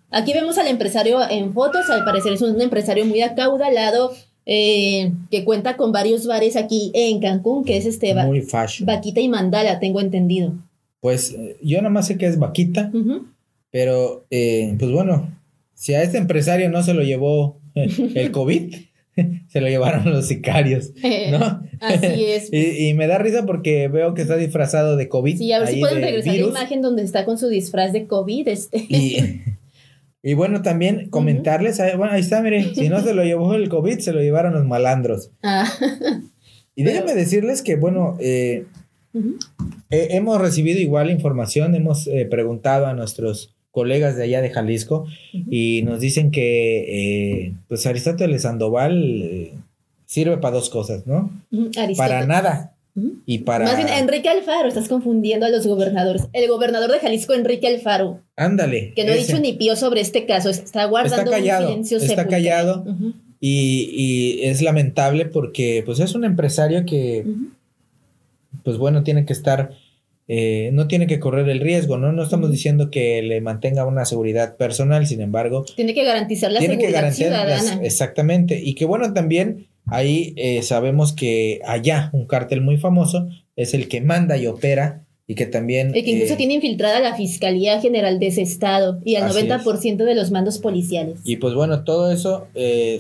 Aquí 0.09 0.33
vemos 0.33 0.57
al 0.57 0.67
empresario 0.67 1.19
en 1.29 1.53
fotos, 1.53 1.91
al 1.91 2.07
parecer 2.07 2.33
es 2.33 2.41
un 2.41 2.59
empresario 2.59 3.05
muy 3.05 3.21
acaudalado, 3.21 4.13
eh, 4.47 5.13
que 5.31 5.45
cuenta 5.45 5.77
con 5.77 5.93
varios 5.93 6.27
bares 6.27 6.57
aquí 6.57 6.91
en 6.95 7.21
Cancún, 7.21 7.65
que 7.65 7.77
es 7.77 7.85
este 7.85 8.15
muy 8.15 8.41
fashion. 8.41 8.87
Vaquita 8.87 9.21
y 9.21 9.29
Mandala, 9.29 9.79
tengo 9.79 10.01
entendido. 10.01 10.55
Pues 11.01 11.33
eh, 11.33 11.59
yo 11.63 11.77
nada 11.83 11.91
más 11.91 12.07
sé 12.07 12.17
que 12.17 12.25
es 12.25 12.39
Vaquita. 12.39 12.91
Pero, 13.75 14.25
eh, 14.31 14.77
pues 14.79 14.93
bueno, 14.93 15.34
si 15.75 15.95
a 15.95 16.03
este 16.03 16.19
empresario 16.19 16.71
no 16.71 16.83
se 16.83 16.95
lo 16.95 17.03
llevó 17.03 17.61
el 17.75 18.31
COVID, 18.31 18.75
se 19.49 19.61
lo 19.61 19.69
llevaron 19.69 20.11
los 20.11 20.27
sicarios, 20.27 20.93
¿no? 21.31 21.63
Así 21.81 22.25
es. 22.25 22.49
y, 22.53 22.95
me 22.95 23.07
da 23.07 23.19
risa 23.19 23.47
porque 23.47 23.89
veo 23.89 24.15
que 24.15 24.23
está 24.23 24.37
disfrazado 24.37 24.97
de 24.97 25.09
COVID. 25.09 25.39
Sí, 25.39 25.53
a 25.53 25.61
ver 25.61 25.69
si 25.69 25.81
pueden 25.81 26.03
regresar 26.03 26.35
la 26.35 26.41
imagen 26.41 26.83
donde 26.83 27.03
está 27.03 27.25
con 27.25 27.39
su 27.39 27.49
disfraz 27.49 27.93
de 27.93 28.07
COVID. 28.07 28.49
Este. 28.49 28.87
Y, 30.23 30.35
bueno, 30.35 30.63
también 30.63 31.11
comentarles, 31.11 31.79
bueno, 31.97 32.15
ahí 32.15 32.23
está, 32.23 32.41
mire, 32.43 32.75
si 32.75 32.89
no 32.89 33.03
se 33.03 33.13
lo 33.13 33.25
llevó 33.25 33.55
el 33.55 33.69
COVID, 33.69 33.99
se 33.99 34.13
lo 34.13 34.21
llevaron 34.21 34.55
los 34.55 34.65
malandros. 34.65 35.31
Ah. 35.43 35.71
Y 36.75 36.83
déjenme 36.83 37.15
decirles 37.15 37.63
que, 37.63 37.77
bueno, 37.77 38.17
eh, 38.21 38.65
hemos 39.91 40.41
recibido 40.41 40.81
igual 40.81 41.11
información, 41.11 41.75
hemos 41.75 42.07
eh, 42.07 42.27
preguntado 42.29 42.87
a 42.87 42.95
nuestros 42.95 43.54
colegas 43.75 44.17
de 44.17 44.23
allá 44.23 44.41
de 44.41 44.51
Jalisco 44.51 45.05
y 45.33 45.83
nos 45.83 45.99
dicen 45.99 46.31
que 46.31 47.47
eh, 47.47 47.55
pues 47.67 47.85
Aristóteles 47.87 48.43
Sandoval 48.43 49.21
eh, 49.21 49.55
sirve 50.07 50.39
para 50.39 50.55
dos 50.55 50.71
cosas, 50.71 51.09
¿no? 51.09 51.31
Para 51.97 52.25
nada. 52.25 52.77
Y 53.27 53.39
para... 53.39 53.65
Más 53.65 53.77
bien, 53.77 53.89
Enrique 53.89 54.29
Alfaro, 54.29 54.69
estás 54.69 54.87
confundiendo 54.89 55.45
a 55.45 55.49
los 55.49 55.67
gobernadores. 55.67 56.29
El 56.33 56.49
gobernador 56.49 56.93
de 56.93 57.01
Jalisco, 57.01 57.35
Enrique 57.35 57.67
Alfaro. 57.67 58.21
Ándale. 58.37 58.93
Que 58.95 59.05
no 59.05 59.11
ha 59.11 59.17
dicho 59.17 59.41
ni 59.41 59.55
pío 59.55 59.75
sobre 59.75 60.01
este 60.01 60.25
caso, 60.25 60.51
está 60.51 60.85
guardando 60.85 61.25
está 61.25 61.31
callado, 61.33 61.67
un 61.75 61.85
silencio 61.85 61.99
Está 61.99 62.29
callado 62.29 62.85
y, 63.41 63.91
y, 63.91 64.45
es 64.45 64.63
lamentable 64.63 65.27
porque 65.27 65.83
pues 65.85 65.99
es 65.99 66.15
un 66.15 66.25
empresario 66.25 66.87
que, 66.87 67.27
pues 68.63 68.79
bueno, 68.79 69.03
tiene 69.03 69.27
que 69.27 69.33
estar 69.33 69.73
eh, 70.27 70.71
no 70.73 70.89
tiene 70.89 71.07
que 71.07 71.21
correr 71.21 71.49
el 71.51 71.61
riesgo, 71.61 71.99
¿no? 71.99 72.13
No 72.13 72.23
estamos 72.23 72.51
diciendo 72.51 72.91
que 72.91 73.21
le 73.23 73.41
mantenga 73.43 73.87
una 73.87 74.07
seguridad 74.07 74.57
personal, 74.57 75.07
sin 75.07 75.21
embargo. 75.21 75.65
Tiene 75.77 75.93
que 75.93 76.05
garantizar 76.05 76.51
la 76.51 76.61
seguridad 76.61 77.13
ciudadana. 77.13 77.81
exactamente. 77.83 78.61
Y 78.63 78.75
que 78.75 78.87
bueno, 78.87 79.13
también 79.13 79.67
ahí 79.87 80.33
eh, 80.37 80.63
sabemos 80.63 81.13
que 81.13 81.61
allá 81.67 82.09
un 82.15 82.27
cártel 82.27 82.63
muy 82.63 82.79
famoso 82.79 83.29
es 83.55 83.75
el 83.75 83.87
que 83.89 84.01
manda 84.01 84.39
y 84.39 84.47
opera 84.47 85.05
y 85.27 85.35
que 85.35 85.47
también... 85.47 85.95
El 85.95 86.05
que 86.05 86.11
incluso 86.11 86.35
eh, 86.35 86.39
tiene 86.39 86.55
infiltrada 86.55 87.01
la 87.01 87.15
Fiscalía 87.15 87.81
General 87.81 88.19
de 88.19 88.29
ese 88.29 88.43
estado 88.43 89.01
y 89.05 89.17
al 89.17 89.31
90% 89.31 90.05
de 90.05 90.15
los 90.15 90.31
mandos 90.31 90.59
policiales. 90.59 91.21
Y 91.25 91.37
pues 91.37 91.55
bueno, 91.55 91.85
todo 91.85 92.11
eso 92.11 92.49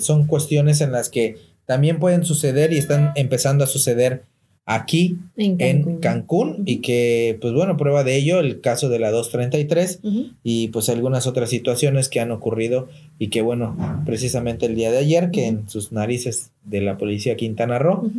son 0.00 0.26
cuestiones 0.26 0.82
en 0.82 0.92
las 0.92 1.08
que 1.08 1.37
también 1.66 1.98
pueden 1.98 2.24
suceder 2.24 2.72
y 2.72 2.78
están 2.78 3.12
empezando 3.14 3.64
a 3.64 3.66
suceder 3.66 4.24
aquí 4.66 5.18
en 5.37 5.98
Cancún, 5.98 6.62
y 6.64 6.79
que 6.79 7.37
pues 7.40 7.53
bueno, 7.53 7.77
prueba 7.77 8.03
de 8.03 8.16
ello 8.16 8.40
el 8.40 8.61
caso 8.61 8.88
de 8.88 8.98
la 8.98 9.11
233 9.11 10.00
y 10.42 10.68
pues 10.68 10.88
algunas 10.88 11.27
otras 11.27 11.50
situaciones 11.50 12.09
que 12.09 12.20
han 12.20 12.31
ocurrido 12.31 12.88
y 13.18 13.29
que 13.29 13.42
bueno, 13.42 13.77
precisamente 14.07 14.66
el 14.66 14.74
día 14.74 14.90
de 14.90 14.98
ayer 14.98 15.31
que 15.31 15.46
en 15.46 15.68
sus 15.68 15.92
narices 15.92 16.53
de 16.64 16.81
la 16.81 16.96
policía 16.96 17.37
Quintana 17.37 17.79
Roo, 17.79 18.11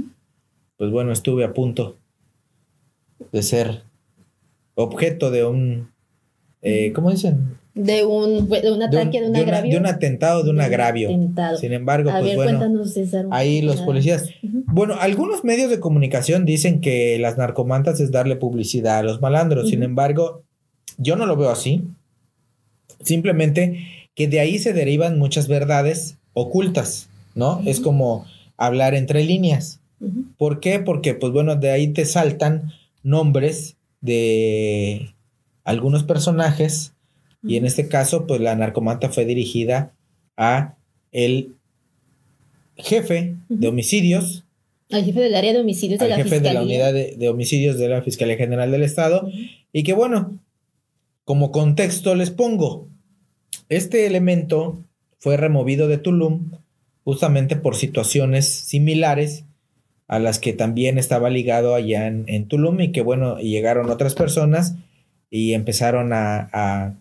pues 0.77 0.91
bueno, 0.91 1.11
estuve 1.11 1.43
a 1.45 1.53
punto 1.53 1.97
de 3.31 3.41
ser 3.41 3.83
objeto 4.75 5.31
de 5.31 5.45
un, 5.45 5.89
eh, 6.61 6.91
¿cómo 6.93 7.09
dicen? 7.09 7.57
De 7.75 8.05
un, 8.05 8.49
de 8.49 8.71
un 8.71 8.81
ataque, 8.81 9.21
de 9.21 9.27
un, 9.27 9.35
agravio. 9.35 9.71
de 9.73 9.77
un 9.77 9.85
atentado, 9.85 10.43
de 10.43 10.49
un 10.49 10.61
agravio. 10.61 11.09
Sin 11.59 11.73
embargo, 11.73 12.09
pues 12.19 12.35
bueno, 12.35 12.61
ahí 13.31 13.61
los 13.61 13.81
policías. 13.81 14.29
Bueno, 14.41 14.95
algunos 14.99 15.43
medios 15.43 15.69
de 15.69 15.81
comunicación 15.81 16.45
dicen 16.45 16.79
que 16.79 17.19
las 17.19 17.37
narcomantas 17.37 17.99
es 17.99 18.11
darle 18.11 18.37
publicidad 18.37 18.99
a 18.99 19.03
los 19.03 19.21
malandros. 19.21 19.69
Sin 19.69 19.83
embargo, 19.83 20.43
yo 20.97 21.17
no 21.17 21.25
lo 21.25 21.35
veo 21.35 21.49
así. 21.49 21.83
Simplemente 23.03 23.79
que 24.15 24.29
de 24.29 24.39
ahí 24.39 24.57
se 24.57 24.71
derivan 24.71 25.19
muchas 25.19 25.49
verdades 25.49 26.17
ocultas, 26.33 27.09
¿no? 27.35 27.61
Es 27.65 27.81
como 27.81 28.25
hablar 28.55 28.95
entre 28.95 29.25
líneas. 29.25 29.81
¿Por 30.37 30.61
qué? 30.61 30.79
Porque, 30.79 31.13
pues 31.13 31.33
bueno, 31.33 31.57
de 31.57 31.71
ahí 31.71 31.89
te 31.89 32.05
saltan 32.05 32.71
nombres 33.03 33.75
de 33.99 35.13
algunos 35.65 36.03
personajes 36.03 36.94
y 37.47 37.57
en 37.57 37.65
este 37.65 37.87
caso, 37.87 38.25
pues 38.25 38.41
la 38.41 38.55
narcomanta 38.55 39.09
fue 39.09 39.25
dirigida 39.25 39.93
a 40.35 40.75
el 41.11 41.53
jefe 42.75 43.35
de 43.49 43.67
homicidios. 43.67 44.43
Al 44.91 45.03
jefe 45.03 45.19
del 45.21 45.35
área 45.35 45.53
de 45.53 45.59
homicidios 45.59 45.99
de 45.99 46.09
la 46.09 46.15
jefe 46.17 46.39
de 46.39 46.53
la 46.53 46.61
unidad 46.61 46.93
de, 46.93 47.29
homicidios 47.29 47.77
de 47.77 47.89
la 47.89 48.01
Fiscalía 48.01 48.37
General 48.37 48.71
del 48.71 48.83
Estado. 48.83 49.29
Y 49.71 49.83
que 49.83 49.93
bueno, 49.93 50.39
como 51.23 51.51
contexto 51.51 52.15
les 52.15 52.31
pongo, 52.31 52.87
este 53.69 54.05
elemento 54.05 54.83
fue 55.19 55.37
removido 55.37 55.87
de 55.87 55.97
Tulum 55.97 56.51
justamente 57.03 57.55
por 57.55 57.75
situaciones 57.75 58.47
similares 58.47 59.45
a 60.07 60.19
las 60.19 60.39
que 60.39 60.53
también 60.53 60.97
estaba 60.97 61.29
ligado 61.29 61.73
allá 61.73 62.07
en, 62.07 62.47
Tulum 62.47 62.79
y 62.79 62.91
que 62.91 63.01
bueno, 63.01 63.37
llegaron 63.37 63.89
otras 63.89 64.13
personas 64.13 64.75
y 65.31 65.53
empezaron 65.53 66.13
a 66.13 66.95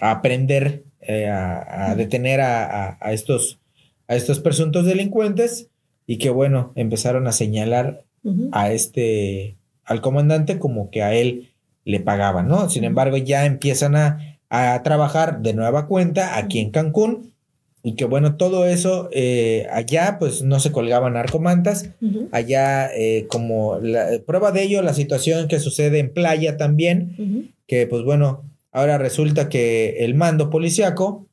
aprender, 0.00 0.84
eh, 1.00 1.28
a, 1.28 1.94
detener 1.96 2.40
a, 2.40 2.98
estos, 3.12 3.60
a 4.08 4.16
estos 4.16 4.40
presuntos 4.40 4.86
delincuentes 4.86 5.68
y 6.06 6.18
que 6.18 6.30
bueno, 6.30 6.72
empezaron 6.74 7.26
a 7.26 7.32
señalar 7.32 8.04
a 8.52 8.72
este, 8.72 9.56
al 9.84 10.00
comandante 10.00 10.58
como 10.58 10.90
que 10.90 11.02
a 11.02 11.14
él 11.14 11.50
le 11.84 12.00
pagaban, 12.00 12.48
¿no? 12.48 12.70
Sin 12.70 12.84
embargo, 12.84 13.18
ya 13.18 13.44
empiezan 13.44 13.96
a, 13.96 14.38
a 14.48 14.82
trabajar 14.82 15.42
de 15.42 15.52
nueva 15.52 15.86
cuenta 15.86 16.38
aquí 16.38 16.60
en 16.60 16.70
Cancún 16.70 17.34
y 17.86 17.96
que 17.96 18.06
bueno, 18.06 18.36
todo 18.36 18.66
eso 18.66 19.10
eh, 19.12 19.66
allá 19.70 20.16
pues 20.18 20.42
no 20.42 20.58
se 20.58 20.72
colgaban 20.72 21.12
narcomantas, 21.12 21.90
allá 22.32 22.88
eh, 22.96 23.26
como 23.28 23.78
la, 23.78 24.06
prueba 24.26 24.52
de 24.52 24.62
ello 24.62 24.80
la 24.80 24.94
situación 24.94 25.48
que 25.48 25.60
sucede 25.60 25.98
en 25.98 26.10
playa 26.10 26.56
también, 26.56 27.52
que 27.66 27.86
pues 27.86 28.02
bueno, 28.02 28.42
ahora 28.74 28.98
resulta 28.98 29.48
que 29.48 30.04
el 30.04 30.14
mando 30.14 30.50
policiaco, 30.50 31.26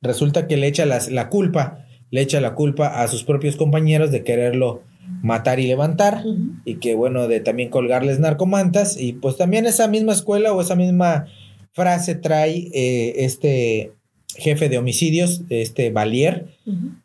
resulta 0.00 0.46
que 0.46 0.56
le 0.56 0.68
echa 0.68 0.86
la 0.86 1.28
culpa, 1.28 1.84
le 2.12 2.20
echa 2.20 2.40
la 2.40 2.54
culpa 2.54 3.02
a 3.02 3.08
sus 3.08 3.24
propios 3.24 3.56
compañeros 3.56 4.12
de 4.12 4.22
quererlo 4.22 4.82
matar 5.22 5.58
y 5.58 5.66
levantar 5.66 6.22
y 6.64 6.76
que 6.76 6.94
bueno, 6.94 7.28
de 7.28 7.40
también 7.40 7.70
colgarles 7.70 8.20
narcomantas. 8.20 8.96
Y 9.00 9.14
pues 9.14 9.36
también 9.36 9.66
esa 9.66 9.88
misma 9.88 10.12
escuela 10.12 10.52
o 10.52 10.60
esa 10.60 10.76
misma 10.76 11.26
frase 11.72 12.14
trae 12.14 12.68
eh, 12.72 13.14
este 13.24 13.92
jefe 14.36 14.68
de 14.68 14.78
homicidios, 14.78 15.42
este 15.48 15.90
Valier, 15.90 16.48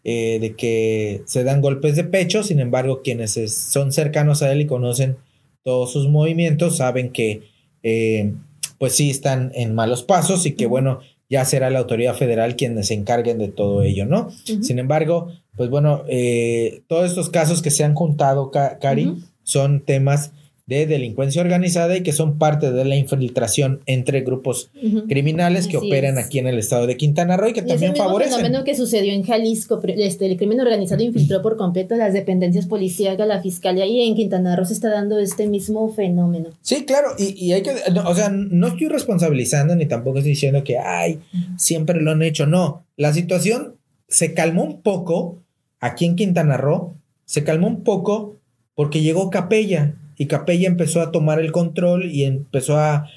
eh, 0.04 0.40
de 0.42 0.56
que 0.56 1.22
se 1.26 1.44
dan 1.44 1.62
golpes 1.62 1.96
de 1.96 2.04
pecho, 2.04 2.44
sin 2.44 2.60
embargo, 2.60 3.02
quienes 3.04 3.40
son 3.52 3.92
cercanos 3.92 4.42
a 4.42 4.52
él 4.52 4.62
y 4.62 4.66
conocen 4.66 5.18
todos 5.64 5.92
sus 5.92 6.08
movimientos 6.08 6.78
saben 6.78 7.12
que 7.12 7.44
eh, 7.84 8.34
pues 8.80 8.96
sí 8.96 9.12
están 9.12 9.52
en 9.54 9.76
malos 9.76 10.02
pasos 10.02 10.48
y 10.48 10.54
que 10.54 10.66
bueno, 10.66 11.00
ya 11.30 11.46
será 11.46 11.70
la 11.70 11.80
autoridad 11.80 12.16
federal 12.16 12.56
quienes 12.56 12.88
se 12.88 12.96
encarguen 12.96 13.38
de 13.38 13.50
todo 13.50 13.84
ello, 13.84 14.08
¿no? 14.08 14.30
Sin 14.44 14.80
embargo, 14.80 15.28
pues 15.56 15.70
bueno, 15.70 16.04
eh, 16.08 16.82
todos 16.88 17.06
estos 17.06 17.30
casos 17.30 17.62
que 17.62 17.70
se 17.70 17.84
han 17.84 17.94
juntado, 17.94 18.50
Cari, 18.50 19.22
son 19.44 19.82
temas 19.82 20.32
de 20.70 20.86
delincuencia 20.86 21.42
organizada 21.42 21.98
y 21.98 22.04
que 22.04 22.12
son 22.12 22.38
parte 22.38 22.72
de 22.72 22.86
la 22.86 22.96
infiltración 22.96 23.82
entre 23.88 24.22
grupos 24.22 24.70
criminales 25.08 25.68
que 25.68 25.78
operan 25.78 26.20
aquí 26.20 26.38
en 26.38 26.46
el 26.46 26.60
estado 26.60 26.86
de 26.86 26.96
Quintana 26.96 27.38
Roo 27.38 27.50
y 27.50 27.54
que 27.54 27.64
también 27.64 27.94
es 27.94 28.00
el 28.00 28.06
favorecen. 28.06 28.36
fenómeno 28.36 28.64
que 28.64 28.76
sucedió 28.76 29.12
en 29.12 29.24
Jalisco, 29.24 29.82
este, 29.84 30.28
el 30.28 30.38
crimen 30.38 30.60
organizado 30.62 31.02
infiltró 31.02 31.42
por 31.42 31.58
completo 31.58 31.96
las 31.96 32.14
dependencias 32.14 32.68
policíacas, 32.68 33.28
la 33.28 33.42
fiscalía 33.42 33.88
y 33.88 34.08
en 34.08 34.16
Quintana 34.16 34.56
Roo 34.56 34.66
se 34.66 34.74
está 34.74 34.92
dando 34.92 35.18
este 35.18 35.48
mismo 35.48 35.92
fenómeno. 35.92 36.52
Sí, 36.62 36.86
claro, 36.86 37.10
y, 37.18 37.34
y 37.44 37.54
hay 37.54 37.64
que, 37.64 37.72
o 38.06 38.14
sea, 38.14 38.30
no 38.30 38.68
estoy 38.68 38.90
responsabilizando 38.90 39.76
ni 39.76 39.88
tampoco 39.88 40.20
estoy 40.20 40.34
diciendo 40.34 40.64
que, 40.64 40.78
ay, 40.78 41.20
siempre 41.58 42.00
lo 42.00 42.12
han 42.12 42.22
hecho, 42.22 42.46
no, 42.46 42.86
la 42.96 43.12
situación 43.12 43.76
se 44.08 44.36
calmó 44.36 44.64
un 44.64 44.84
poco 44.84 45.42
aquí 45.80 46.06
en 46.06 46.16
Quintana 46.16 46.58
Roo, 46.58 46.94
se 47.26 47.44
calmó 47.44 47.66
un 47.66 47.84
poco 47.84 48.36
porque 48.76 49.02
llegó 49.02 49.32
Capella 49.32 49.96
y 50.20 50.28
Capella 50.28 50.68
empezó 50.68 51.00
a 51.00 51.12
tomar 51.12 51.40
el 51.40 51.54
control 51.54 52.12
y 52.12 52.26
empezó 52.26 52.78
a, 52.78 53.08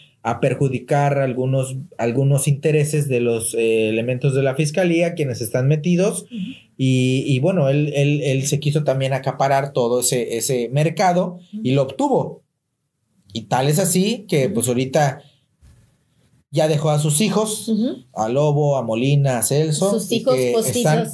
perjudicar 0.40 1.18
algunos, 1.18 1.78
algunos 1.98 2.46
intereses 2.46 3.08
de 3.08 3.18
los 3.18 3.54
eh, 3.54 3.88
elementos 3.88 4.36
de 4.36 4.44
la 4.44 4.54
fiscalía, 4.54 5.14
quienes 5.14 5.40
están 5.40 5.66
metidos, 5.66 6.26
y, 6.76 7.40
bueno, 7.40 7.68
él, 7.68 7.92
él, 7.92 8.46
se 8.46 8.60
quiso 8.60 8.84
también 8.84 9.14
acaparar 9.14 9.72
todo 9.72 9.98
ese, 9.98 10.36
ese 10.36 10.68
mercado 10.68 11.40
y 11.50 11.72
lo 11.72 11.82
obtuvo. 11.82 12.44
Y 13.32 13.42
tal 13.42 13.68
es 13.68 13.80
así 13.80 14.26
que 14.28 14.48
pues 14.48 14.68
ahorita 14.68 15.22
ya 16.52 16.68
dejó 16.68 16.90
a 16.90 17.00
sus 17.00 17.20
hijos, 17.20 17.72
a 18.14 18.28
Lobo, 18.28 18.76
a 18.76 18.82
Molina, 18.82 19.38
a 19.38 19.42
Celso. 19.42 19.98
Sus 19.98 20.12
hijos 20.12 20.36
están, 20.38 21.08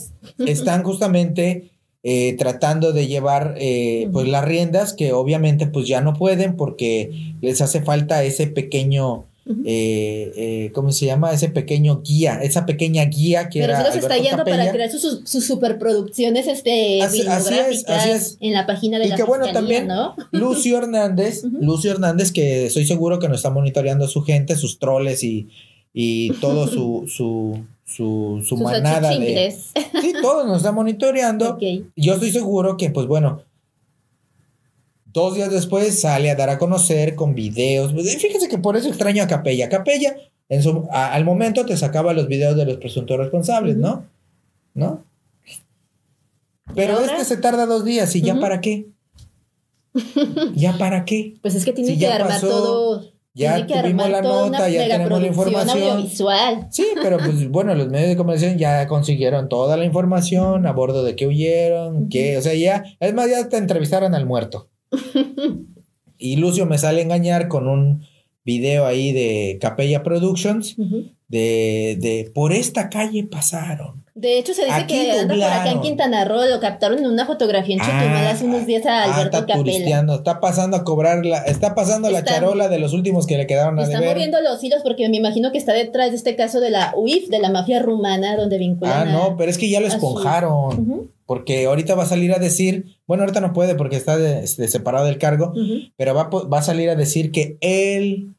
están 0.47 0.83
justamente 0.85 1.71
eh, 2.05 2.37
tratando 2.39 2.93
de 2.93 3.09
llevar 3.09 3.57
eh, 3.59 4.09
pues 4.13 4.29
las 4.29 4.45
riendas 4.45 4.93
que 4.93 5.13
obviamente 5.13 5.67
pues 5.67 5.89
ya 5.89 6.01
no 6.01 6.15
pueden 6.15 6.55
porque 6.55 7.35
les 7.41 7.61
hace 7.61 7.83
falta 7.83 8.23
ese 8.23 8.47
pequeño 8.47 9.25
eh, 9.65 10.71
¿cómo 10.75 10.93
se 10.93 11.07
llama? 11.07 11.33
Ese 11.33 11.49
pequeño 11.49 12.03
guía, 12.03 12.39
esa 12.43 12.67
pequeña 12.67 13.05
guía 13.07 13.49
que 13.49 13.61
Pero 13.61 13.73
era. 13.73 13.91
se 13.91 13.99
está 13.99 14.17
yendo 14.17 14.45
para 14.45 14.71
crear 14.71 14.91
sus, 14.91 15.23
sus 15.25 15.45
superproducciones 15.45 16.47
este, 16.47 17.03
así, 17.03 17.23
es, 17.27 18.37
en 18.41 18.53
la 18.53 18.67
página 18.67 18.99
de 18.99 19.07
y 19.07 19.09
la 19.09 19.17
que 19.17 19.25
bueno 19.25 19.51
también 19.53 19.89
Lucio 20.31 20.79
Hernández, 20.79 21.43
Lucio 21.45 21.91
Hernández, 21.91 22.31
que 22.31 22.71
soy 22.71 22.87
seguro 22.87 23.19
que 23.19 23.29
nos 23.29 23.39
está 23.39 23.51
monitoreando 23.51 24.07
su 24.07 24.23
gente, 24.23 24.55
sus 24.55 24.79
troles 24.79 25.25
y, 25.25 25.49
y 25.93 26.31
todo 26.35 26.69
su, 26.69 27.07
su 27.09 27.65
su, 27.89 28.45
su 28.47 28.57
manada 28.59 29.11
de... 29.19 29.51
Sí, 29.51 30.13
todos 30.21 30.47
nos 30.47 30.59
está 30.59 30.73
monitoreando. 30.73 31.59
Yo 31.97 32.15
estoy 32.15 32.31
seguro 32.31 32.77
que, 32.77 32.91
pues 32.91 33.07
bueno, 33.07 33.43
dos 35.07 35.35
días 35.35 35.51
después 35.51 35.99
sale 35.99 36.31
a 36.31 36.37
dar 36.37 36.51
a 36.51 36.59
conocer 36.59 37.15
con 37.15 37.35
videos. 37.35 37.93
Pues, 37.95 38.15
fíjense 38.17 38.49
que 38.49 38.59
por 38.59 38.77
eso 38.77 38.89
extraño 38.89 39.23
a 39.23 39.27
Capella. 39.27 39.71
Capella, 39.71 40.17
en 40.51 40.63
su, 40.63 40.87
al 40.91 41.25
momento 41.25 41.65
te 41.65 41.77
sacaba 41.77 42.13
los 42.13 42.29
videos 42.29 42.57
de 42.57 42.67
los 42.67 42.77
presuntos 42.77 43.17
responsables, 43.17 43.77
¿no? 43.77 44.05
¿No? 44.75 45.05
Pero 46.75 47.01
este 47.01 47.25
se 47.25 47.39
tarda 47.39 47.65
dos 47.65 47.87
días 47.87 48.15
y 48.15 48.21
ya 48.21 48.39
para 48.39 48.61
qué. 48.61 48.87
¿Ya 50.55 50.77
para 50.77 51.07
qué? 51.07 51.37
Pues 51.43 51.55
es 51.55 51.65
que 51.65 51.73
tiene 51.73 51.99
que 51.99 52.07
armar 52.07 52.39
todo 52.41 53.18
ya 53.39 53.67
tuvimos 53.67 54.11
la 54.11 54.21
nota, 54.21 54.69
ya 54.69 54.89
tenemos 54.89 55.21
la 55.21 55.27
información. 55.27 56.09
Sí, 56.71 56.87
pero 57.01 57.19
pues 57.19 57.49
bueno, 57.51 57.75
los 57.75 57.89
medios 57.89 58.11
de 58.11 58.17
comunicación 58.17 58.59
ya 58.59 58.87
consiguieron 58.87 59.49
toda 59.49 59.77
la 59.77 59.85
información 59.85 60.67
a 60.67 60.73
bordo 60.73 61.05
de 61.05 61.15
qué 61.15 61.27
huyeron, 61.27 62.09
qué, 62.09 62.37
o 62.37 62.43
sea, 62.43 62.55
ya, 62.55 62.85
es 62.99 63.15
más, 63.15 63.31
ya 63.31 63.49
te 63.49 63.57
entrevistaron 63.57 64.15
al 64.15 64.27
muerto. 64.27 64.69
y 66.19 66.37
Lucio 66.37 66.67
me 66.67 66.79
sale 66.79 67.01
a 67.01 67.05
engañar 67.05 67.49
con 67.49 67.69
un 67.69 68.05
video 68.45 68.87
ahí 68.87 69.13
de 69.13 69.59
Capella 69.61 70.03
Productions 70.03 70.77
de, 71.29 71.97
de 72.01 72.31
por 72.35 72.53
esta 72.53 72.89
calle 72.89 73.25
pasaron. 73.25 74.05
De 74.19 74.37
hecho, 74.37 74.53
se 74.53 74.65
dice 74.65 74.85
que 74.89 75.13
anda 75.13 75.33
por 75.33 75.45
acá 75.45 75.71
en 75.71 75.81
Quintana 75.81 76.25
Roo, 76.25 76.45
lo 76.51 76.59
captaron 76.59 76.99
en 76.99 77.07
una 77.07 77.25
fotografía 77.25 77.77
en 77.77 77.81
Chetumal 77.81 78.27
hace 78.27 78.47
unos 78.47 78.67
días 78.67 78.85
a 78.85 79.05
ah, 79.05 79.15
Alberto 79.15 79.39
está 79.39 79.55
Capella. 79.55 80.05
Está 80.13 80.41
pasando 80.41 80.77
a 80.77 80.83
cobrar 80.83 81.25
la, 81.25 81.39
está 81.43 81.77
pasando 81.77 82.11
la 82.11 82.25
charola 82.25 82.69
de 82.69 82.81
los 82.81 82.95
últimos 82.95 83.29
que 83.29 83.37
le 83.37 83.47
quedaron 83.47 83.79
a 83.79 83.85
Están 83.85 84.05
moviendo 84.05 84.41
los 84.41 84.63
hilos 84.65 84.81
porque 84.83 85.09
me 85.09 85.19
imagino 85.19 85.53
que 85.53 85.59
está 85.59 85.73
detrás 85.73 86.11
de 86.11 86.17
este 86.17 86.35
caso 86.35 86.59
de 86.59 86.71
la 86.71 86.95
UIF, 86.97 87.29
de 87.29 87.39
la 87.39 87.49
mafia 87.49 87.81
rumana, 87.81 88.37
donde 88.37 88.59
vinculan. 88.59 89.07
Ah, 89.07 89.13
no, 89.13 89.37
pero 89.37 89.53
es 89.53 89.57
que 89.57 89.71
ya 89.71 89.79
lo 89.79 89.87
esponjaron. 89.87 91.13
Porque 91.25 91.67
ahorita 91.67 91.95
va 91.95 92.03
a 92.03 92.07
salir 92.07 92.33
a 92.33 92.41
decir, 92.41 92.97
bueno, 93.07 93.23
ahorita 93.23 93.41
no 93.41 93.53
puede 93.53 93.77
porque 93.77 93.95
está 93.95 94.19
separado 94.49 95.07
del 95.07 95.19
cargo, 95.19 95.53
pero 95.97 96.13
va, 96.13 96.25
va 96.29 96.59
a 96.59 96.63
salir 96.63 96.91
a 96.91 96.97
decir 96.97 97.31
que 97.31 97.57
él, 97.61 98.35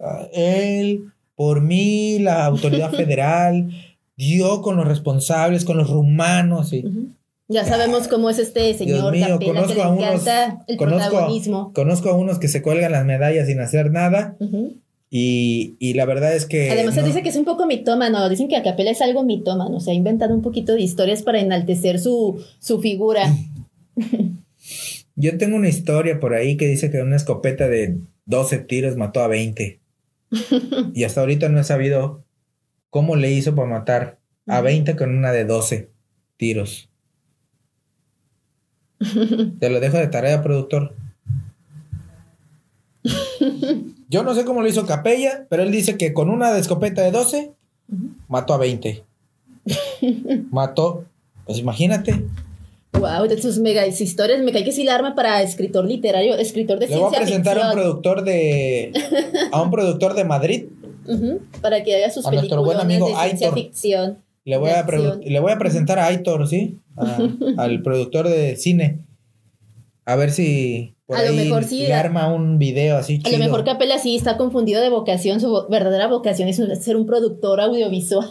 ah, 0.00 0.26
él, 0.32 1.12
por 1.36 1.60
mí, 1.60 2.18
la 2.18 2.44
autoridad 2.46 2.90
federal 2.96 3.70
dio 4.20 4.60
con 4.60 4.76
los 4.76 4.86
responsables, 4.86 5.64
con 5.64 5.78
los 5.78 5.88
rumanos 5.88 6.72
y... 6.74 6.84
Ya 7.48 7.64
sabemos 7.64 8.06
cómo 8.06 8.30
es 8.30 8.38
este 8.38 8.74
señor 8.74 9.12
Dios 9.12 9.28
mío, 9.28 9.38
conozco 9.44 9.82
a 9.82 9.88
unos, 9.88 10.24
el 10.68 10.76
conozco, 10.76 11.72
Conozco 11.74 12.10
a 12.10 12.14
unos 12.14 12.38
que 12.38 12.46
se 12.46 12.62
cuelgan 12.62 12.92
las 12.92 13.04
medallas 13.04 13.48
sin 13.48 13.58
hacer 13.58 13.90
nada. 13.90 14.36
y, 15.10 15.74
y, 15.80 15.94
la 15.94 16.04
verdad 16.04 16.36
es 16.36 16.46
que. 16.46 16.70
Además, 16.70 16.94
se 16.94 17.02
dice 17.02 17.24
que 17.24 17.30
es 17.30 17.34
un 17.34 17.44
poco 17.44 17.66
mitómano. 17.66 18.28
Dicen 18.28 18.46
que 18.46 18.56
Acapela 18.56 18.92
es 18.92 19.02
algo 19.02 19.24
mitómano. 19.24 19.78
O 19.78 19.80
sea, 19.80 19.92
ha 19.92 19.96
inventado 19.96 20.32
un 20.32 20.42
poquito 20.42 20.74
de 20.74 20.82
historias 20.82 21.24
para 21.24 21.40
enaltecer 21.40 21.98
su, 21.98 22.40
su 22.60 22.80
figura. 22.80 23.22
Yo 25.16 25.36
tengo 25.36 25.56
una 25.56 25.68
historia 25.68 26.20
por 26.20 26.34
ahí 26.34 26.56
que 26.56 26.68
dice 26.68 26.92
que 26.92 27.02
una 27.02 27.16
escopeta 27.16 27.66
de 27.66 27.98
12 28.26 28.58
tiros 28.58 28.96
mató 28.96 29.22
a 29.22 29.26
20. 29.26 29.80
y 30.94 31.02
hasta 31.02 31.20
ahorita 31.20 31.48
no 31.48 31.58
he 31.58 31.64
sabido 31.64 32.22
cómo 32.90 33.16
le 33.16 33.30
hizo 33.30 33.54
para 33.54 33.68
matar 33.68 34.18
a 34.46 34.60
20 34.60 34.96
con 34.96 35.16
una 35.16 35.32
de 35.32 35.44
12 35.44 35.90
tiros. 36.36 36.88
Te 39.58 39.70
lo 39.70 39.80
dejo 39.80 39.96
de 39.96 40.08
tarea, 40.08 40.42
productor. 40.42 40.94
Yo 44.08 44.22
no 44.22 44.34
sé 44.34 44.44
cómo 44.44 44.60
lo 44.60 44.68
hizo 44.68 44.86
Capella, 44.86 45.46
pero 45.48 45.62
él 45.62 45.70
dice 45.70 45.96
que 45.96 46.12
con 46.12 46.28
una 46.28 46.52
de 46.52 46.60
escopeta 46.60 47.02
de 47.02 47.12
12 47.12 47.52
mató 48.28 48.54
a 48.54 48.58
20. 48.58 49.04
mató, 50.50 51.04
pues 51.46 51.58
imagínate. 51.58 52.24
Wow, 52.92 53.28
de 53.28 53.40
sus 53.40 53.58
mega 53.58 53.86
historias, 53.86 54.42
me 54.42 54.50
cae 54.52 54.64
que 54.64 54.72
sí 54.72 54.82
la 54.82 54.96
arma 54.96 55.14
para 55.14 55.42
escritor 55.42 55.84
literario, 55.84 56.34
escritor 56.36 56.80
de 56.80 56.88
Le 56.88 56.96
voy 56.96 57.14
a 57.14 57.18
presentar 57.18 57.56
a 57.58 57.68
un 57.68 57.72
productor 57.72 58.24
de 58.24 58.92
a 59.52 59.62
un 59.62 59.70
productor 59.70 60.14
de 60.14 60.24
Madrid 60.24 60.64
para 61.60 61.82
que 61.82 61.96
haga 61.96 62.10
sus 62.10 62.26
a 62.26 62.30
nuestro 62.30 62.64
buen 62.64 62.78
amigo 62.78 63.08
de 63.08 63.14
ciencia 63.14 63.52
ficción. 63.52 64.18
Le 64.44 64.56
voy, 64.56 64.70
a 64.70 64.84
le 64.84 65.40
voy 65.40 65.52
a 65.52 65.58
presentar 65.58 65.98
a 65.98 66.06
Aitor, 66.06 66.48
¿sí? 66.48 66.78
al 67.56 67.82
productor 67.82 68.28
de 68.28 68.56
cine. 68.56 68.98
A 70.06 70.16
ver 70.16 70.30
si 70.30 70.94
por 71.10 71.18
A 71.18 71.24
lo 71.24 71.30
ahí 71.30 71.36
mejor 71.38 71.64
sí, 71.64 71.80
le 71.80 71.92
arma 71.92 72.32
un 72.32 72.58
video 72.60 72.96
así 72.96 73.16
A 73.16 73.18
chido. 73.24 73.38
lo 73.38 73.44
mejor 73.44 73.64
Capela 73.64 73.98
sí 73.98 74.14
está 74.14 74.36
confundido 74.36 74.80
de 74.80 74.90
vocación. 74.90 75.40
Su 75.40 75.66
verdadera 75.68 76.06
vocación 76.06 76.48
es 76.48 76.58
ser 76.84 76.96
un 76.96 77.04
productor 77.04 77.60
audiovisual. 77.60 78.30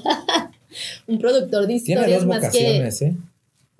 un 1.08 1.20
productor 1.20 1.68
de 1.68 1.80
Tiene 1.82 2.02
historias 2.02 2.22
dos 2.22 2.28
más 2.30 2.38
vocaciones, 2.38 3.02
¿eh? 3.02 3.18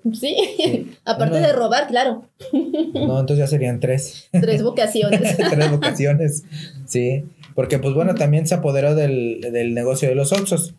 que. 0.02 0.14
Sí. 0.14 0.90
Aparte 1.06 1.40
de 1.40 1.50
robar, 1.54 1.86
claro. 1.88 2.24
No, 2.52 3.20
entonces 3.20 3.38
ya 3.38 3.46
serían 3.46 3.80
tres. 3.80 4.28
Tres 4.32 4.62
vocaciones. 4.62 5.34
tres 5.34 5.70
vocaciones. 5.70 6.44
Sí. 6.86 7.24
Porque, 7.54 7.78
pues 7.78 7.94
bueno, 7.94 8.14
también 8.14 8.46
se 8.46 8.54
apoderó 8.54 8.94
del, 8.94 9.40
del 9.40 9.74
negocio 9.74 10.08
de 10.08 10.14
los 10.14 10.32
Oxos. 10.32 10.74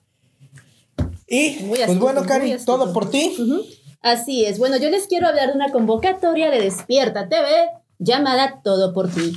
Y, 1.28 1.58
Muy 1.62 1.70
pues 1.78 1.82
astuto, 1.84 2.00
bueno, 2.02 2.24
Cari, 2.26 2.58
todo 2.66 2.92
por 2.92 3.10
ti. 3.10 3.34
Así 4.02 4.46
es. 4.46 4.60
Bueno, 4.60 4.78
yo 4.78 4.90
les 4.90 5.08
quiero 5.08 5.28
hablar 5.28 5.50
de 5.50 5.56
una 5.56 5.72
convocatoria 5.72 6.50
de 6.50 6.60
Despierta 6.60 7.30
TV 7.30 7.48
llamada 8.00 8.62
Todo 8.64 8.94
por 8.94 9.10
ti. 9.10 9.34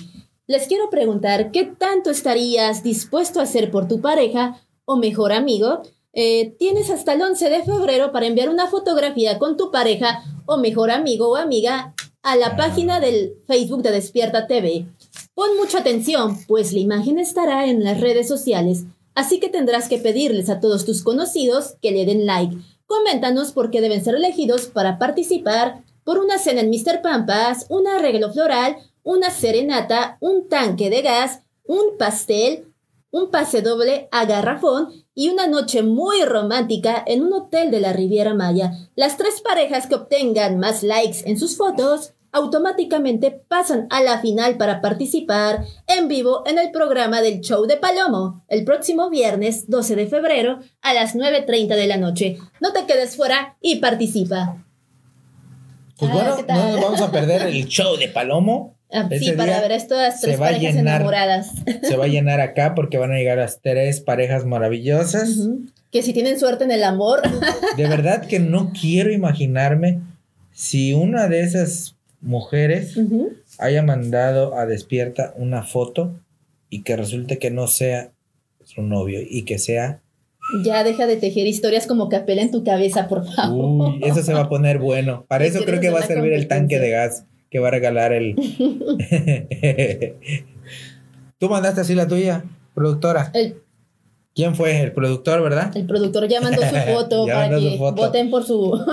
Les 0.46 0.66
quiero 0.66 0.90
preguntar 0.90 1.52
qué 1.52 1.64
tanto 1.64 2.10
estarías 2.10 2.82
dispuesto 2.82 3.40
a 3.40 3.44
hacer 3.44 3.70
por 3.70 3.88
tu 3.88 4.00
pareja 4.00 4.60
o 4.84 4.96
mejor 4.96 5.32
amigo. 5.32 5.82
Eh, 6.12 6.54
tienes 6.58 6.90
hasta 6.90 7.12
el 7.12 7.22
11 7.22 7.48
de 7.48 7.62
febrero 7.62 8.12
para 8.12 8.26
enviar 8.26 8.48
una 8.48 8.66
fotografía 8.66 9.38
con 9.38 9.56
tu 9.56 9.70
pareja 9.70 10.22
o 10.46 10.56
mejor 10.58 10.90
amigo 10.90 11.30
o 11.30 11.36
amiga 11.36 11.94
a 12.24 12.36
la 12.36 12.56
página 12.56 13.00
del 13.00 13.36
Facebook 13.46 13.82
de 13.82 13.92
Despierta 13.92 14.46
TV. 14.46 14.86
Pon 15.34 15.56
mucha 15.58 15.80
atención, 15.80 16.38
pues 16.48 16.72
la 16.72 16.78
imagen 16.80 17.18
estará 17.18 17.66
en 17.66 17.84
las 17.84 18.00
redes 18.00 18.26
sociales, 18.26 18.84
así 19.14 19.40
que 19.40 19.50
tendrás 19.50 19.90
que 19.90 19.98
pedirles 19.98 20.48
a 20.48 20.58
todos 20.58 20.86
tus 20.86 21.02
conocidos 21.02 21.76
que 21.82 21.92
le 21.92 22.06
den 22.06 22.24
like. 22.24 22.56
Coméntanos 22.86 23.52
por 23.52 23.70
qué 23.70 23.82
deben 23.82 24.02
ser 24.02 24.14
elegidos 24.14 24.66
para 24.66 24.98
participar 24.98 25.84
por 26.02 26.18
una 26.18 26.38
cena 26.38 26.62
en 26.62 26.70
Mr. 26.70 27.02
Pampas, 27.02 27.66
un 27.68 27.86
arreglo 27.86 28.32
floral, 28.32 28.76
una 29.02 29.30
serenata, 29.30 30.16
un 30.20 30.48
tanque 30.48 30.88
de 30.88 31.02
gas, 31.02 31.42
un 31.66 31.98
pastel, 31.98 32.72
un 33.14 33.30
pase 33.30 33.62
doble 33.62 34.08
a 34.10 34.24
garrafón 34.24 34.88
y 35.14 35.28
una 35.28 35.46
noche 35.46 35.84
muy 35.84 36.24
romántica 36.24 37.00
en 37.06 37.22
un 37.22 37.32
hotel 37.32 37.70
de 37.70 37.78
la 37.78 37.92
Riviera 37.92 38.34
Maya. 38.34 38.72
Las 38.96 39.16
tres 39.16 39.40
parejas 39.40 39.86
que 39.86 39.94
obtengan 39.94 40.58
más 40.58 40.82
likes 40.82 41.18
en 41.24 41.38
sus 41.38 41.56
fotos 41.56 42.13
automáticamente 42.34 43.30
pasan 43.30 43.86
a 43.90 44.02
la 44.02 44.18
final 44.20 44.56
para 44.56 44.80
participar 44.80 45.64
en 45.86 46.08
vivo 46.08 46.42
en 46.46 46.58
el 46.58 46.70
programa 46.70 47.22
del 47.22 47.40
show 47.40 47.64
de 47.66 47.76
Palomo 47.76 48.44
el 48.48 48.64
próximo 48.64 49.08
viernes 49.08 49.70
12 49.70 49.96
de 49.96 50.06
febrero 50.06 50.58
a 50.82 50.92
las 50.92 51.14
9.30 51.14 51.68
de 51.76 51.86
la 51.86 51.96
noche. 51.96 52.36
No 52.60 52.72
te 52.72 52.84
quedes 52.86 53.16
fuera 53.16 53.56
y 53.60 53.76
participa. 53.76 54.64
Pues 55.96 56.10
Ah, 56.12 56.14
bueno, 56.14 56.54
no 56.54 56.72
nos 56.72 56.80
vamos 56.82 57.00
a 57.00 57.10
perder 57.12 57.42
el 57.42 57.66
show 57.66 57.96
de 57.96 58.08
Palomo. 58.08 58.74
Ah, 58.92 59.08
sí, 59.18 59.32
para 59.32 59.60
ver 59.60 59.72
a 59.72 59.76
estas 59.76 60.20
tres 60.20 60.38
parejas 60.38 60.74
llenar. 60.74 61.00
enamoradas. 61.00 61.52
Se 61.82 61.96
va 61.96 62.04
a 62.04 62.08
llenar 62.08 62.40
acá 62.40 62.74
porque 62.74 62.98
van 62.98 63.10
a 63.12 63.16
llegar 63.16 63.38
las 63.38 63.60
tres 63.60 64.00
parejas 64.00 64.44
maravillosas. 64.44 65.36
Que 65.90 66.02
si 66.02 66.12
tienen 66.12 66.38
suerte 66.38 66.64
en 66.64 66.70
el 66.72 66.82
amor, 66.84 67.22
De 67.76 67.88
verdad 67.88 68.26
que 68.26 68.38
no 68.40 68.72
quiero 68.78 69.12
imaginarme 69.12 70.00
si 70.52 70.92
una 70.94 71.28
de 71.28 71.40
esas 71.40 71.93
mujeres 72.24 72.98
haya 73.58 73.82
mandado 73.82 74.56
a 74.58 74.66
Despierta 74.66 75.34
una 75.36 75.62
foto 75.62 76.18
y 76.70 76.82
que 76.82 76.96
resulte 76.96 77.38
que 77.38 77.50
no 77.50 77.66
sea 77.68 78.12
su 78.64 78.82
novio 78.82 79.20
y 79.22 79.42
que 79.42 79.58
sea... 79.58 80.00
ya 80.64 80.82
deja 80.82 81.06
de 81.06 81.16
tejer 81.16 81.46
historias 81.46 81.86
como 81.86 82.08
capela 82.08 82.42
en 82.42 82.50
tu 82.50 82.64
cabeza, 82.64 83.06
por 83.08 83.30
favor. 83.30 83.90
Uy, 83.92 84.00
eso 84.02 84.22
se 84.22 84.32
va 84.32 84.40
a 84.40 84.48
poner 84.48 84.78
bueno. 84.78 85.24
Para 85.28 85.44
eso 85.44 85.64
creo 85.64 85.80
que 85.80 85.90
va 85.90 86.00
a 86.00 86.06
servir 86.06 86.32
el 86.32 86.48
tanque 86.48 86.78
de 86.78 86.90
gas 86.90 87.26
que 87.50 87.58
va 87.60 87.68
a 87.68 87.72
regalar 87.72 88.12
el... 88.12 88.34
Tú 91.38 91.48
mandaste 91.48 91.82
así 91.82 91.94
la 91.94 92.08
tuya, 92.08 92.44
productora. 92.74 93.30
El, 93.34 93.56
¿Quién 94.34 94.56
fue? 94.56 94.80
El 94.80 94.92
productor, 94.92 95.42
¿verdad? 95.42 95.76
el 95.76 95.86
productor 95.86 96.26
ya 96.26 96.40
mandó 96.40 96.60
su 96.62 96.74
foto 96.92 97.26
para 97.26 97.56
que 97.56 97.76
foto. 97.78 98.02
voten 98.02 98.30
por 98.30 98.44
su. 98.44 98.84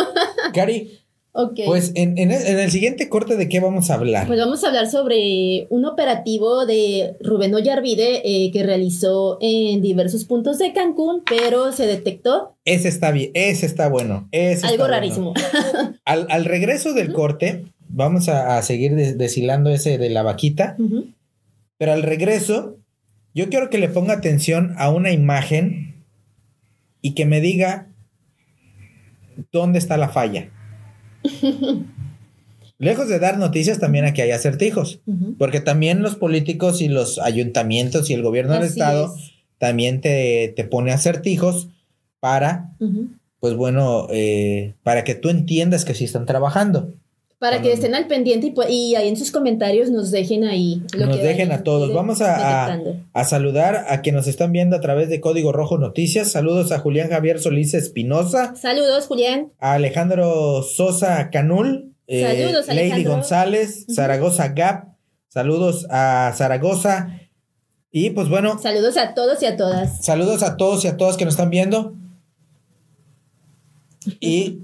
Cari, 0.54 1.00
ok. 1.34 1.60
pues 1.66 1.92
en, 1.96 2.18
en 2.18 2.32
el, 2.32 2.46
en 2.46 2.60
el 2.60 2.72
siguiente 2.72 3.08
corte 3.10 3.38
de 3.38 3.48
qué 3.50 3.60
vamos 3.60 3.90
a 3.90 3.96
hablar. 3.96 4.28
Pues 4.28 4.40
vamos 4.40 4.64
a 4.64 4.68
hablar 4.68 4.88
sobre 4.90 5.68
un 5.70 5.86
operativo 5.86 6.66
de 6.66 7.16
Rubén 7.22 7.54
Ollarvide 7.56 8.22
eh, 8.24 8.52
que 8.52 8.64
realizó 8.64 9.38
en 9.42 9.82
diversos 9.82 10.26
puntos 10.26 10.58
de 10.60 10.74
Cancún, 10.74 11.24
pero 11.28 11.72
se 11.72 11.88
detectó 11.88 12.56
Ese 12.66 12.88
está 12.90 13.12
bien, 13.12 13.32
ese 13.34 13.66
está 13.66 13.88
bueno. 13.90 14.28
ese 14.32 14.66
algo 14.68 14.86
está 14.86 14.88
bueno. 14.88 14.94
rarísimo. 14.94 15.34
Al, 16.06 16.28
al 16.30 16.46
regreso 16.46 16.94
del 16.94 17.14
corte, 17.14 17.66
vamos 17.88 18.30
a, 18.30 18.58
a 18.58 18.62
seguir 18.62 18.96
des- 18.96 19.18
deshilando 19.18 19.70
ese 19.70 19.98
de 19.98 20.10
la 20.10 20.24
vaquita, 20.24 20.76
pero 21.78 21.94
al 21.94 22.04
regreso, 22.04 22.78
yo 23.34 23.50
quiero 23.50 23.70
que 23.70 23.78
le 23.78 23.90
ponga 23.90 24.14
atención 24.14 24.76
a 24.78 24.90
una 24.90 25.12
imagen 25.12 26.04
y 27.02 27.14
que 27.16 27.26
me 27.26 27.42
diga 27.42 27.88
dónde 29.52 29.80
está 29.80 29.98
la 29.98 30.10
falla. 30.10 30.50
Lejos 32.78 33.08
de 33.08 33.20
dar 33.20 33.38
noticias, 33.38 33.80
también 33.80 34.06
aquí 34.06 34.22
hay 34.22 34.32
acertijos, 34.32 35.02
porque 35.38 35.60
también 35.60 36.02
los 36.02 36.16
políticos 36.16 36.82
y 36.82 36.88
los 36.88 37.20
ayuntamientos 37.20 38.10
y 38.10 38.14
el 38.16 38.24
gobierno 38.24 38.54
del 38.54 38.64
estado 38.64 39.14
es. 39.16 39.34
también 39.60 40.02
te, 40.02 40.52
te 40.56 40.64
pone 40.64 40.92
acertijos 40.92 41.70
para, 42.20 42.72
pues 43.40 43.56
bueno, 43.56 44.08
eh, 44.10 44.74
para 44.82 45.04
que 45.04 45.14
tú 45.14 45.30
entiendas 45.30 45.86
que 45.86 45.94
sí 45.94 46.06
están 46.06 46.26
trabajando. 46.26 46.94
Para 47.42 47.58
que 47.58 47.70
Cuando- 47.70 47.74
estén 47.74 47.96
al 47.96 48.06
pendiente 48.06 48.46
y, 48.46 48.54
pu- 48.54 48.70
y 48.70 48.94
ahí 48.94 49.08
en 49.08 49.18
sus 49.18 49.32
comentarios 49.32 49.90
nos 49.90 50.12
dejen 50.12 50.44
ahí 50.44 50.84
lo 50.94 51.08
Nos 51.08 51.18
que 51.18 51.24
dejen 51.24 51.48
vayan 51.50 51.60
a 51.60 51.64
todos. 51.64 51.90
de- 51.90 51.96
Vamos 51.96 52.22
a, 52.22 52.36
a- 52.36 52.68
detectando. 52.70 53.04
a 53.14 53.24
saludar 53.24 53.86
a 53.90 54.02
quienes 54.02 54.20
nos 54.20 54.28
están 54.28 54.52
viendo 54.52 54.76
a 54.76 54.80
través 54.80 55.10
de 55.10 55.20
Código 55.22 55.52
Rojo 55.52 55.80
Noticias. 55.80 56.32
Saludos 56.32 56.72
a 56.72 56.78
Julián 56.78 57.10
Javier 57.10 57.40
Solís 57.40 57.74
Espinosa, 57.74 58.54
Saludos, 58.56 59.08
Julián. 59.08 59.52
a 59.60 59.74
Alejandro 59.74 60.62
Sosa 60.62 61.32
Canul, 61.32 61.96
eh, 62.06 62.22
Saludos, 62.46 62.68
Lady 62.68 62.80
Alejandro. 62.80 63.12
González, 63.14 63.84
Ujú. 63.88 63.94
Zaragoza 63.96 64.48
Gap. 64.50 64.90
Saludos 65.30 65.88
a 65.90 66.32
Zaragoza. 66.38 67.18
Y 67.92 68.12
pues 68.12 68.30
bueno, 68.30 68.60
Saludos 68.62 68.98
a 68.98 69.16
todos 69.16 69.42
y 69.42 69.48
a 69.48 69.58
todas. 69.58 70.06
saludos 70.06 70.44
a 70.44 70.58
todos 70.58 70.86
y 70.86 70.90
a 70.90 70.96
todas 70.96 71.18
que 71.18 71.26
nos 71.26 71.34
están 71.34 71.50
viendo. 71.50 71.96
Y, 74.20 74.60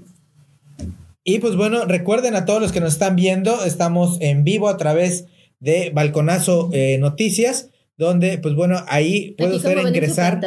y 1.28 1.38
pues 1.40 1.56
bueno, 1.56 1.84
recuerden 1.84 2.36
a 2.36 2.46
todos 2.46 2.62
los 2.62 2.72
que 2.72 2.80
nos 2.80 2.94
están 2.94 3.14
viendo, 3.14 3.62
estamos 3.62 4.16
en 4.22 4.44
vivo 4.44 4.70
a 4.70 4.78
través 4.78 5.26
de 5.60 5.90
Balconazo 5.92 6.70
eh, 6.72 6.96
Noticias, 6.98 7.68
donde 7.98 8.38
pues 8.38 8.54
bueno, 8.54 8.82
ahí 8.88 9.34
puede 9.36 9.56
usted 9.56 9.76
ingresar, 9.76 10.40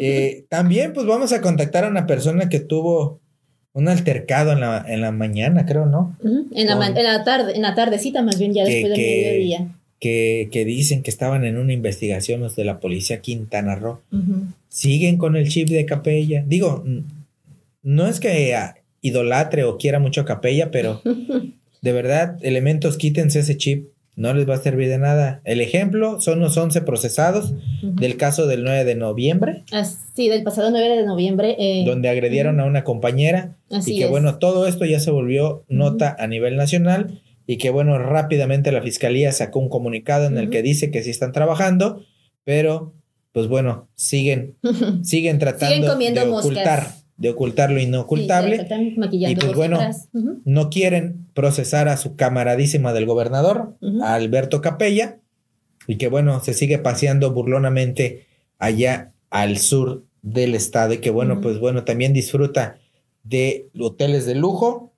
Eh, 0.00 0.44
también 0.48 0.92
pues 0.92 1.06
vamos 1.06 1.32
a 1.32 1.40
contactar 1.40 1.84
a 1.84 1.88
una 1.88 2.06
persona 2.06 2.48
que 2.48 2.60
tuvo 2.60 3.20
un 3.74 3.88
altercado 3.88 4.52
en 4.52 4.60
la, 4.60 4.84
en 4.86 5.00
la 5.00 5.12
mañana, 5.12 5.64
creo, 5.64 5.86
¿no? 5.86 6.16
En, 6.54 6.66
la, 6.66 6.76
Con- 6.76 6.96
en 6.96 7.04
la 7.04 7.24
tarde, 7.24 7.54
en 7.56 7.62
la 7.62 7.74
tardecita 7.74 8.22
más 8.22 8.38
bien, 8.38 8.52
ya 8.52 8.64
Que- 8.64 8.70
después 8.70 8.92
del 8.92 9.00
mediodía. 9.00 9.68
Que, 9.98 10.48
que 10.50 10.64
dicen 10.64 11.02
que 11.04 11.10
estaban 11.10 11.44
en 11.44 11.56
una 11.58 11.72
investigación 11.72 12.40
los 12.40 12.56
de 12.56 12.64
la 12.64 12.80
policía 12.80 13.20
Quintana 13.20 13.76
Roo. 13.76 14.00
Siguen 14.68 15.16
con 15.16 15.36
el 15.36 15.48
chip 15.48 15.68
de 15.68 15.86
Capella. 15.86 16.42
Digo, 16.44 16.84
no 17.84 18.06
es 18.08 18.18
que 18.18 18.52
ah, 18.56 18.74
idolatre 19.02 19.64
o 19.64 19.76
quiera 19.76 19.98
mucho 19.98 20.22
a 20.22 20.24
Capella, 20.24 20.70
pero 20.70 21.02
de 21.82 21.92
verdad, 21.92 22.38
elementos, 22.42 22.96
quítense 22.96 23.40
ese 23.40 23.56
chip. 23.56 23.88
No 24.14 24.34
les 24.34 24.46
va 24.46 24.56
a 24.56 24.58
servir 24.58 24.88
de 24.90 24.98
nada. 24.98 25.40
El 25.44 25.62
ejemplo 25.62 26.20
son 26.20 26.38
los 26.40 26.54
11 26.58 26.82
procesados 26.82 27.54
del 27.82 28.18
caso 28.18 28.46
del 28.46 28.62
9 28.62 28.84
de 28.84 28.94
noviembre, 28.94 29.64
Ah, 29.72 29.84
sí, 30.14 30.28
del 30.28 30.42
pasado 30.42 30.70
9 30.70 30.96
de 30.98 31.06
noviembre. 31.06 31.56
eh, 31.58 31.82
donde 31.86 32.10
agredieron 32.10 32.60
a 32.60 32.66
una 32.66 32.84
compañera. 32.84 33.56
así 33.70 33.94
y 33.94 33.98
que 33.98 34.04
es. 34.04 34.10
bueno, 34.10 34.38
todo 34.38 34.66
esto 34.66 34.84
ya 34.84 35.00
se 35.00 35.10
volvió 35.10 35.64
nota 35.68 36.14
a 36.18 36.26
nivel 36.26 36.56
nacional 36.56 37.22
y 37.46 37.56
que 37.56 37.70
bueno, 37.70 37.98
rápidamente 37.98 38.70
la 38.70 38.82
fiscalía 38.82 39.32
sacó 39.32 39.60
un 39.60 39.70
comunicado 39.70 40.26
en 40.26 40.36
el 40.36 40.50
que 40.50 40.62
dice 40.62 40.90
que 40.90 41.02
sí 41.02 41.08
están 41.08 41.32
trabajando, 41.32 42.04
pero 42.44 42.92
pues 43.32 43.48
bueno, 43.48 43.88
siguen 43.94 44.56
siguen 45.02 45.38
tratando 45.38 45.96
Siguen 45.96 46.14
de 46.14 46.26
moscas. 46.26 47.01
De 47.16 47.30
ocultar 47.30 47.70
lo 47.70 47.80
inocultable. 47.80 48.66
Y 49.10 49.36
pues 49.36 49.54
bueno, 49.54 49.78
no 50.44 50.70
quieren 50.70 51.26
procesar 51.34 51.88
a 51.88 51.96
su 51.96 52.16
camaradísima 52.16 52.92
del 52.92 53.06
gobernador, 53.06 53.76
a 54.02 54.14
Alberto 54.14 54.60
Capella, 54.60 55.18
y 55.86 55.96
que 55.96 56.08
bueno, 56.08 56.40
se 56.40 56.54
sigue 56.54 56.78
paseando 56.78 57.32
burlonamente 57.32 58.26
allá 58.58 59.12
al 59.30 59.58
sur 59.58 60.04
del 60.22 60.54
estado 60.54 60.94
y 60.94 60.98
que 60.98 61.10
bueno, 61.10 61.40
pues 61.40 61.58
bueno, 61.58 61.84
también 61.84 62.12
disfruta 62.12 62.78
de 63.24 63.68
hoteles 63.78 64.26
de 64.26 64.34
lujo, 64.34 64.92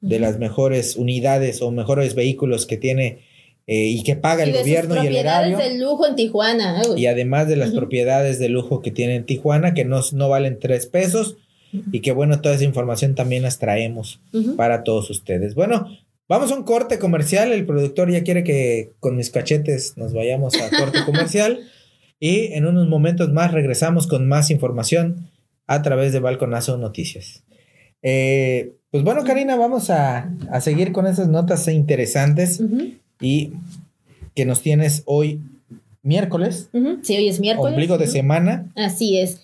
de 0.00 0.18
las 0.18 0.38
mejores 0.38 0.96
unidades 0.96 1.60
o 1.60 1.70
mejores 1.70 2.14
vehículos 2.14 2.66
que 2.66 2.78
tiene 2.78 3.18
eh, 3.66 3.86
y 3.86 4.02
que 4.02 4.16
paga 4.16 4.46
Y 4.46 4.50
el 4.50 4.58
gobierno 4.58 4.94
y 4.94 4.98
el 4.98 5.04
propiedades 5.04 5.52
erario. 5.52 5.58
de 5.58 5.78
lujo 5.78 6.06
en 6.06 6.16
Tijuana. 6.16 6.82
uy. 6.88 7.02
Y 7.02 7.06
además 7.06 7.48
de 7.48 7.56
las 7.56 7.70
propiedades 7.70 8.38
de 8.38 8.48
lujo 8.48 8.80
que 8.80 8.90
tiene 8.90 9.16
en 9.16 9.26
Tijuana, 9.26 9.74
que 9.74 9.84
no, 9.84 10.00
no 10.12 10.28
valen 10.30 10.58
tres 10.58 10.86
pesos, 10.86 11.36
y 11.72 12.00
que 12.00 12.12
bueno, 12.12 12.40
toda 12.40 12.54
esa 12.54 12.64
información 12.64 13.14
también 13.14 13.42
las 13.42 13.58
traemos 13.58 14.20
para 14.56 14.84
todos 14.84 15.10
ustedes. 15.10 15.54
Bueno, 15.54 15.88
vamos 16.28 16.50
a 16.52 16.56
un 16.56 16.64
corte 16.64 16.98
comercial. 16.98 17.52
El 17.52 17.66
productor 17.66 18.10
ya 18.10 18.22
quiere 18.22 18.44
que 18.44 18.92
con 19.00 19.16
mis 19.16 19.30
cachetes 19.30 19.96
nos 19.96 20.12
vayamos 20.12 20.54
a 20.60 20.70
corte 20.70 20.98
comercial. 21.06 21.60
Y 22.18 22.52
en 22.52 22.66
unos 22.66 22.88
momentos 22.88 23.32
más 23.32 23.52
regresamos 23.52 24.06
con 24.06 24.28
más 24.28 24.50
información 24.50 25.30
a 25.66 25.82
través 25.82 26.12
de 26.12 26.20
Balconazo 26.20 26.76
Noticias. 26.76 27.44
Eh, 28.02 28.74
pues 28.90 29.04
bueno, 29.04 29.24
Karina, 29.24 29.56
vamos 29.56 29.88
a, 29.90 30.34
a 30.50 30.60
seguir 30.60 30.92
con 30.92 31.06
esas 31.06 31.28
notas 31.28 31.66
interesantes 31.68 32.60
y 33.20 33.52
que 34.34 34.44
nos 34.44 34.62
tienes 34.62 35.02
hoy 35.06 35.40
miércoles. 36.02 36.70
Sí, 37.02 37.16
hoy 37.16 37.28
es 37.28 37.40
miércoles. 37.40 37.74
ombligo 37.74 37.98
de 37.98 38.06
semana. 38.06 38.66
Así 38.74 39.18
es. 39.18 39.40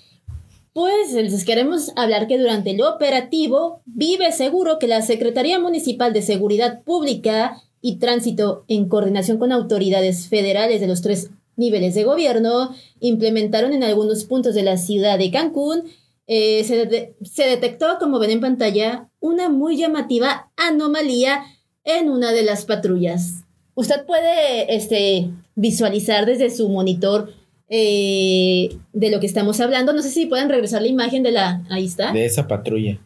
Pues 0.76 1.14
les 1.14 1.46
queremos 1.46 1.90
hablar 1.96 2.26
que 2.26 2.36
durante 2.36 2.72
el 2.72 2.82
operativo 2.82 3.80
Vive 3.86 4.30
Seguro 4.30 4.78
que 4.78 4.86
la 4.86 5.00
Secretaría 5.00 5.58
Municipal 5.58 6.12
de 6.12 6.20
Seguridad 6.20 6.82
Pública 6.82 7.62
y 7.80 7.96
Tránsito, 7.96 8.66
en 8.68 8.86
coordinación 8.86 9.38
con 9.38 9.52
autoridades 9.52 10.28
federales 10.28 10.82
de 10.82 10.86
los 10.86 11.00
tres 11.00 11.30
niveles 11.56 11.94
de 11.94 12.04
gobierno, 12.04 12.74
implementaron 13.00 13.72
en 13.72 13.84
algunos 13.84 14.24
puntos 14.24 14.54
de 14.54 14.64
la 14.64 14.76
ciudad 14.76 15.18
de 15.18 15.30
Cancún. 15.30 15.84
eh, 16.26 16.62
se, 16.64 17.14
se 17.24 17.44
detectó, 17.44 17.96
como 17.98 18.18
ven 18.18 18.32
en 18.32 18.42
pantalla, 18.42 19.08
una 19.18 19.48
muy 19.48 19.78
llamativa 19.78 20.52
anomalía 20.58 21.42
en 21.84 22.10
una 22.10 22.32
de 22.32 22.42
las 22.42 22.66
patrullas. 22.66 23.44
Usted 23.74 24.04
puede 24.04 24.76
este, 24.76 25.30
visualizar 25.54 26.26
desde 26.26 26.50
su 26.50 26.68
monitor 26.68 27.32
eh, 27.68 28.76
de 28.92 29.11
lo 29.11 29.20
que 29.20 29.26
estamos 29.26 29.61
hablando. 29.61 29.92
No 29.92 30.02
sé 30.02 30.11
si 30.11 30.26
pueden 30.26 30.48
regresar 30.48 30.83
la 30.83 30.88
imagen 30.88 31.22
de 31.22 31.33
la... 31.33 31.64
Ahí 31.70 31.87
está. 31.87 32.12
de 32.12 32.24
esa 32.24 32.46
patrulla. 32.46 32.98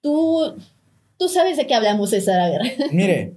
Tú, 0.00 0.54
tú 1.16 1.28
sabes 1.28 1.56
de 1.56 1.66
qué 1.66 1.74
hablamos, 1.74 2.10
César. 2.10 2.40
A 2.40 2.50
ver. 2.50 2.60
Mire, 2.92 3.34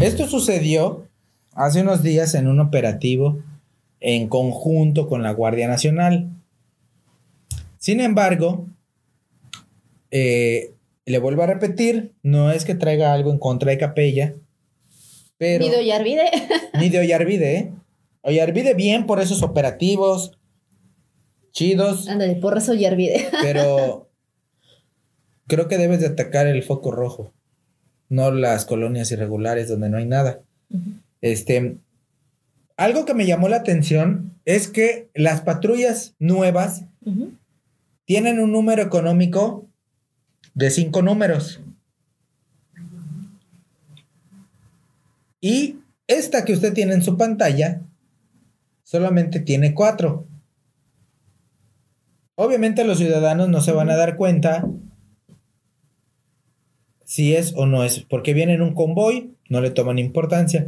esto 0.00 0.26
sucedió 0.26 1.06
hace 1.52 1.82
unos 1.82 2.02
días 2.02 2.34
en 2.34 2.46
un 2.46 2.60
operativo 2.60 3.38
en 4.00 4.28
conjunto 4.28 5.08
con 5.08 5.22
la 5.22 5.32
Guardia 5.32 5.68
Nacional. 5.68 6.30
Sin 7.78 8.00
embargo, 8.00 8.66
eh, 10.10 10.72
le 11.04 11.18
vuelvo 11.18 11.42
a 11.42 11.46
repetir, 11.46 12.12
no 12.22 12.50
es 12.50 12.64
que 12.64 12.74
traiga 12.74 13.12
algo 13.12 13.30
en 13.30 13.38
contra 13.38 13.70
de 13.70 13.78
Capella, 13.78 14.34
pero... 15.38 15.64
Video 15.64 15.80
y 15.80 15.90
Arvide. 15.90 16.30
Ni 16.78 16.88
de 16.88 16.98
Ollarvide, 16.98 17.56
¿eh? 17.56 17.72
Ollarvide 18.22 18.74
bien 18.74 19.06
por 19.06 19.20
esos 19.20 19.42
operativos 19.42 20.38
chidos, 21.52 22.08
Ándale, 22.08 22.36
porras 22.36 22.68
y 22.68 22.84
Arvide. 22.84 23.28
pero 23.42 24.08
creo 25.46 25.68
que 25.68 25.78
debes 25.78 26.00
de 26.00 26.06
atacar 26.06 26.46
el 26.46 26.62
foco 26.62 26.90
rojo, 26.90 27.32
no 28.08 28.30
las 28.30 28.64
colonias 28.64 29.10
irregulares 29.10 29.68
donde 29.68 29.88
no 29.88 29.98
hay 29.98 30.06
nada. 30.06 30.42
Este, 31.20 31.78
algo 32.76 33.04
que 33.04 33.14
me 33.14 33.26
llamó 33.26 33.48
la 33.48 33.56
atención 33.56 34.38
es 34.44 34.68
que 34.68 35.10
las 35.14 35.42
patrullas 35.42 36.14
nuevas 36.18 36.84
tienen 38.04 38.40
un 38.40 38.52
número 38.52 38.82
económico 38.82 39.68
de 40.54 40.70
cinco 40.70 41.02
números. 41.02 41.60
Y 45.40 45.76
esta 46.06 46.44
que 46.44 46.52
usted 46.52 46.72
tiene 46.72 46.94
en 46.94 47.02
su 47.02 47.16
pantalla 47.16 47.82
solamente 48.90 49.38
tiene 49.38 49.72
cuatro. 49.72 50.26
Obviamente 52.34 52.82
los 52.82 52.98
ciudadanos 52.98 53.48
no 53.48 53.60
se 53.60 53.70
van 53.70 53.88
a 53.88 53.94
dar 53.94 54.16
cuenta 54.16 54.68
si 57.04 57.36
es 57.36 57.54
o 57.54 57.66
no 57.66 57.84
es, 57.84 58.00
porque 58.00 58.34
viene 58.34 58.54
en 58.54 58.62
un 58.62 58.74
convoy, 58.74 59.36
no 59.48 59.60
le 59.60 59.70
toman 59.70 60.00
importancia. 60.00 60.66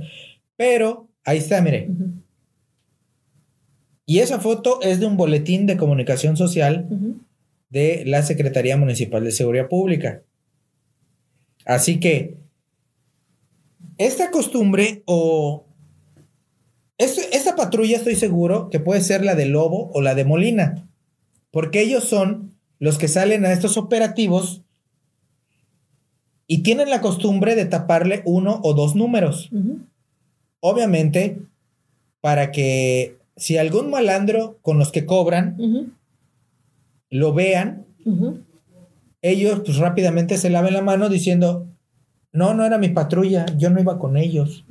Pero 0.56 1.08
ahí 1.24 1.38
está, 1.38 1.60
mire. 1.62 1.88
Y 4.06 4.20
esa 4.20 4.38
foto 4.38 4.80
es 4.82 5.00
de 5.00 5.06
un 5.06 5.16
boletín 5.16 5.66
de 5.66 5.76
comunicación 5.76 6.36
social 6.36 6.86
de 7.70 8.04
la 8.06 8.22
Secretaría 8.22 8.76
Municipal 8.76 9.24
de 9.24 9.32
Seguridad 9.32 9.68
Pública. 9.68 10.22
Así 11.64 11.98
que 11.98 12.36
esta 13.98 14.30
costumbre 14.30 15.02
o 15.06 15.66
esto- 16.98 17.22
patrulla 17.56 17.96
estoy 17.96 18.16
seguro 18.16 18.70
que 18.70 18.80
puede 18.80 19.00
ser 19.00 19.24
la 19.24 19.34
de 19.34 19.46
Lobo 19.46 19.90
o 19.92 20.00
la 20.00 20.14
de 20.14 20.24
Molina, 20.24 20.88
porque 21.50 21.80
ellos 21.80 22.04
son 22.04 22.52
los 22.78 22.98
que 22.98 23.08
salen 23.08 23.44
a 23.44 23.52
estos 23.52 23.76
operativos 23.76 24.62
y 26.46 26.62
tienen 26.62 26.90
la 26.90 27.00
costumbre 27.00 27.54
de 27.54 27.64
taparle 27.64 28.22
uno 28.24 28.60
o 28.62 28.74
dos 28.74 28.94
números. 28.94 29.50
Obviamente, 30.60 31.38
para 32.20 32.50
que 32.52 33.18
si 33.36 33.56
algún 33.56 33.90
malandro 33.90 34.58
con 34.62 34.78
los 34.78 34.92
que 34.92 35.06
cobran 35.06 35.56
lo 37.10 37.32
vean, 37.32 37.86
ellos 39.22 39.62
pues 39.64 39.78
rápidamente 39.78 40.36
se 40.36 40.50
laven 40.50 40.74
la 40.74 40.82
mano 40.82 41.08
diciendo, 41.08 41.68
no, 42.32 42.54
no 42.54 42.64
era 42.64 42.78
mi 42.78 42.88
patrulla, 42.88 43.46
yo 43.56 43.70
no 43.70 43.80
iba 43.80 43.98
con 43.98 44.16
ellos. 44.16 44.64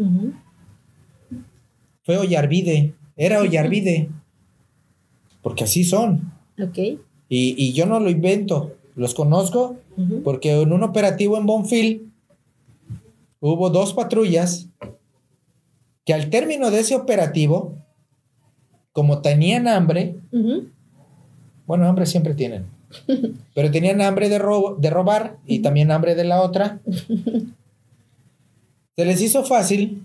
Fue 2.04 2.18
Ollarvide, 2.18 2.94
era 3.16 3.42
Ollarvide, 3.42 4.10
porque 5.42 5.64
así 5.66 5.84
son, 5.84 6.32
Ok. 6.62 6.78
y, 6.78 7.00
y 7.30 7.74
yo 7.74 7.86
no 7.86 8.00
lo 8.00 8.10
invento, 8.10 8.74
los 8.96 9.14
conozco, 9.14 9.78
porque 10.24 10.60
en 10.62 10.72
un 10.72 10.84
operativo 10.84 11.38
en 11.38 11.46
Bonfil 11.46 12.12
hubo 13.40 13.70
dos 13.70 13.94
patrullas 13.94 14.68
que 16.06 16.14
al 16.14 16.30
término 16.30 16.72
de 16.72 16.80
ese 16.80 16.96
operativo, 16.96 17.76
como 18.92 19.22
tenían 19.22 19.68
hambre, 19.68 20.16
bueno, 21.68 21.88
hambre 21.88 22.06
siempre 22.08 22.34
tienen, 22.34 22.66
pero 23.56 23.70
tenían 23.72 24.02
hambre 24.02 24.30
de, 24.30 24.40
robo, 24.40 24.76
de 24.76 24.90
robar 24.90 25.38
y 25.46 25.60
también 25.60 25.92
hambre 25.92 26.16
de 26.16 26.24
la 26.24 26.42
otra, 26.42 26.80
se 28.96 29.06
les 29.06 29.22
hizo 29.22 29.44
fácil 29.44 30.04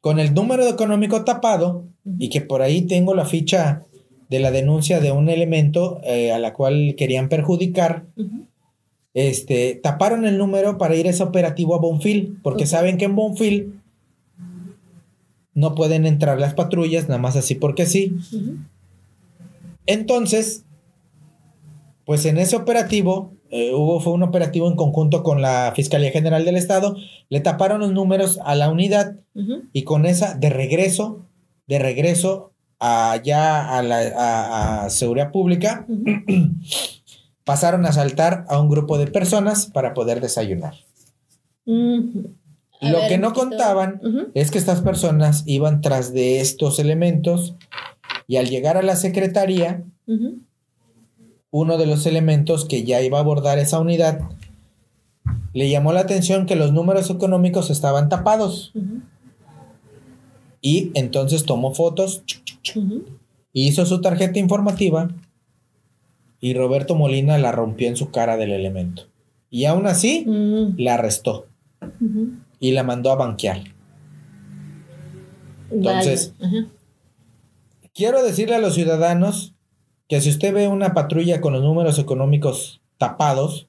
con 0.00 0.18
el 0.20 0.34
número 0.34 0.66
económico 0.66 1.24
tapado 1.24 1.84
y 2.18 2.28
que 2.28 2.40
por 2.40 2.62
ahí 2.62 2.82
tengo 2.82 3.14
la 3.14 3.24
ficha 3.24 3.82
de 4.28 4.40
la 4.40 4.50
denuncia 4.50 5.00
de 5.00 5.10
un 5.10 5.28
elemento 5.28 6.00
eh, 6.04 6.32
a 6.32 6.38
la 6.38 6.52
cual 6.52 6.94
querían 6.96 7.28
perjudicar, 7.28 8.04
este, 9.14 9.80
taparon 9.82 10.26
el 10.26 10.38
número 10.38 10.78
para 10.78 10.94
ir 10.94 11.06
a 11.06 11.10
ese 11.10 11.22
operativo 11.22 11.74
a 11.74 11.78
Bonfil, 11.78 12.38
porque 12.42 12.66
saben 12.66 12.98
que 12.98 13.06
en 13.06 13.16
Bonfil 13.16 13.80
no 15.54 15.74
pueden 15.74 16.06
entrar 16.06 16.38
las 16.38 16.54
patrullas, 16.54 17.08
nada 17.08 17.20
más 17.20 17.36
así 17.36 17.54
porque 17.54 17.86
sí. 17.86 18.16
Entonces, 19.86 20.64
pues 22.04 22.24
en 22.26 22.38
ese 22.38 22.54
operativo, 22.56 23.32
eh, 23.50 23.72
hubo, 23.74 24.00
fue 24.00 24.12
un 24.12 24.22
operativo 24.22 24.68
en 24.68 24.76
conjunto 24.76 25.22
con 25.22 25.40
la 25.42 25.72
Fiscalía 25.74 26.10
General 26.10 26.44
del 26.44 26.56
Estado, 26.56 26.96
le 27.28 27.40
taparon 27.40 27.80
los 27.80 27.92
números 27.92 28.38
a 28.44 28.54
la 28.54 28.70
unidad 28.70 29.16
y 29.72 29.82
con 29.84 30.04
esa 30.06 30.34
de 30.34 30.50
regreso, 30.50 31.26
de 31.66 31.78
regreso 31.78 32.52
allá 32.78 33.76
a 33.76 33.82
la 33.82 33.98
a- 34.16 34.84
a 34.84 34.90
seguridad 34.90 35.30
pública, 35.32 35.86
pasaron 37.44 37.86
a 37.86 37.90
asaltar 37.90 38.44
a 38.48 38.60
un 38.60 38.68
grupo 38.68 38.98
de 38.98 39.06
personas 39.06 39.66
para 39.66 39.94
poder 39.94 40.20
desayunar. 40.20 40.74
Lo 42.80 42.98
ver, 42.98 43.08
que 43.08 43.18
no 43.18 43.32
contaban 43.32 44.00
es 44.34 44.50
que 44.50 44.58
estas 44.58 44.80
personas 44.82 45.42
iban 45.46 45.80
tras 45.80 46.12
de 46.12 46.40
estos 46.40 46.78
elementos 46.78 47.54
y 48.26 48.36
al 48.36 48.48
llegar 48.48 48.76
a 48.76 48.82
la 48.82 48.96
secretaría. 48.96 49.82
Uno 51.50 51.78
de 51.78 51.86
los 51.86 52.04
elementos 52.06 52.64
que 52.66 52.84
ya 52.84 53.00
iba 53.02 53.18
a 53.18 53.22
abordar 53.22 53.58
esa 53.58 53.78
unidad 53.78 54.20
le 55.54 55.70
llamó 55.70 55.92
la 55.92 56.00
atención 56.00 56.46
que 56.46 56.56
los 56.56 56.72
números 56.72 57.08
económicos 57.10 57.70
estaban 57.70 58.08
tapados 58.08 58.72
y 60.60 60.90
entonces 60.94 61.44
tomó 61.44 61.74
fotos, 61.74 62.22
Ujú. 62.76 63.04
hizo 63.52 63.86
su 63.86 64.00
tarjeta 64.00 64.38
informativa 64.38 65.08
y 66.40 66.54
Roberto 66.54 66.94
Molina 66.94 67.38
la 67.38 67.50
rompió 67.52 67.88
en 67.88 67.96
su 67.96 68.10
cara 68.10 68.36
del 68.36 68.52
elemento. 68.52 69.04
Y 69.50 69.64
aún 69.64 69.86
así 69.86 70.24
Mm. 70.26 70.74
la 70.78 70.94
arrestó 70.94 71.46
y 72.60 72.72
la 72.72 72.82
mandó 72.82 73.10
a 73.10 73.16
banquear. 73.16 73.62
Entonces- 75.70 76.34
quiero 77.94 78.22
decirle 78.22 78.54
a 78.56 78.60
los 78.60 78.74
ciudadanos 78.74 79.54
que 80.08 80.20
si 80.20 80.30
usted 80.30 80.54
ve 80.54 80.68
una 80.68 80.94
patrulla 80.94 81.40
con 81.40 81.52
los 81.52 81.62
números 81.62 81.98
económicos 81.98 82.80
tapados, 82.96 83.68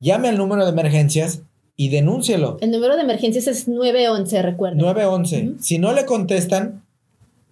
llame 0.00 0.28
al 0.28 0.38
número 0.38 0.64
de 0.64 0.70
emergencias 0.70 1.42
y 1.76 1.88
denúncielo. 1.90 2.58
El 2.60 2.72
número 2.72 2.96
de 2.96 3.02
emergencias 3.02 3.46
es 3.46 3.68
911, 3.68 4.42
recuerda. 4.42 4.76
911. 4.76 5.52
Si 5.60 5.78
no 5.78 5.92
le 5.92 6.04
contestan, 6.04 6.82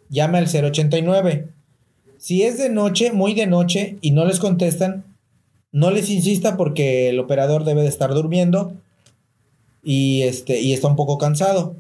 llame 0.09 0.39
al 0.39 0.49
089. 0.49 1.49
Si 2.19 2.43
es 2.43 2.59
de 2.59 2.69
noche, 2.69 3.13
muy 3.13 3.35
de 3.35 3.47
noche, 3.47 3.99
y 4.01 4.11
no 4.11 4.25
les 4.25 4.41
contestan, 4.41 5.05
no 5.73 5.91
les 5.91 6.09
insista 6.11 6.57
porque 6.57 7.11
el 7.11 7.19
operador 7.19 7.65
debe 7.65 7.83
de 7.83 7.89
estar 7.89 8.13
durmiendo 8.15 8.73
y, 9.83 10.23
este, 10.23 10.61
y 10.61 10.73
está 10.73 10.89
un 10.89 10.97
poco 10.97 11.19
cansado. 11.19 11.77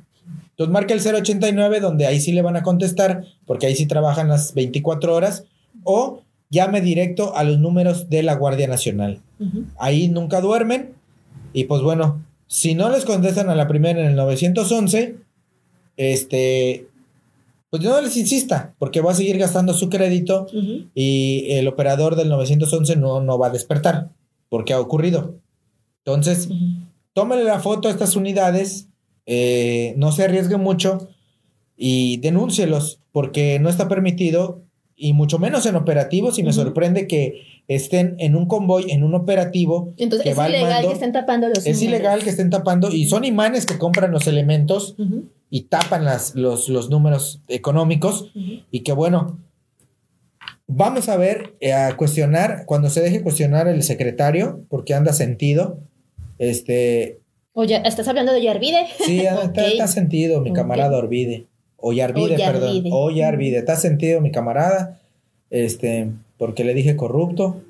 Entonces 0.51 0.73
marca 0.73 0.95
el 0.95 1.01
089 1.01 1.81
donde 1.81 2.07
ahí 2.07 2.21
sí 2.21 2.33
le 2.33 2.43
van 2.43 2.57
a 2.57 2.63
contestar 2.63 3.25
porque 3.47 3.67
ahí 3.67 3.75
sí 3.75 3.87
trabajan 3.87 4.29
las 4.29 4.55
24 4.55 5.15
horas 5.15 5.45
o 5.85 6.23
llame 6.51 6.81
directo 6.81 7.37
a 7.37 7.45
los 7.45 7.59
números 7.59 8.09
de 8.11 8.23
la 8.23 8.35
Guardia 8.35 8.67
Nacional. 8.67 9.21
Ahí 9.79 10.09
nunca 10.09 10.41
duermen 10.41 10.95
y 11.53 11.65
pues 11.65 11.83
bueno, 11.83 12.25
si 12.47 12.75
no 12.75 12.91
les 12.91 13.05
contestan 13.05 13.49
a 13.49 13.55
la 13.55 13.69
primera 13.69 14.01
en 14.01 14.07
el 14.07 14.17
911, 14.17 15.17
este, 15.97 16.89
pues 17.71 17.83
no 17.83 18.01
les 18.01 18.17
insista, 18.17 18.75
porque 18.79 19.01
va 19.01 19.13
a 19.13 19.15
seguir 19.15 19.39
gastando 19.39 19.75
su 19.75 19.89
crédito 19.89 20.47
y 20.95 21.47
el 21.51 21.67
operador 21.69 22.17
del 22.17 22.29
911 22.29 22.97
no, 22.97 23.21
no 23.21 23.39
va 23.39 23.49
a 23.49 23.51
despertar, 23.51 24.11
porque 24.49 24.73
ha 24.73 24.81
ocurrido. 24.81 25.37
Entonces, 26.05 26.49
tómale 27.13 27.45
la 27.45 27.61
foto 27.61 27.89
a 27.89 27.91
estas 27.91 28.17
unidades, 28.17 28.89
eh, 29.27 29.95
no 29.97 30.13
se 30.13 30.25
arriesgue 30.25 30.57
mucho 30.57 31.09
y 31.77 32.19
denúncielos, 32.19 33.01
porque 33.11 33.59
no 33.59 33.69
está 33.69 33.89
permitido, 33.89 34.64
y 34.97 35.13
mucho 35.13 35.39
menos 35.39 35.67
en 35.67 35.77
operativos, 35.77 36.39
y 36.39 36.43
me 36.43 36.53
sorprende 36.53 37.07
que 37.07 37.43
estén 37.69 38.17
en 38.19 38.37
un 38.37 38.47
convoy, 38.47 38.91
en 38.91 39.03
un 39.03 39.15
operativo. 39.15 39.93
Entonces, 39.97 40.27
es 40.27 40.49
ilegal 40.49 40.87
que 40.87 40.93
estén 40.93 41.13
tapando 41.13 41.49
los 41.49 41.67
Es 41.67 41.83
ilegal 41.83 42.23
que 42.23 42.31
estén 42.31 42.51
tapando, 42.51 42.91
y 42.91 43.07
son 43.07 43.25
imanes 43.25 43.67
que 43.67 43.79
compran 43.79 44.11
los 44.13 44.27
elementos 44.27 44.97
y 45.51 45.63
tapan 45.63 46.05
las, 46.05 46.35
los, 46.35 46.69
los 46.69 46.91
números 46.91 47.41
económicos, 47.49 48.33
y 48.71 48.81
que 48.81 48.93
bueno, 48.93 49.39
vamos 50.67 51.09
a 51.09 51.17
ver, 51.17 51.55
eh, 51.61 51.73
a 51.73 51.97
cuestionar, 51.97 52.65
cuando 52.67 52.91
se 52.91 53.01
deje 53.01 53.23
cuestionar 53.23 53.69
el 53.69 53.83
secretario, 53.83 54.65
porque 54.69 54.95
anda 54.95 55.13
sentido, 55.13 55.79
este, 56.39 57.21
o 57.57 57.63
ya, 57.63 57.79
¿estás 57.79 58.09
hablando 58.09 58.33
de 58.33 58.43
Yarvide? 58.43 58.89
Sí, 59.05 59.21
está, 59.55 59.87
sentido 59.87 60.41
mi 60.41 60.53
camarada 60.53 60.99
Orvide. 60.99 61.47
O 61.87 61.93
Yarvide, 61.93 62.39
perdón. 62.39 62.83
O 62.91 63.11
Yarvide. 63.11 63.59
Está 63.59 63.77
sentido 63.77 64.23
mi 64.23 64.31
camarada. 64.31 65.03
Este, 65.51 66.11
porque 66.39 66.65
le 66.65 66.73
dije 66.73 66.97
corrupto. 66.97 67.61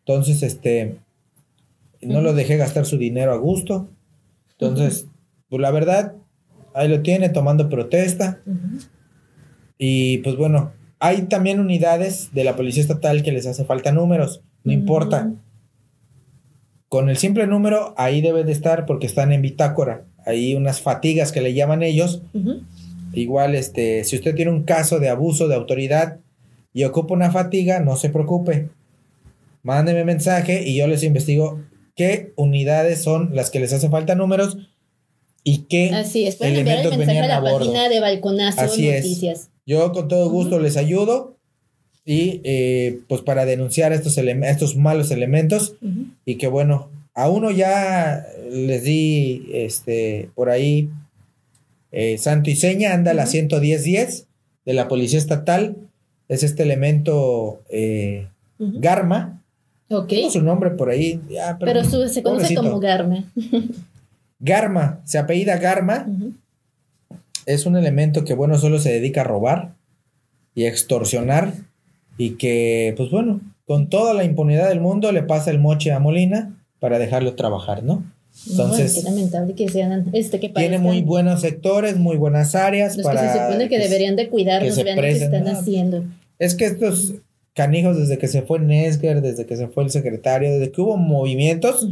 Entonces, 0.00 0.42
este, 0.42 0.96
no 2.02 2.20
lo 2.20 2.34
dejé 2.34 2.58
gastar 2.58 2.84
su 2.84 2.98
dinero 2.98 3.32
a 3.32 3.38
gusto. 3.38 3.88
Entonces, 4.50 5.06
pues 5.48 5.62
la 5.62 5.70
verdad, 5.70 6.12
ahí 6.74 6.88
lo 6.88 7.00
tiene 7.00 7.30
tomando 7.30 7.70
protesta. 7.70 8.42
Y 9.78 10.18
pues 10.18 10.36
bueno, 10.36 10.72
hay 10.98 11.22
también 11.22 11.58
unidades 11.58 12.34
de 12.34 12.44
la 12.44 12.54
Policía 12.54 12.82
Estatal 12.82 13.22
que 13.22 13.32
les 13.32 13.46
hace 13.46 13.64
falta 13.64 13.92
números. 13.92 14.42
No 14.62 14.74
importa 14.74 15.32
con 16.90 17.08
el 17.08 17.16
simple 17.16 17.46
número, 17.46 17.94
ahí 17.96 18.20
debe 18.20 18.44
de 18.44 18.52
estar 18.52 18.84
porque 18.84 19.06
están 19.06 19.32
en 19.32 19.40
bitácora. 19.40 20.04
Hay 20.26 20.54
unas 20.54 20.82
fatigas 20.82 21.32
que 21.32 21.40
le 21.40 21.54
llaman 21.54 21.82
ellos. 21.82 22.20
Igual, 23.12 23.54
este, 23.54 24.04
si 24.04 24.16
usted 24.16 24.34
tiene 24.34 24.50
un 24.50 24.64
caso 24.64 24.98
de 24.98 25.08
abuso 25.08 25.48
de 25.48 25.54
autoridad 25.54 26.18
y 26.72 26.84
ocupa 26.84 27.14
una 27.14 27.30
fatiga, 27.30 27.80
no 27.80 27.96
se 27.96 28.10
preocupe. 28.10 28.68
Mándeme 29.62 30.04
mensaje 30.04 30.62
y 30.64 30.76
yo 30.76 30.86
les 30.86 31.02
investigo 31.02 31.60
qué 31.94 32.32
unidades 32.36 33.02
son 33.02 33.34
las 33.34 33.50
que 33.50 33.60
les 33.60 33.72
hace 33.72 33.88
falta 33.88 34.14
números 34.14 34.56
y 35.42 35.64
qué 35.68 35.90
Así 35.90 36.26
es, 36.26 36.36
pueden 36.36 36.56
enviar 36.56 36.86
el 36.86 36.96
mensaje 36.96 37.18
a 37.20 37.40
la 37.40 37.42
página 37.42 37.88
de 37.88 38.00
Balconazo 38.00 38.62
Noticias. 38.62 39.50
Yo 39.66 39.92
con 39.92 40.08
todo 40.08 40.30
gusto 40.30 40.58
les 40.58 40.76
ayudo 40.76 41.36
y 42.04 42.40
eh, 42.44 43.00
pues 43.08 43.20
para 43.22 43.44
denunciar 43.44 43.92
estos, 43.92 44.16
estos 44.16 44.76
malos 44.76 45.10
elementos 45.10 45.74
y 46.24 46.36
que 46.36 46.46
bueno, 46.46 46.90
a 47.14 47.28
uno 47.28 47.50
ya 47.50 48.24
les 48.50 48.84
di 48.84 49.48
este 49.52 50.30
por 50.34 50.50
ahí 50.50 50.88
eh, 51.92 52.18
santo 52.18 52.50
y 52.50 52.56
seña, 52.56 52.92
anda 52.92 53.14
la 53.14 53.26
11010 53.26 54.26
de 54.64 54.72
la 54.74 54.88
Policía 54.88 55.18
Estatal, 55.18 55.76
es 56.28 56.42
este 56.42 56.62
elemento 56.62 57.62
eh, 57.70 58.28
Garma. 58.58 59.42
Ok. 59.90 60.12
su 60.30 60.42
nombre 60.42 60.70
por 60.70 60.90
ahí. 60.90 61.20
pero, 61.58 61.82
se 61.84 62.22
conoce 62.22 62.54
como 62.54 62.78
Garma. 62.78 63.24
Garma, 64.38 65.00
se 65.04 65.18
apellida 65.18 65.56
Garma. 65.56 66.06
Es 67.46 67.64
un 67.64 67.76
elemento 67.76 68.24
que, 68.24 68.34
bueno, 68.34 68.58
solo 68.58 68.78
se 68.78 68.92
dedica 68.92 69.22
a 69.22 69.24
robar 69.24 69.74
y 70.54 70.66
extorsionar 70.66 71.54
y 72.18 72.32
que, 72.32 72.92
pues 72.96 73.10
bueno, 73.10 73.40
con 73.66 73.88
toda 73.88 74.12
la 74.12 74.24
impunidad 74.24 74.68
del 74.68 74.80
mundo 74.80 75.12
le 75.12 75.22
pasa 75.22 75.50
el 75.50 75.58
moche 75.58 75.92
a 75.92 76.00
Molina 76.00 76.54
para 76.80 76.98
dejarlo 76.98 77.34
trabajar, 77.34 77.82
¿no? 77.82 78.04
Entonces, 78.50 79.02
lamentable 79.04 79.54
que 79.54 79.68
sean 79.68 80.08
este 80.12 80.40
que 80.40 80.48
tiene 80.48 80.78
muy 80.78 81.02
buenos 81.02 81.40
sectores, 81.40 81.96
muy 81.96 82.16
buenas 82.16 82.54
áreas 82.54 82.96
los 82.96 83.04
para 83.04 83.20
que 83.20 83.28
se 83.28 83.44
supone 83.44 83.68
que, 83.68 83.78
deberían 83.78 84.16
de 84.16 84.28
cuidarnos, 84.28 84.76
vean 84.82 84.96
lo 84.96 85.02
que 85.02 85.10
están 85.10 85.48
haciendo. 85.48 86.04
Es 86.38 86.54
que 86.54 86.66
estos 86.66 87.14
canijos 87.52 87.98
desde 87.98 88.18
que 88.18 88.28
se 88.28 88.42
fue 88.42 88.60
Nesger, 88.60 89.20
desde 89.20 89.44
que 89.44 89.56
se 89.56 89.66
fue 89.68 89.84
el 89.84 89.90
secretario, 89.90 90.52
desde 90.52 90.70
que 90.70 90.80
hubo 90.80 90.96
movimientos, 90.96 91.88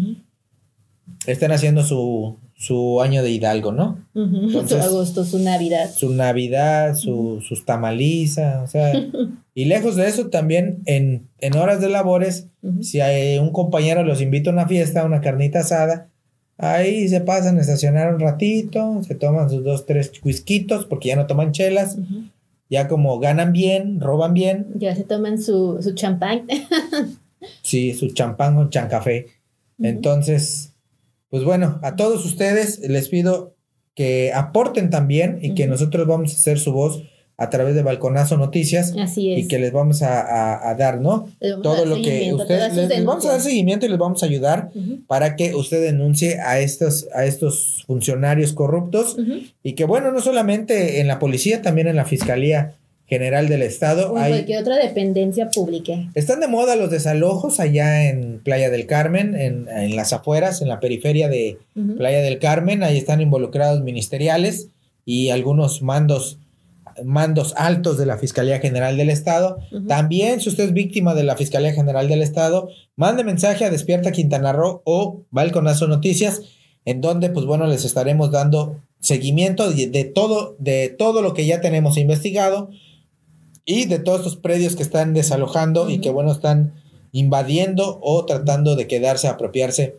están 1.26 1.52
haciendo 1.52 1.82
su, 1.82 2.38
su 2.54 3.00
año 3.02 3.22
de 3.22 3.30
Hidalgo, 3.30 3.72
¿no? 3.72 4.06
su 4.14 4.76
agosto, 4.76 5.24
su 5.24 5.38
Navidad. 5.38 5.90
Su 5.94 6.14
Navidad, 6.14 6.94
su, 6.94 7.42
sus 7.46 7.64
tamaliza, 7.64 8.62
o 8.62 8.66
sea, 8.66 8.92
y 9.54 9.64
lejos 9.66 9.96
de 9.96 10.06
eso 10.08 10.28
también 10.28 10.82
en, 10.86 11.28
horas 11.56 11.80
de 11.80 11.88
labores, 11.88 12.48
si 12.80 13.00
hay 13.00 13.38
un 13.38 13.50
compañero 13.50 14.04
los 14.04 14.20
invita 14.20 14.50
a 14.50 14.52
una 14.52 14.68
fiesta, 14.68 15.02
a 15.02 15.04
una 15.04 15.20
carnita 15.20 15.60
asada, 15.60 16.08
ahí 16.58 17.08
se 17.08 17.20
pasan 17.20 17.58
a 17.58 17.60
estacionar 17.60 18.14
un 18.14 18.20
ratito, 18.20 19.02
se 19.02 19.14
toman 19.14 19.50
sus 19.50 19.64
dos, 19.64 19.86
tres 19.86 20.12
whiskitos, 20.22 20.86
porque 20.86 21.08
ya 21.08 21.16
no 21.16 21.26
toman 21.26 21.52
chelas, 21.52 21.98
ya 22.70 22.88
como 22.88 23.18
ganan 23.18 23.52
bien, 23.52 24.00
roban 24.00 24.34
bien. 24.34 24.66
Ya 24.74 24.94
se 24.94 25.04
toman 25.04 25.40
su, 25.40 25.78
su 25.82 25.94
champán. 25.94 26.46
sí, 27.62 27.94
su 27.94 28.08
champán 28.08 28.56
o 28.56 28.70
chancafé. 28.70 29.26
Entonces 29.78 30.72
pues 31.36 31.44
bueno, 31.44 31.80
a 31.82 31.96
todos 31.96 32.24
ustedes 32.24 32.78
les 32.80 33.08
pido 33.08 33.56
que 33.94 34.32
aporten 34.32 34.90
también 34.90 35.38
y 35.42 35.54
que 35.54 35.66
nosotros 35.66 36.06
vamos 36.06 36.32
a 36.32 36.36
hacer 36.36 36.58
su 36.58 36.72
voz 36.72 37.02
a 37.38 37.50
través 37.50 37.74
de 37.74 37.82
Balconazo 37.82 38.36
Noticias. 38.36 38.94
Así 38.98 39.32
es. 39.32 39.40
Y 39.40 39.48
que 39.48 39.58
les 39.58 39.72
vamos 39.72 40.02
a, 40.02 40.74
dar, 40.78 41.00
¿no? 41.00 41.28
Todo 41.62 41.84
lo 41.84 41.96
que 41.96 42.32
ustedes 42.32 42.74
les, 42.74 43.04
vamos 43.04 43.26
a 43.26 43.32
dar 43.32 43.40
seguimiento 43.40 43.86
y 43.86 43.90
les 43.90 43.98
vamos 43.98 44.22
a 44.22 44.26
ayudar 44.26 44.70
para 45.06 45.36
que 45.36 45.54
usted 45.54 45.82
denuncie 45.82 46.40
a 46.40 46.60
estos, 46.60 47.08
a 47.14 47.24
estos 47.24 47.84
funcionarios 47.86 48.52
corruptos 48.52 49.16
y 49.62 49.74
que 49.74 49.84
bueno, 49.84 50.12
no 50.12 50.20
solamente 50.20 51.00
en 51.00 51.08
la 51.08 51.18
policía, 51.18 51.62
también 51.62 51.88
en 51.88 51.96
la 51.96 52.04
fiscalía 52.04 52.74
General 53.08 53.48
del 53.48 53.62
Estado. 53.62 54.12
O 54.12 54.16
hay, 54.16 54.32
cualquier 54.32 54.62
otra 54.62 54.76
dependencia 54.76 55.48
pública. 55.50 56.10
Están 56.14 56.40
de 56.40 56.48
moda 56.48 56.74
los 56.74 56.90
desalojos 56.90 57.60
allá 57.60 58.08
en 58.08 58.40
Playa 58.40 58.68
del 58.68 58.86
Carmen, 58.86 59.36
en, 59.36 59.94
las 59.94 60.12
afueras, 60.12 60.60
en 60.60 60.68
la 60.68 60.80
periferia 60.80 61.28
de 61.28 61.58
Playa 61.96 62.20
del 62.20 62.40
Carmen. 62.40 62.82
Ahí 62.82 62.98
están 62.98 63.20
involucrados 63.20 63.82
ministeriales 63.82 64.70
y 65.04 65.28
algunos 65.30 65.82
mandos 65.82 66.40
mandos 67.04 67.54
altos 67.56 67.98
de 67.98 68.06
la 68.06 68.18
Fiscalía 68.18 68.58
General 68.58 68.96
del 68.96 69.10
Estado. 69.10 69.58
También, 69.86 70.40
si 70.40 70.48
usted 70.48 70.64
es 70.64 70.72
víctima 70.72 71.14
de 71.14 71.24
la 71.24 71.36
Fiscalía 71.36 71.72
General 71.72 72.08
del 72.08 72.22
Estado, 72.22 72.68
mande 72.96 73.24
mensaje 73.24 73.64
a 73.64 73.70
Despierta 73.70 74.12
Quintana 74.12 74.52
Roo 74.52 74.82
o 74.84 75.22
Balconazo 75.30 75.88
Noticias, 75.88 76.42
en 76.84 77.00
donde, 77.00 77.30
pues 77.30 77.46
bueno, 77.46 77.66
les 77.66 77.84
estaremos 77.84 78.30
dando 78.30 78.80
seguimiento 79.00 79.70
de, 79.70 80.04
todo, 80.04 80.56
de 80.58 80.88
todo 80.88 81.22
lo 81.22 81.34
que 81.34 81.46
ya 81.46 81.60
tenemos 81.60 81.96
investigado 81.96 82.70
y 83.64 83.84
de 83.86 83.98
todos 83.98 84.20
estos 84.20 84.36
predios 84.36 84.76
que 84.76 84.82
están 84.82 85.12
desalojando 85.12 85.90
y 85.90 85.98
que 85.98 86.10
bueno 86.10 86.32
están 86.32 86.74
invadiendo 87.12 87.98
o 88.02 88.24
tratando 88.24 88.76
de 88.76 88.86
quedarse, 88.86 89.28
apropiarse, 89.28 89.96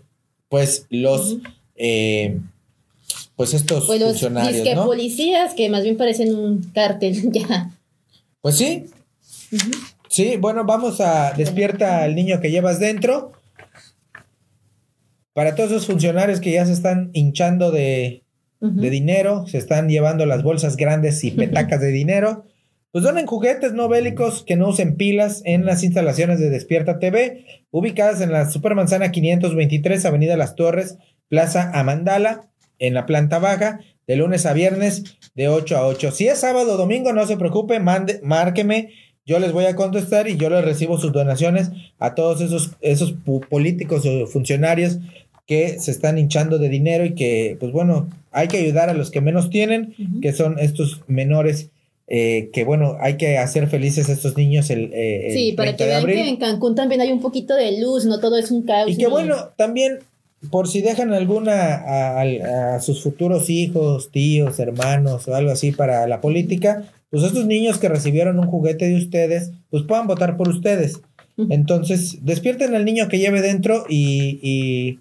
pues 0.50 0.86
los, 0.90 1.38
eh, 1.76 2.40
pues 3.38 3.54
estos 3.54 3.86
pues 3.86 4.04
funcionarios, 4.04 4.76
¿no? 4.76 4.86
policías 4.86 5.54
que 5.54 5.70
más 5.70 5.84
bien 5.84 5.96
parecen 5.96 6.36
un 6.36 6.62
cártel 6.74 7.14
ya. 7.32 7.72
Pues 8.42 8.58
sí. 8.58 8.88
Sí, 10.10 10.36
bueno, 10.38 10.66
vamos 10.66 11.00
a 11.00 11.32
despierta 11.32 12.04
al 12.04 12.16
niño 12.16 12.42
que 12.42 12.52
llevas 12.52 12.80
dentro. 12.82 13.32
Para 15.32 15.56
todos 15.56 15.72
esos 15.72 15.86
funcionarios 15.86 16.42
que 16.42 16.52
ya 16.52 16.66
se 16.66 16.74
están 16.74 17.12
hinchando 17.14 17.72
de, 17.72 18.24
de 18.60 18.90
dinero, 18.90 19.48
se 19.48 19.58
están 19.58 19.88
llevando 19.88 20.26
las 20.26 20.44
bolsas 20.44 20.76
grandes 20.76 21.24
y 21.24 21.32
petacas 21.32 21.80
de 21.80 21.92
dinero 21.92 22.44
pues 22.98 23.04
donen 23.04 23.28
juguetes 23.28 23.74
no 23.74 23.90
bélicos 23.90 24.44
que 24.44 24.56
no 24.56 24.70
usen 24.70 24.96
pilas 24.96 25.44
en 25.46 25.66
las 25.66 25.84
instalaciones 25.84 26.40
de 26.40 26.50
Despierta 26.50 26.98
TV, 26.98 27.46
ubicadas 27.70 28.22
en 28.22 28.32
la 28.32 28.50
Supermanzana 28.50 29.12
523, 29.12 30.06
Avenida 30.06 30.36
Las 30.36 30.56
Torres, 30.56 30.98
Plaza 31.28 31.70
Amandala, 31.74 32.48
en 32.80 32.94
la 32.94 33.06
planta 33.06 33.40
baja, 33.40 33.80
de 34.08 34.16
lunes 34.16 34.46
a 34.46 34.54
viernes, 34.54 35.04
de 35.36 35.50
8 35.50 35.78
a 35.78 35.88
8. 35.88 36.12
Si 36.12 36.28
es 36.28 36.40
sábado 36.40 36.74
o 36.74 36.78
domingo, 36.78 37.14
no 37.14 37.26
se 37.26 37.38
preocupe, 37.38 37.80
mande, 37.80 38.20
márqueme, 38.24 38.90
yo 39.26 39.40
les 39.40 39.52
voy 39.52 39.66
a 39.66 39.76
contestar 39.76 40.30
y 40.30 40.38
yo 40.38 40.50
les 40.50 40.64
recibo 40.64 40.98
sus 40.98 41.12
donaciones 41.12 41.72
a 42.00 42.16
todos 42.16 42.40
esos, 42.40 42.72
esos 42.80 43.14
políticos 43.50 44.06
o 44.06 44.26
funcionarios 44.26 45.00
que 45.46 45.80
se 45.80 45.92
están 45.92 46.18
hinchando 46.18 46.58
de 46.60 46.70
dinero 46.70 47.06
y 47.06 47.14
que, 47.14 47.58
pues 47.60 47.72
bueno, 47.72 48.10
hay 48.32 48.48
que 48.48 48.58
ayudar 48.58 48.90
a 48.90 48.94
los 48.94 49.12
que 49.12 49.22
menos 49.22 49.50
tienen, 49.50 49.94
que 50.22 50.32
son 50.32 50.60
estos 50.60 51.02
menores 51.08 51.72
eh, 52.10 52.52
que 52.54 52.64
bueno, 52.64 52.96
hay 53.02 53.18
que 53.18 53.38
hacer 53.38 53.68
felices 53.68 54.08
a 54.08 54.14
estos 54.14 54.38
niños 54.38 54.70
el, 54.70 54.92
eh, 54.94 55.30
Sí, 55.34 55.52
para 55.52 55.76
que 55.76 55.86
vean 55.86 56.06
que 56.06 56.30
en 56.30 56.38
Cancún 56.38 56.74
también 56.74 57.02
hay 57.02 57.12
un 57.12 57.20
poquito 57.20 57.54
de 57.54 57.82
luz, 57.82 58.06
no 58.06 58.22
todo 58.22 58.38
es 58.38 58.50
un 58.50 58.62
caos. 58.62 58.90
Y 58.90 58.96
que 58.96 59.08
bueno, 59.08 59.50
también 59.58 60.00
por 60.50 60.68
si 60.68 60.82
dejan 60.82 61.14
alguna 61.14 61.76
a, 61.76 62.22
a, 62.76 62.80
sus 62.80 63.04
futuros 63.04 63.50
hijos, 63.50 64.12
tíos, 64.12 64.60
hermanos 64.60 65.28
o 65.28 65.36
algo 65.36 65.52
así 65.52 65.72
para 65.72 66.08
la 66.08 66.22
política, 66.22 66.84
pues 67.10 67.24
estos 67.24 67.46
niños 67.46 67.78
que 67.78 67.90
recibieron 67.90 68.40
un 68.40 68.48
juguete 68.48 68.88
de 68.88 68.98
ustedes, 68.98 69.52
pues 69.70 69.84
puedan 69.84 70.08
votar 70.08 70.38
por 70.38 70.50
ustedes. 70.50 71.02
Entonces, 71.50 72.18
despierten 72.26 72.74
al 72.74 72.84
niño 72.84 73.10
que 73.10 73.20
lleve 73.20 73.42
dentro 73.42 73.86
y, 73.88 74.40
y, 74.42 75.00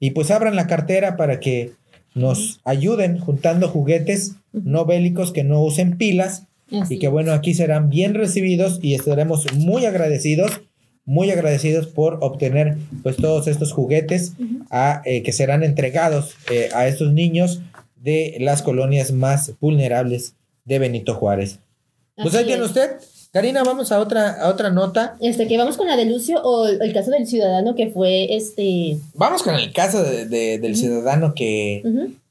y 0.00 0.12
pues 0.12 0.30
abran 0.30 0.56
la 0.56 0.66
cartera 0.66 1.16
para 1.16 1.40
que 1.40 1.72
nos 2.14 2.60
ayuden 2.64 3.18
juntando 3.18 3.68
juguetes 3.68 4.36
no 4.54 4.86
bélicos 4.86 5.32
que 5.32 5.44
no 5.44 5.62
usen 5.62 5.98
pilas 5.98 6.46
y 6.88 6.98
que 6.98 7.08
bueno, 7.08 7.32
aquí 7.32 7.54
serán 7.54 7.90
bien 7.90 8.14
recibidos 8.14 8.78
y 8.82 8.94
estaremos 8.94 9.52
muy 9.54 9.84
agradecidos, 9.84 10.62
muy 11.04 11.30
agradecidos 11.30 11.86
por 11.86 12.18
obtener 12.22 12.76
pues 13.02 13.16
todos 13.16 13.46
estos 13.46 13.72
juguetes 13.72 14.32
a, 14.70 15.02
eh, 15.04 15.22
que 15.22 15.32
serán 15.32 15.62
entregados 15.62 16.34
eh, 16.50 16.70
a 16.74 16.86
estos 16.86 17.12
niños 17.12 17.60
de 17.96 18.36
las 18.40 18.62
colonias 18.62 19.12
más 19.12 19.52
vulnerables 19.60 20.34
de 20.64 20.78
Benito 20.78 21.14
Juárez. 21.14 21.58
Pues 22.16 22.34
ahí 22.34 22.44
tiene 22.44 22.62
usted. 22.62 22.98
Karina, 23.34 23.64
vamos 23.64 23.90
a 23.90 23.98
otra, 23.98 24.40
a 24.40 24.48
otra 24.48 24.70
nota. 24.70 25.16
Este, 25.20 25.48
que 25.48 25.58
vamos 25.58 25.76
con 25.76 25.88
la 25.88 25.96
de 25.96 26.04
Lucio 26.04 26.40
o 26.40 26.68
el 26.68 26.92
caso 26.92 27.10
del 27.10 27.26
ciudadano 27.26 27.74
que 27.74 27.88
fue 27.88 28.36
este. 28.36 28.96
Vamos 29.14 29.42
con 29.42 29.56
el 29.56 29.72
caso 29.72 30.04
de, 30.04 30.58
del 30.60 30.76
ciudadano 30.76 31.34
que, 31.34 31.82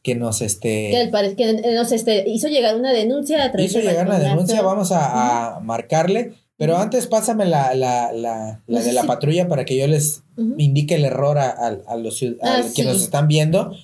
que 0.02 0.16
nos 0.16 0.42
este. 0.42 1.10
Que, 1.36 1.74
nos 1.76 1.92
este, 1.92 2.24
hizo 2.30 2.48
llegar 2.48 2.78
una 2.78 2.94
denuncia 2.94 3.44
a 3.44 3.62
Hizo 3.62 3.82
llegar 3.82 4.08
una 4.08 4.18
denuncia, 4.18 4.62
vamos 4.62 4.92
a, 4.94 5.60
marcarle. 5.62 6.36
Pero 6.58 6.78
antes 6.78 7.08
pásame 7.08 7.46
la, 7.46 7.74
la, 7.74 8.12
la, 8.14 8.62
la 8.68 8.82
de 8.82 8.94
la 8.94 9.04
patrulla 9.04 9.48
para 9.48 9.66
que 9.66 9.78
yo 9.78 9.88
les 9.88 10.24
indique 10.58 10.96
el 10.96 11.06
error 11.06 11.38
a, 11.38 11.50
a, 11.50 11.98
los 11.98 12.22
a 12.22 12.28
ah, 12.44 12.62
que 12.76 12.84
nos 12.84 13.02
están 13.02 13.28
viendo. 13.28 13.76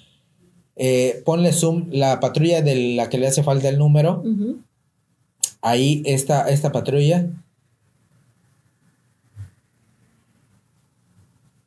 Eh, 0.75 1.21
ponle 1.25 1.51
zoom 1.51 1.89
la 1.91 2.19
patrulla 2.19 2.61
de 2.61 2.95
la 2.95 3.09
que 3.09 3.17
le 3.17 3.27
hace 3.27 3.43
falta 3.43 3.69
el 3.69 3.77
número. 3.77 4.23
Ahí 5.61 6.03
esta, 6.05 6.49
esta 6.49 6.71
patrulla. 6.71 7.27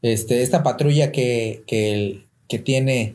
Este, 0.02 0.42
esta 0.42 0.62
patrulla 0.62 1.12
que, 1.12 1.62
que, 1.66 2.24
que 2.48 2.58
tiene 2.58 3.12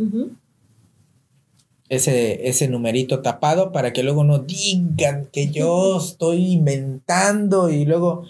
ese, 1.89 2.47
ese 2.47 2.67
numerito 2.67 3.21
tapado 3.21 3.71
para 3.71 3.93
que 3.93 4.03
luego 4.03 4.23
no 4.23 4.39
digan 4.39 5.27
que 5.31 5.49
yo 5.49 5.97
estoy 6.03 6.53
inventando 6.53 7.69
y 7.69 7.85
luego 7.85 8.25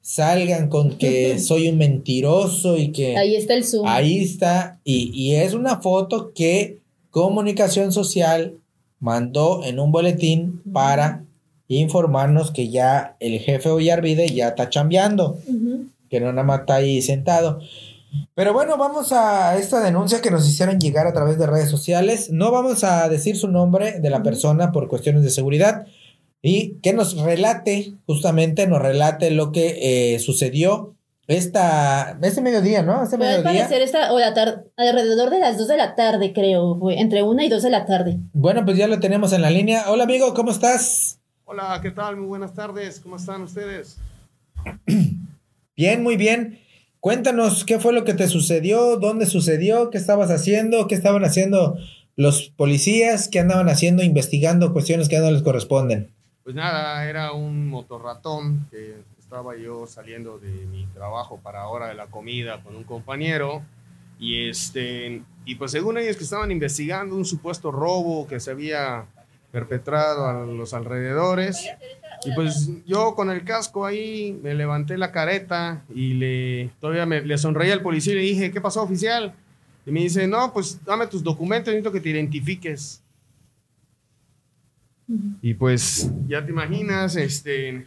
salgan 0.00 0.68
con 0.68 0.96
que 0.98 1.38
soy 1.40 1.68
un 1.68 1.78
mentiroso 1.78 2.76
y 2.76 2.92
que... 2.92 3.16
Ahí 3.16 3.36
está 3.36 3.54
el 3.54 3.64
zoom. 3.64 3.86
Ahí 3.86 4.18
está. 4.18 4.80
Y, 4.84 5.10
y 5.14 5.36
es 5.36 5.54
una 5.54 5.80
foto 5.80 6.32
que 6.34 6.78
Comunicación 7.10 7.92
Social 7.92 8.54
mandó 8.98 9.64
en 9.64 9.78
un 9.78 9.92
boletín 9.92 10.62
para 10.72 11.24
informarnos 11.68 12.50
que 12.50 12.70
ya 12.70 13.16
el 13.20 13.38
jefe 13.38 13.68
Ollarvide 13.68 14.28
ya 14.28 14.48
está 14.48 14.68
chambeando, 14.68 15.38
que 16.10 16.20
no 16.20 16.32
nada 16.32 16.42
más 16.42 16.60
está 16.60 16.76
ahí 16.76 17.02
sentado. 17.02 17.60
Pero 18.34 18.52
bueno, 18.52 18.76
vamos 18.76 19.12
a 19.12 19.56
esta 19.56 19.80
denuncia 19.80 20.20
que 20.20 20.30
nos 20.30 20.48
hicieron 20.48 20.78
llegar 20.78 21.06
a 21.06 21.12
través 21.12 21.38
de 21.38 21.46
redes 21.46 21.70
sociales. 21.70 22.30
No 22.30 22.50
vamos 22.50 22.84
a 22.84 23.08
decir 23.08 23.36
su 23.36 23.48
nombre 23.48 24.00
de 24.00 24.10
la 24.10 24.22
persona 24.22 24.72
por 24.72 24.88
cuestiones 24.88 25.22
de 25.22 25.30
seguridad 25.30 25.86
y 26.42 26.74
que 26.82 26.92
nos 26.92 27.16
relate, 27.16 27.94
justamente 28.06 28.66
nos 28.66 28.82
relate 28.82 29.30
lo 29.30 29.50
que 29.52 30.14
eh, 30.14 30.18
sucedió 30.18 30.94
esta, 31.26 32.18
este 32.20 32.42
mediodía, 32.42 32.82
¿no? 32.82 33.02
Este 33.02 33.16
Puede 33.16 33.38
mediodía. 33.38 33.62
parecer 33.62 33.82
esta, 33.82 34.12
o 34.12 34.18
la 34.18 34.34
tarde, 34.34 34.64
alrededor 34.76 35.30
de 35.30 35.38
las 35.38 35.56
2 35.56 35.68
de 35.68 35.76
la 35.76 35.94
tarde, 35.94 36.32
creo, 36.34 36.78
entre 36.90 37.22
1 37.22 37.42
y 37.44 37.48
2 37.48 37.62
de 37.62 37.70
la 37.70 37.86
tarde. 37.86 38.18
Bueno, 38.34 38.64
pues 38.64 38.76
ya 38.76 38.86
lo 38.88 39.00
tenemos 39.00 39.32
en 39.32 39.40
la 39.40 39.50
línea. 39.50 39.90
Hola, 39.90 40.04
amigo, 40.04 40.34
¿cómo 40.34 40.50
estás? 40.50 41.18
Hola, 41.46 41.78
¿qué 41.82 41.90
tal? 41.90 42.16
Muy 42.16 42.26
buenas 42.26 42.52
tardes. 42.52 43.00
¿Cómo 43.00 43.16
están 43.16 43.42
ustedes? 43.42 43.96
Bien, 45.76 46.02
muy 46.04 46.16
bien. 46.16 46.60
Cuéntanos 47.04 47.66
qué 47.66 47.78
fue 47.78 47.92
lo 47.92 48.04
que 48.04 48.14
te 48.14 48.28
sucedió, 48.28 48.96
dónde 48.96 49.26
sucedió, 49.26 49.90
qué 49.90 49.98
estabas 49.98 50.30
haciendo, 50.30 50.88
qué 50.88 50.94
estaban 50.94 51.22
haciendo 51.22 51.76
los 52.16 52.48
policías, 52.48 53.28
qué 53.28 53.40
andaban 53.40 53.68
haciendo, 53.68 54.02
investigando 54.02 54.72
cuestiones 54.72 55.10
que 55.10 55.18
no 55.18 55.30
les 55.30 55.42
corresponden. 55.42 56.10
Pues 56.44 56.56
nada, 56.56 57.06
era 57.06 57.32
un 57.32 57.68
motorratón 57.68 58.66
que 58.70 58.94
estaba 59.18 59.54
yo 59.54 59.86
saliendo 59.86 60.38
de 60.38 60.48
mi 60.48 60.86
trabajo 60.94 61.38
para 61.42 61.60
ahora 61.60 61.88
de 61.88 61.94
la 61.94 62.06
comida 62.06 62.62
con 62.62 62.74
un 62.74 62.84
compañero. 62.84 63.60
Y 64.18 64.48
este 64.48 65.20
y 65.44 65.56
pues 65.56 65.72
según 65.72 65.98
ellos 65.98 66.16
que 66.16 66.24
estaban 66.24 66.50
investigando 66.52 67.16
un 67.16 67.26
supuesto 67.26 67.70
robo 67.70 68.26
que 68.26 68.40
se 68.40 68.50
había 68.50 69.04
perpetrado 69.54 70.26
a 70.26 70.44
los 70.44 70.74
alrededores. 70.74 71.64
Y 72.24 72.34
pues 72.34 72.70
yo 72.86 73.14
con 73.14 73.30
el 73.30 73.44
casco 73.44 73.86
ahí 73.86 74.36
me 74.42 74.52
levanté 74.52 74.98
la 74.98 75.12
careta 75.12 75.84
y 75.94 76.14
le 76.14 76.70
todavía 76.80 77.06
me, 77.06 77.20
le 77.20 77.38
sonreí 77.38 77.70
al 77.70 77.80
policía 77.80 78.14
y 78.14 78.16
le 78.16 78.22
dije, 78.22 78.50
¿qué 78.50 78.60
pasó 78.60 78.82
oficial? 78.82 79.32
Y 79.86 79.92
me 79.92 80.00
dice, 80.00 80.26
no, 80.26 80.52
pues 80.52 80.84
dame 80.84 81.06
tus 81.06 81.22
documentos, 81.22 81.72
necesito 81.72 81.92
que 81.92 82.00
te 82.00 82.10
identifiques. 82.10 83.00
Y 85.40 85.54
pues 85.54 86.10
ya 86.26 86.44
te 86.44 86.50
imaginas, 86.50 87.14
este, 87.14 87.86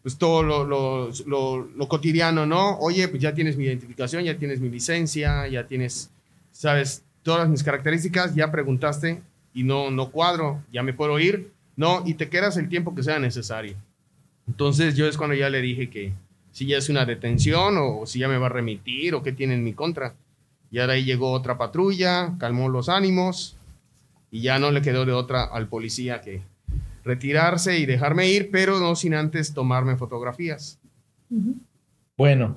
pues 0.00 0.16
todo 0.16 0.42
lo, 0.42 0.64
lo, 0.64 1.10
lo, 1.26 1.58
lo, 1.58 1.88
cotidiano, 1.88 2.46
¿no? 2.46 2.78
Oye, 2.78 3.06
pues 3.08 3.20
ya 3.20 3.34
tienes 3.34 3.56
mi 3.58 3.64
identificación, 3.64 4.24
ya 4.24 4.38
tienes 4.38 4.60
mi 4.60 4.70
licencia, 4.70 5.46
ya 5.48 5.66
tienes, 5.66 6.10
sabes, 6.52 7.02
todas 7.22 7.48
mis 7.48 7.62
características, 7.64 8.34
ya 8.34 8.50
preguntaste 8.50 9.20
y 9.54 9.64
no, 9.64 9.90
no 9.90 10.10
cuadro, 10.10 10.62
ya 10.72 10.82
me 10.82 10.94
puedo 10.94 11.18
ir, 11.18 11.52
no, 11.76 12.02
y 12.06 12.14
te 12.14 12.28
quedas 12.28 12.56
el 12.56 12.68
tiempo 12.68 12.94
que 12.94 13.02
sea 13.02 13.18
necesario. 13.18 13.76
Entonces 14.46 14.96
yo 14.96 15.06
es 15.06 15.16
cuando 15.16 15.34
ya 15.34 15.50
le 15.50 15.60
dije 15.60 15.88
que 15.88 16.12
si 16.50 16.66
ya 16.66 16.78
es 16.78 16.88
una 16.88 17.04
detención 17.06 17.76
o, 17.78 18.06
si 18.06 18.18
ya 18.18 18.28
me 18.28 18.38
va 18.38 18.46
a 18.46 18.50
remitir 18.50 19.14
o 19.14 19.22
qué 19.22 19.32
tiene 19.32 19.54
en 19.54 19.64
mi 19.64 19.72
contra. 19.72 20.14
Y 20.70 20.78
ahora 20.78 20.94
ahí 20.94 21.04
llegó 21.04 21.32
otra 21.32 21.58
patrulla, 21.58 22.34
calmó 22.38 22.68
los 22.68 22.88
ánimos 22.88 23.56
y 24.30 24.42
ya 24.42 24.58
no 24.58 24.70
le 24.70 24.82
quedó 24.82 25.04
de 25.04 25.12
otra 25.12 25.44
al 25.44 25.68
policía 25.68 26.20
que 26.20 26.42
retirarse 27.04 27.78
y 27.78 27.86
dejarme 27.86 28.28
ir, 28.28 28.50
pero 28.50 28.78
no 28.78 28.94
sin 28.96 29.14
antes 29.14 29.54
tomarme 29.54 29.96
fotografías. 29.96 30.78
Bueno, 32.16 32.56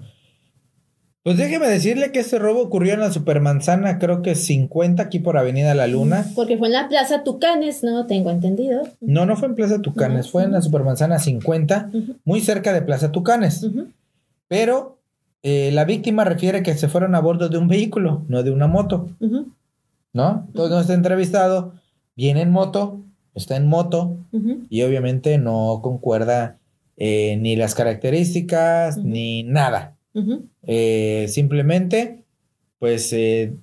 pues 1.26 1.38
déjeme 1.38 1.68
decirle 1.68 2.12
que 2.12 2.20
este 2.20 2.38
robo 2.38 2.62
ocurrió 2.62 2.94
en 2.94 3.00
la 3.00 3.12
Supermanzana, 3.12 3.98
creo 3.98 4.22
que 4.22 4.36
50 4.36 5.02
aquí 5.02 5.18
por 5.18 5.40
Avenida 5.40 5.74
La 5.74 5.88
Luna. 5.88 6.24
Porque 6.36 6.56
fue 6.56 6.68
en 6.68 6.74
la 6.74 6.88
Plaza 6.88 7.24
Tucanes, 7.24 7.84
¿no? 7.84 8.06
Tengo 8.06 8.30
entendido. 8.30 8.84
No, 9.02 9.26
no 9.26 9.36
fue 9.36 9.48
en 9.48 9.56
Plaza 9.56 9.82
Tucanes, 9.82 10.30
fue 10.30 10.44
en 10.44 10.52
la 10.52 10.62
Supermanzana 10.62 11.18
50, 11.18 11.90
muy 12.26 12.42
cerca 12.42 12.74
de 12.74 12.84
Plaza 12.84 13.12
Tucanes. 13.12 13.68
Pero 14.48 15.00
eh, 15.42 15.72
la 15.74 15.84
víctima 15.84 16.26
refiere 16.26 16.62
que 16.62 16.76
se 16.76 16.90
fueron 16.90 17.16
a 17.16 17.22
bordo 17.22 17.50
de 17.50 17.58
un 17.58 17.68
vehículo, 17.68 18.24
no 18.28 18.44
de 18.44 18.52
una 18.52 18.68
moto. 18.68 19.10
¿No? 19.20 20.44
Entonces 20.46 20.76
no 20.76 20.80
está 20.80 20.94
entrevistado, 20.94 21.74
viene 22.16 22.42
en 22.42 22.52
moto, 22.52 23.02
está 23.34 23.56
en 23.56 23.68
moto 23.68 24.16
y 24.70 24.84
obviamente 24.84 25.40
no 25.40 25.80
concuerda 25.82 26.60
eh, 26.98 27.36
ni 27.42 27.56
las 27.56 27.74
características 27.74 29.00
ni 29.00 29.42
nada. 29.42 29.95
Eh, 30.64 31.26
simplemente, 31.30 32.24
pues 32.80 33.12
eh, 33.14 33.54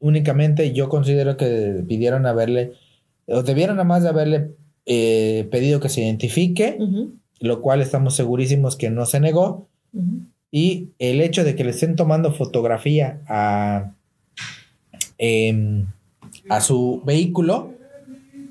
únicamente 0.00 0.72
yo 0.72 0.88
considero 0.88 1.36
que 1.36 1.84
pidieron 1.88 2.26
haberle, 2.26 2.72
o 3.26 3.42
debieron 3.42 3.76
nada 3.76 3.88
más 3.88 4.02
de 4.02 4.08
haberle 4.10 4.50
eh, 4.84 5.48
pedido 5.50 5.80
que 5.80 5.88
se 5.88 6.02
identifique, 6.02 6.78
lo 7.40 7.62
cual 7.62 7.80
estamos 7.80 8.14
segurísimos 8.14 8.76
que 8.76 8.90
no 8.90 9.06
se 9.06 9.20
negó. 9.20 9.68
Y 10.50 10.90
el 10.98 11.20
hecho 11.22 11.44
de 11.44 11.54
que 11.54 11.64
le 11.64 11.70
estén 11.70 11.96
tomando 11.96 12.32
fotografía 12.32 13.22
a, 13.26 13.94
em, 15.16 15.86
a 16.50 16.60
su 16.60 17.02
vehículo, 17.06 17.72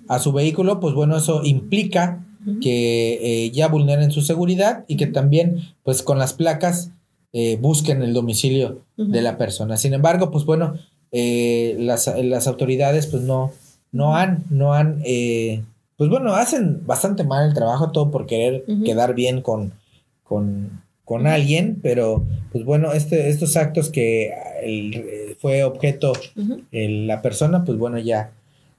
a 0.08 0.18
su 0.18 0.34
vehículo, 0.34 0.80
pues 0.80 0.96
bueno, 0.96 1.18
eso 1.18 1.42
implica 1.44 2.26
que 2.60 3.52
ya 3.54 3.68
vulneren 3.68 4.10
su 4.10 4.22
seguridad 4.22 4.84
y 4.88 4.98
que 4.98 5.06
también, 5.06 5.60
pues 5.84 6.02
con 6.02 6.18
las 6.18 6.34
placas, 6.34 6.92
eh, 7.34 7.58
busquen 7.60 8.02
el 8.02 8.14
domicilio 8.14 8.82
de 8.98 9.22
la 9.22 9.38
persona. 9.38 9.78
Sin 9.78 9.94
embargo, 9.94 10.32
pues 10.32 10.46
bueno, 10.46 10.76
eh, 11.12 11.76
las, 11.80 12.12
las, 12.22 12.48
autoridades 12.48 13.08
pues 13.08 13.24
no, 13.24 13.52
no 13.92 14.16
han, 14.16 14.44
no 14.50 14.74
han, 14.74 15.02
pues 15.98 16.10
bueno, 16.10 16.34
hacen 16.34 16.86
bastante 16.86 17.24
mal 17.24 17.48
el 17.48 17.54
trabajo, 17.54 17.92
todo 17.92 18.12
por 18.12 18.26
querer 18.26 18.64
quedar 18.86 19.14
bien 19.14 19.42
con, 19.42 19.74
con, 20.24 20.82
con 21.04 21.28
alguien, 21.28 21.80
pero 21.82 22.24
pues 22.52 22.64
bueno, 22.66 22.92
este, 22.92 23.30
estos 23.30 23.58
actos 23.58 23.90
que 23.90 24.32
fue 25.40 25.64
objeto 25.64 26.14
la 26.72 27.22
persona, 27.22 27.64
pues 27.66 27.78
bueno, 27.78 27.98
ya 27.98 28.32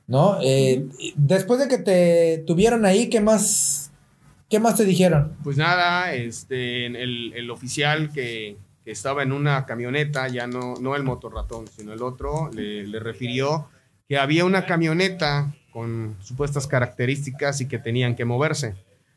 ¿no? 0.07 0.39
Eh, 0.43 0.87
después 1.17 1.59
de 1.59 1.69
que 1.69 1.79
te 1.79 2.45
tuvieron 2.47 2.85
ahí, 2.85 3.09
¿qué 3.09 3.21
más, 3.21 3.82
qué 4.53 4.61
más 4.61 4.77
te 4.77 4.85
dijeron? 4.85 5.35
Pues 5.43 5.57
nada, 5.57 6.13
este, 6.13 6.85
el, 6.85 7.33
el 7.35 7.51
oficial 7.51 8.13
que, 8.13 8.59
que, 8.85 8.91
estaba 8.91 9.23
en 9.23 9.33
una 9.33 9.65
camioneta, 9.65 10.29
ya 10.29 10.47
no, 10.47 10.75
no 10.75 10.95
el 10.95 11.05
motorratón, 11.05 11.67
sino 11.69 11.95
el 11.95 12.03
otro, 12.03 12.51
le, 12.53 12.87
le 12.87 13.01
refirió 13.01 13.71
que 14.07 14.19
había 14.19 14.45
una 14.45 14.67
camioneta 14.67 15.55
con 15.71 16.17
supuestas 16.21 16.67
características 16.67 17.63
y 17.63 17.67
que 17.67 17.79
tenían 17.79 18.15
que 18.15 18.27
moverse. 18.27 18.75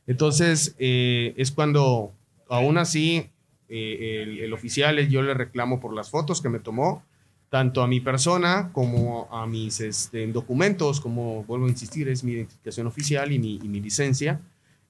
Entonces, 0.07 0.73
eh, 0.79 1.33
es 1.35 1.51
cuando, 1.51 2.13
aún 2.47 2.77
así, 2.77 3.29
eh, 3.67 4.23
el, 4.23 4.39
el, 4.39 4.53
oficial, 4.53 5.05
yo 5.09 5.21
le 5.21 5.33
reclamo 5.33 5.81
por 5.81 5.93
las 5.93 6.11
fotos 6.11 6.41
que 6.41 6.47
me 6.47 6.59
tomó, 6.59 7.03
tanto 7.49 7.83
a 7.83 7.87
mi 7.87 7.99
persona 7.99 8.69
como 8.71 9.27
a 9.29 9.45
mis 9.47 9.81
este, 9.81 10.25
documentos, 10.27 11.01
como 11.01 11.43
vuelvo 11.43 11.65
a 11.65 11.69
insistir, 11.69 12.07
es 12.07 12.23
mi 12.23 12.31
identificación 12.31 12.87
oficial 12.87 13.33
y 13.33 13.39
mi, 13.39 13.59
mi 13.59 13.81
licencia. 13.81 14.39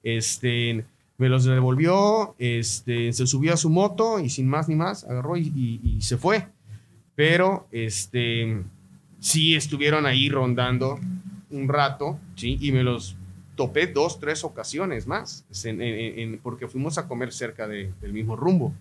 Este, 0.06 0.84
me 1.18 1.28
los 1.28 1.44
devolvió, 1.44 2.36
este, 2.38 3.12
se 3.12 3.26
subió 3.26 3.54
a 3.54 3.56
su 3.56 3.70
moto 3.70 4.20
y 4.20 4.30
sin 4.30 4.46
más 4.46 4.68
ni 4.68 4.76
más, 4.76 5.02
agarró 5.02 5.36
y, 5.36 5.80
y, 5.82 6.00
se 6.00 6.16
fue. 6.16 6.46
Pero 7.16 7.66
este, 7.72 8.62
sí 9.18 9.56
estuvieron 9.56 10.06
ahí 10.06 10.28
rondando 10.28 11.00
un 11.50 11.68
rato, 11.68 12.20
¿sí? 12.36 12.56
Y 12.60 12.70
me 12.70 12.84
los 12.84 13.16
topé 13.56 13.88
dos, 13.88 14.20
tres 14.20 14.44
ocasiones 14.44 15.08
más, 15.08 15.44
en, 15.64 15.80
en, 15.80 16.38
porque 16.38 16.68
fuimos 16.68 16.98
a 16.98 17.08
comer 17.08 17.32
cerca 17.32 17.66
de, 17.66 17.90
del 18.00 18.12
mismo 18.12 18.36
rumbo. 18.36 18.72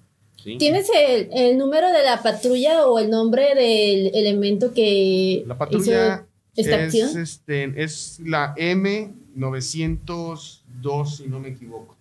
¿Tienes 0.43 0.91
el, 1.31 1.57
número 1.57 1.91
de 1.91 2.03
la 2.03 2.21
patrulla 2.21 2.85
o 2.85 2.99
el 2.99 3.09
nombre 3.09 3.55
del 3.55 4.11
elemento 4.13 4.73
que 4.75 5.43
la 5.47 5.57
patrulla 5.57 6.27
esta 6.55 6.75
es, 6.75 6.83
acción? 6.83 7.17
Este, 7.19 7.83
es 7.83 8.19
la 8.23 8.53
M902, 9.35 11.05
si 11.05 11.27
no 11.27 11.39
me 11.39 11.49
equivoco. 11.49 11.95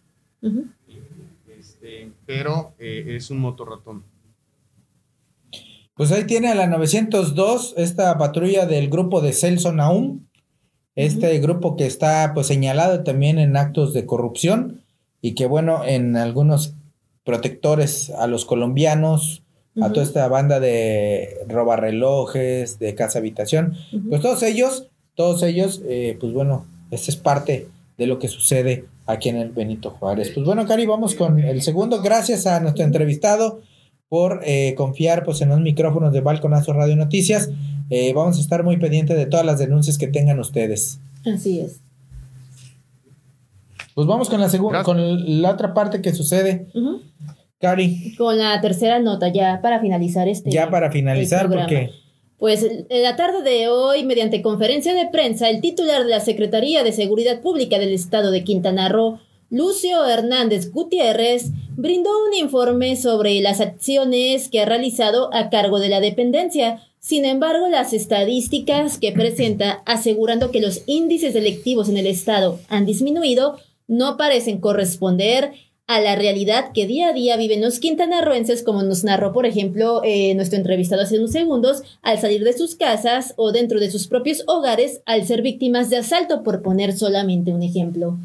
este, 1.59 2.13
pero 2.27 2.75
eh, 2.79 3.17
es 3.17 3.31
un 3.31 3.39
motorratón. 3.39 4.05
Pues 5.95 6.11
ahí 6.11 6.25
tiene 6.25 6.49
a 6.49 6.55
la 6.55 6.67
902, 6.67 7.75
esta 7.77 8.19
patrulla 8.19 8.67
del 8.67 8.91
grupo 8.91 9.21
de 9.21 9.33
Celso 9.33 9.73
Naum, 9.73 10.27
este 10.97 11.39
grupo 11.39 11.77
que 11.77 11.87
está 11.87 12.33
pues 12.35 12.49
señalado 12.49 13.05
también 13.05 13.39
en 13.39 13.57
actos 13.57 13.95
de 13.95 14.05
corrupción 14.05 14.83
y 15.21 15.35
que 15.35 15.47
bueno, 15.47 15.85
en 15.85 16.17
algunos 16.17 16.75
protectores 17.25 18.11
a 18.11 18.27
los 18.27 18.45
colombianos, 18.45 19.43
a 19.81 19.91
toda 19.91 20.05
esta 20.05 20.29
banda 20.29 20.61
de 20.61 21.39
robarrelojes, 21.49 22.79
de 22.79 22.95
casa 22.95 23.19
habitación, 23.19 23.75
pues 24.09 24.21
todos 24.21 24.43
ellos, 24.43 24.89
todos 25.15 25.43
ellos, 25.43 25.83
eh, 25.89 26.17
pues 26.21 26.33
bueno, 26.33 26.67
esta 26.91 27.11
es 27.11 27.17
parte 27.17 27.69
de 27.97 28.07
lo 28.07 28.19
que 28.19 28.29
sucede 28.29 28.85
aquí 29.07 29.29
en 29.29 29.37
el 29.37 29.51
Benito 29.51 29.91
Juárez. 29.91 30.31
Pues 30.35 30.47
bueno, 30.47 30.67
Cari, 30.67 30.87
vamos 30.87 31.15
con 31.15 31.39
el 31.39 31.63
segundo. 31.63 32.03
Gracias 32.03 32.47
a 32.47 32.61
nuestro 32.61 32.85
entrevistado 32.85 33.61
por 34.09 34.41
eh, 34.45 34.75
confiar 34.77 35.25
pues, 35.25 35.41
en 35.41 35.51
los 35.51 35.61
micrófonos 35.61 36.13
de 36.13 36.21
Balconazo 36.21 36.73
Radio 36.73 36.97
Noticias. 36.97 37.51
Eh, 37.91 38.13
vamos 38.15 38.39
a 38.39 38.41
estar 38.41 38.65
muy 38.65 38.77
pendientes 38.77 39.17
de 39.17 39.27
todas 39.27 39.45
las 39.45 39.59
denuncias 39.59 39.99
que 39.99 40.09
tengan 40.09 40.39
ustedes. 40.39 41.01
Así 41.27 41.61
es. 41.61 41.81
Pues 43.95 44.07
vamos 44.07 44.29
con 44.29 44.41
la 44.41 44.49
segunda, 44.49 44.83
con 44.83 45.41
la 45.41 45.51
otra 45.51 45.73
parte 45.73 46.03
que 46.03 46.13
sucede. 46.13 46.67
Cari. 47.61 48.15
Con 48.17 48.39
la 48.39 48.61
tercera 48.61 48.99
nota, 48.99 49.29
ya 49.29 49.61
para 49.63 49.81
finalizar 49.81 50.29
este. 50.29 50.51
Ya 50.51 50.69
para 50.69 50.91
finalizar, 50.91 51.49
porque. 51.49 51.91
Pues 52.39 52.65
en 52.65 53.03
la 53.03 53.17
tarde 53.17 53.43
de 53.43 53.69
hoy, 53.69 54.05
mediante 54.05 54.43
conferencia 54.43 54.93
de 54.93 55.09
prensa, 55.09 55.49
el 55.49 55.61
titular 55.61 56.03
de 56.03 56.11
la 56.11 56.21
Secretaría 56.21 56.83
de 56.83 56.93
Seguridad 56.93 57.41
Pública 57.41 57.79
del 57.79 57.93
Estado 57.93 58.31
de 58.31 58.45
Quintana 58.45 58.89
Roo, 58.89 59.21
Lucio 59.51 60.05
Hernández 60.05 60.73
Gutiérrez, 60.73 61.51
brindó 61.77 62.11
un 62.27 62.35
informe 62.35 62.97
sobre 62.97 63.41
las 63.41 63.61
acciones 63.61 64.49
que 64.49 64.61
ha 64.61 64.65
realizado 64.65 65.33
a 65.33 65.49
cargo 65.49 65.79
de 65.79 65.89
la 65.89 66.01
dependencia. 66.01 66.83
Sin 66.99 67.25
embargo, 67.25 67.69
las 67.69 67.93
estadísticas 67.93 68.99
que 68.99 69.13
presenta 69.13 69.83
asegurando 69.87 70.51
que 70.51 70.61
los 70.61 70.83
índices 70.87 71.35
delictivos 71.35 71.89
en 71.89 71.99
el 71.99 72.07
Estado 72.07 72.59
han 72.69 72.85
disminuido 72.85 73.59
no 73.87 74.17
parecen 74.17 74.61
corresponder 74.61 75.53
a 75.87 76.01
la 76.01 76.17
realidad 76.17 76.73
que 76.73 76.87
día 76.87 77.09
a 77.09 77.13
día 77.13 77.37
viven 77.37 77.61
los 77.61 77.79
quintanarroenses, 77.79 78.63
como 78.63 78.83
nos 78.83 79.05
narró, 79.05 79.33
por 79.33 79.45
ejemplo, 79.45 80.01
eh, 80.03 80.35
nuestro 80.35 80.59
entrevistado 80.59 81.03
hace 81.03 81.19
unos 81.19 81.33
segundos, 81.33 81.83
al 82.01 82.19
salir 82.19 82.43
de 82.43 82.55
sus 82.55 82.75
casas 82.75 83.35
o 83.37 83.53
dentro 83.53 83.81
de 83.81 83.91
sus 83.91 84.07
propios 84.07 84.45
hogares 84.47 85.03
al 85.05 85.27
ser 85.27 85.43
víctimas 85.43 85.91
de 85.91 85.99
asalto, 85.99 86.43
por 86.43 86.63
poner 86.63 86.97
solamente 86.97 87.53
un 87.53 87.63
ejemplo. 87.63 88.19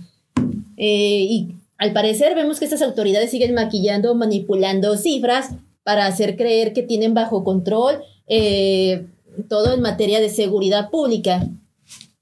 Eh, 0.78 1.26
y 1.30 1.50
al 1.78 1.92
parecer 1.92 2.34
vemos 2.34 2.60
que 2.60 2.66
estas 2.66 2.82
autoridades 2.82 3.32
siguen 3.32 3.54
maquillando, 3.54 4.16
manipulando 4.16 4.96
cifras 4.96 5.50
para 5.84 6.06
hacer 6.06 6.38
creer 6.38 6.72
que 6.72 6.84
tienen 6.84 7.14
bajo 7.14 7.44
control 7.44 8.02
eh, 8.28 9.06
todo 9.50 9.74
en 9.74 9.82
materia 9.82 10.22
de 10.22 10.30
seguridad 10.30 10.90
pública. 10.90 11.46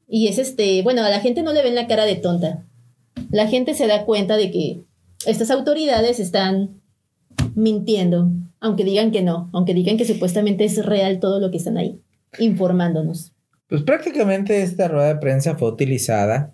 Y 0.07 0.29
es 0.29 0.39
este, 0.39 0.81
bueno, 0.81 1.03
a 1.03 1.09
la 1.09 1.19
gente 1.19 1.43
no 1.43 1.53
le 1.53 1.61
ven 1.61 1.75
la 1.75 1.87
cara 1.87 2.05
de 2.05 2.15
tonta 2.15 2.63
la 3.31 3.47
gente 3.47 3.73
se 3.73 3.87
da 3.87 4.05
cuenta 4.05 4.37
de 4.37 4.51
que 4.51 4.83
estas 5.25 5.51
autoridades 5.51 6.19
están 6.19 6.81
mintiendo, 7.55 8.31
aunque 8.59 8.83
digan 8.83 9.11
que 9.11 9.21
no, 9.21 9.49
aunque 9.53 9.73
digan 9.73 9.97
que 9.97 10.05
supuestamente 10.05 10.65
es 10.65 10.85
real 10.85 11.19
todo 11.19 11.39
lo 11.39 11.51
que 11.51 11.57
están 11.57 11.77
ahí, 11.77 12.01
informándonos. 12.39 13.33
Pues 13.67 13.83
prácticamente 13.83 14.61
esta 14.61 14.87
rueda 14.87 15.13
de 15.13 15.19
prensa 15.19 15.55
fue 15.55 15.69
utilizada. 15.69 16.53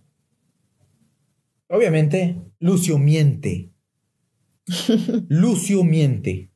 Obviamente, 1.68 2.42
Lucio 2.60 2.98
miente. 2.98 3.70
Lucio 5.28 5.84
miente. 5.84 6.50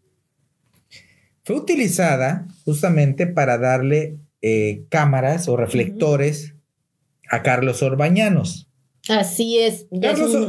Fue 1.44 1.56
utilizada 1.56 2.48
justamente 2.66 3.28
para 3.28 3.58
darle 3.58 4.20
eh, 4.42 4.86
cámaras 4.90 5.48
o 5.48 5.58
reflectores 5.58 6.56
a 7.30 7.42
Carlos 7.42 7.84
Orbañanos. 7.84 8.67
Así 9.10 9.60
es. 9.60 9.88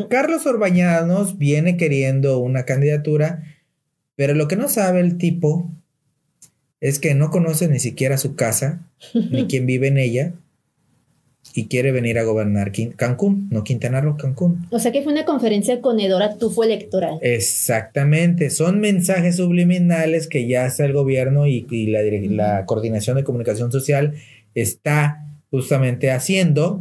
Carlos, 0.09 0.47
Orbañanos 0.47 1.39
viene 1.39 1.77
queriendo 1.77 2.39
una 2.39 2.65
candidatura, 2.65 3.43
pero 4.17 4.35
lo 4.35 4.49
que 4.49 4.57
no 4.57 4.69
sabe 4.69 5.01
el 5.01 5.19
tipo 5.19 5.71
es 6.81 6.99
que 6.99 7.15
no 7.15 7.31
conoce 7.31 7.69
ni 7.69 7.79
siquiera 7.79 8.19
su 8.19 8.35
casa, 8.35 8.87
ni 9.31 9.47
quién 9.47 9.67
vive 9.67 9.89
en 9.89 9.99
ella, 9.99 10.35
y 11.55 11.67
quiere 11.67 11.93
venir 11.93 12.19
a 12.19 12.25
gobernar 12.25 12.73
Cancún, 12.97 13.49
no 13.51 13.65
Quintana 13.65 14.01
Roo, 14.01 14.17
Cancún. 14.17 14.67
O 14.71 14.79
sea 14.79 14.93
que 14.93 15.03
fue 15.03 15.13
una 15.13 15.25
conferencia 15.25 15.81
con 15.81 15.99
Edora 15.99 16.37
Tufo 16.37 16.63
Electoral. 16.63 17.19
Exactamente, 17.23 18.51
son 18.51 18.81
mensajes 18.81 19.37
subliminales 19.37 20.29
que 20.29 20.47
ya 20.47 20.67
está 20.67 20.85
el 20.85 20.93
gobierno 20.93 21.47
y, 21.47 21.65
la, 21.87 22.03
la, 22.03 22.67
coordinación 22.67 23.17
de 23.17 23.25
comunicación 23.25 23.73
social 23.73 24.15
está 24.55 25.27
justamente 25.51 26.11
haciendo. 26.11 26.81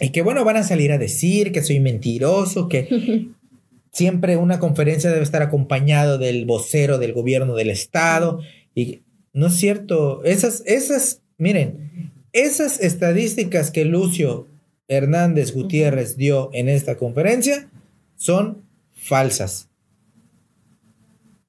Y 0.00 0.10
que 0.10 0.22
bueno, 0.22 0.44
van 0.44 0.56
a 0.56 0.62
salir 0.62 0.92
a 0.92 0.98
decir 0.98 1.52
que 1.52 1.62
soy 1.62 1.80
mentiroso, 1.80 2.68
que 2.68 3.28
siempre 3.92 4.36
una 4.36 4.58
conferencia 4.58 5.10
debe 5.10 5.22
estar 5.22 5.42
acompañado 5.42 6.18
del 6.18 6.44
vocero 6.44 6.98
del 6.98 7.12
gobierno 7.12 7.54
del 7.54 7.70
estado. 7.70 8.40
Y 8.74 9.00
no 9.32 9.46
es 9.46 9.54
cierto, 9.54 10.22
esas, 10.24 10.62
esas, 10.66 11.22
miren, 11.38 12.12
esas 12.32 12.80
estadísticas 12.80 13.70
que 13.70 13.84
Lucio 13.84 14.46
Hernández 14.88 15.52
Gutiérrez 15.52 16.16
dio 16.16 16.50
en 16.52 16.68
esta 16.68 16.96
conferencia 16.96 17.68
son 18.16 18.62
falsas. 18.94 19.68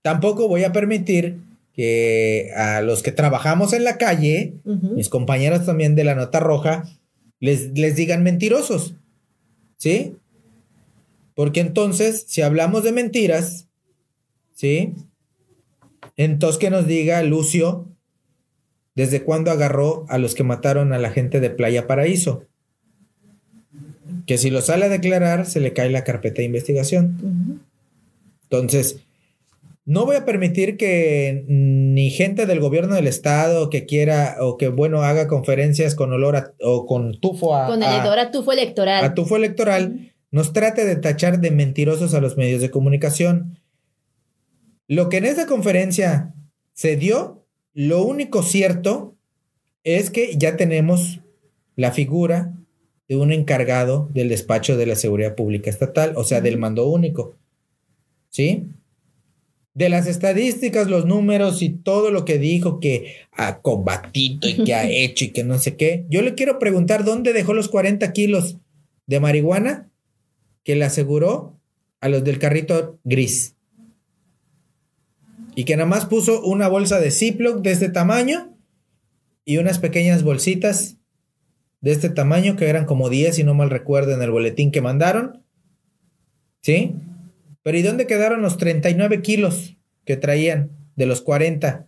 Tampoco 0.02 0.48
voy 0.48 0.64
a 0.64 0.72
permitir 0.72 1.40
que 1.74 2.52
a 2.56 2.82
los 2.82 3.04
que 3.04 3.12
trabajamos 3.12 3.74
en 3.74 3.84
la 3.84 3.98
calle, 3.98 4.54
mis 4.64 5.10
compañeros 5.10 5.66
también 5.66 5.96
de 5.96 6.06
la 6.06 6.16
Nota 6.16 6.40
Roja, 6.40 6.86
les, 7.40 7.74
digan 7.74 8.24
mentirosos. 8.24 8.96
¿Sí? 9.78 10.16
Porque 11.36 11.60
entonces, 11.60 12.26
si 12.28 12.42
hablamos 12.42 12.84
de 12.84 12.92
mentiras, 12.92 13.68
¿sí? 14.54 14.94
Entonces 16.16 16.58
que 16.58 16.72
nos 16.72 16.88
diga 16.88 17.22
Lucio, 17.22 17.88
¿desde 18.96 19.24
cuándo 19.24 19.52
agarró 19.52 20.06
a 20.10 20.18
los 20.18 20.34
que 20.34 20.44
mataron 20.44 20.94
a 20.94 20.98
la 20.98 21.12
gente 21.12 21.40
de 21.40 21.52
Playa 21.52 21.86
Paraíso? 21.86 22.48
que 24.28 24.38
si 24.38 24.50
lo 24.50 24.62
sale 24.62 24.86
a 24.86 24.90
declarar, 24.90 25.46
se 25.46 25.62
le 25.62 25.74
cae 25.74 25.90
la 25.90 26.04
carpeta 26.04 26.38
de 26.38 26.46
investigación. 26.46 27.62
Entonces, 28.44 29.00
no 29.88 30.06
voy 30.06 30.18
a 30.18 30.26
permitir 30.26 30.76
que 30.76 31.46
ni 31.48 32.10
gente 32.12 32.46
del 32.46 32.60
gobierno 32.60 32.94
del 32.96 33.08
estado 33.08 33.70
que 33.70 33.86
quiera 33.86 34.36
o 34.42 34.58
que, 34.58 34.68
bueno, 34.68 35.02
haga 35.02 35.28
conferencias 35.28 35.96
con 35.96 36.12
olor 36.12 36.36
a- 36.36 36.54
o 36.62 36.86
con 36.86 37.20
tufo 37.20 37.56
a, 37.56 37.68
Con 37.68 37.82
el 37.82 37.88
a- 37.90 38.04
hedor 38.04 38.20
a 38.20 38.30
tufo 38.30 38.52
electoral. 38.52 39.04
a 39.04 39.14
tufo 39.14 39.38
electoral, 39.38 40.14
nos 40.30 40.52
trate 40.52 40.84
de 40.86 40.98
tachar 40.98 41.40
de 41.40 41.52
mentirosos 41.52 42.14
a 42.14 42.20
los 42.20 42.36
medios 42.36 42.60
de 42.62 42.70
comunicación. 42.70 43.60
Lo 44.90 45.08
que 45.08 45.18
en 45.18 45.26
esta 45.26 45.48
conferencia 45.48 46.34
se 46.74 46.98
dio, 46.98 47.46
lo 47.74 48.04
único 48.04 48.44
cierto 48.44 49.16
es 49.86 50.10
que 50.10 50.36
ya 50.38 50.58
tenemos 50.58 51.22
la 51.78 51.92
figura 51.94 52.54
de 53.08 53.16
un 53.16 53.32
encargado 53.32 54.10
del 54.14 54.28
despacho 54.28 54.76
de 54.76 54.86
la 54.86 54.96
seguridad 54.98 55.34
pública 55.36 55.70
estatal, 55.70 56.12
o 56.18 56.26
sea, 56.26 56.42
del 56.42 56.58
mando 56.58 56.88
único. 56.90 57.36
¿Sí? 58.30 58.68
De 59.78 59.90
las 59.90 60.08
estadísticas, 60.08 60.88
los 60.88 61.06
números 61.06 61.62
y 61.62 61.70
todo 61.70 62.10
lo 62.10 62.26
que 62.26 62.40
dijo 62.40 62.80
que 62.80 63.14
ha 63.32 63.62
combatido 63.62 64.40
y 64.42 64.64
que 64.64 64.74
ha 64.74 64.90
hecho 64.90 65.26
y 65.26 65.30
que 65.30 65.44
no 65.44 65.60
sé 65.60 65.76
qué, 65.76 66.08
yo 66.10 66.24
le 66.24 66.34
quiero 66.34 66.58
preguntar 66.58 67.04
dónde 67.04 67.32
dejó 67.32 67.54
los 67.54 67.68
40 67.68 68.12
kilos 68.12 68.58
de 69.06 69.20
marihuana 69.20 69.92
que 70.64 70.76
le 70.76 70.84
aseguró 70.84 71.60
a 72.02 72.10
los 72.10 72.24
del 72.24 72.40
carrito 72.40 72.98
gris. 73.04 73.56
Y 75.54 75.66
que 75.66 75.78
nada 75.78 75.88
más 75.88 76.08
puso 76.08 76.42
una 76.42 76.68
bolsa 76.68 77.00
de 77.00 77.12
Ziploc 77.12 77.62
de 77.62 77.72
este 77.72 77.90
tamaño 77.90 78.58
y 79.46 79.58
unas 79.58 79.78
pequeñas 79.78 80.24
bolsitas 80.24 80.98
de 81.82 81.92
este 81.92 82.10
tamaño 82.10 82.56
que 82.56 82.68
eran 82.68 82.86
como 82.86 83.10
10, 83.10 83.36
si 83.36 83.44
no 83.44 83.54
mal 83.54 83.70
recuerdo, 83.70 84.12
en 84.16 84.24
el 84.24 84.32
boletín 84.32 84.72
que 84.72 84.82
mandaron. 84.82 85.44
¿Sí? 86.64 86.96
Pero 87.68 87.80
¿y 87.80 87.82
dónde 87.82 88.08
quedaron 88.08 88.42
los 88.42 88.56
39 88.56 89.22
kilos 89.22 89.76
que 90.06 90.16
traían 90.16 90.72
de 90.96 91.06
los 91.06 91.20
40 91.20 91.86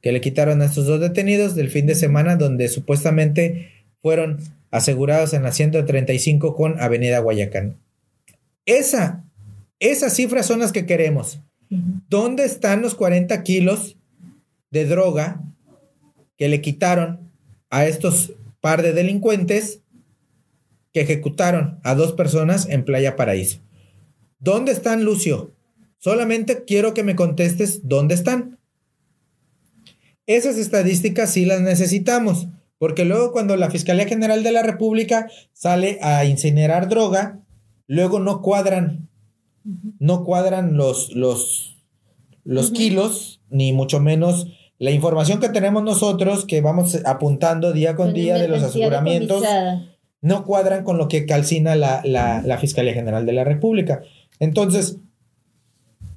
que 0.00 0.12
le 0.12 0.20
quitaron 0.20 0.62
a 0.62 0.66
estos 0.66 0.86
dos 0.86 1.00
detenidos 1.00 1.56
del 1.56 1.70
fin 1.70 1.86
de 1.86 1.96
semana 1.96 2.36
donde 2.36 2.68
supuestamente 2.68 3.68
fueron 4.00 4.38
asegurados 4.70 5.34
en 5.34 5.42
la 5.42 5.50
135 5.50 6.54
con 6.54 6.80
Avenida 6.80 7.18
Guayacán? 7.18 7.78
Esa, 8.64 9.24
esas 9.80 10.14
cifras 10.14 10.46
son 10.46 10.60
las 10.60 10.70
que 10.70 10.86
queremos. 10.86 11.40
¿Dónde 12.08 12.44
están 12.44 12.80
los 12.80 12.94
40 12.94 13.42
kilos 13.42 13.96
de 14.70 14.84
droga 14.84 15.42
que 16.36 16.48
le 16.48 16.60
quitaron 16.60 17.32
a 17.70 17.86
estos 17.86 18.34
par 18.60 18.82
de 18.82 18.92
delincuentes 18.92 19.80
que 20.92 21.00
ejecutaron 21.00 21.80
a 21.82 21.96
dos 21.96 22.12
personas 22.12 22.68
en 22.68 22.84
Playa 22.84 23.16
Paraíso? 23.16 23.58
¿Dónde 24.38 24.72
están, 24.72 25.04
Lucio? 25.04 25.52
Solamente 25.98 26.64
quiero 26.64 26.94
que 26.94 27.02
me 27.02 27.16
contestes 27.16 27.88
dónde 27.88 28.14
están. 28.14 28.58
Esas 30.26 30.56
estadísticas 30.58 31.30
sí 31.32 31.44
las 31.46 31.60
necesitamos, 31.60 32.48
porque 32.78 33.04
luego 33.04 33.32
cuando 33.32 33.56
la 33.56 33.70
Fiscalía 33.70 34.06
General 34.06 34.42
de 34.42 34.52
la 34.52 34.62
República 34.62 35.28
sale 35.52 35.98
a 36.02 36.24
incinerar 36.24 36.88
droga, 36.88 37.40
luego 37.86 38.20
no 38.20 38.42
cuadran, 38.42 39.08
no 39.98 40.24
cuadran 40.24 40.76
los, 40.76 41.14
los, 41.14 41.78
los 42.44 42.70
kilos, 42.70 43.40
ni 43.50 43.72
mucho 43.72 44.00
menos 44.00 44.46
la 44.78 44.90
información 44.92 45.40
que 45.40 45.48
tenemos 45.48 45.82
nosotros, 45.82 46.44
que 46.44 46.60
vamos 46.60 46.96
apuntando 47.04 47.72
día 47.72 47.96
con, 47.96 48.08
Con 48.08 48.14
día 48.14 48.34
de 48.38 48.46
los 48.48 48.62
aseguramientos 48.62 49.42
no 50.20 50.44
cuadran 50.44 50.84
con 50.84 50.98
lo 50.98 51.08
que 51.08 51.26
calcina 51.26 51.74
la, 51.74 52.02
la- 52.04 52.42
la 52.42 52.58
Fiscalía 52.58 52.92
General 52.92 53.24
de 53.26 53.32
la 53.32 53.44
República. 53.44 54.02
Entonces, 54.40 54.98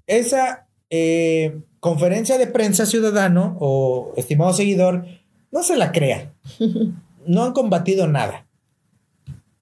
esa 0.07 0.67
eh, 0.89 1.59
conferencia 1.80 2.38
de 2.38 2.47
prensa 2.47 2.86
ciudadano 2.86 3.57
o 3.59 4.13
estimado 4.15 4.53
seguidor, 4.53 5.05
no 5.51 5.63
se 5.63 5.78
la 5.78 5.91
crea. 5.91 6.34
No 7.24 7.43
han 7.43 7.53
combatido 7.53 8.07
nada. 8.07 8.47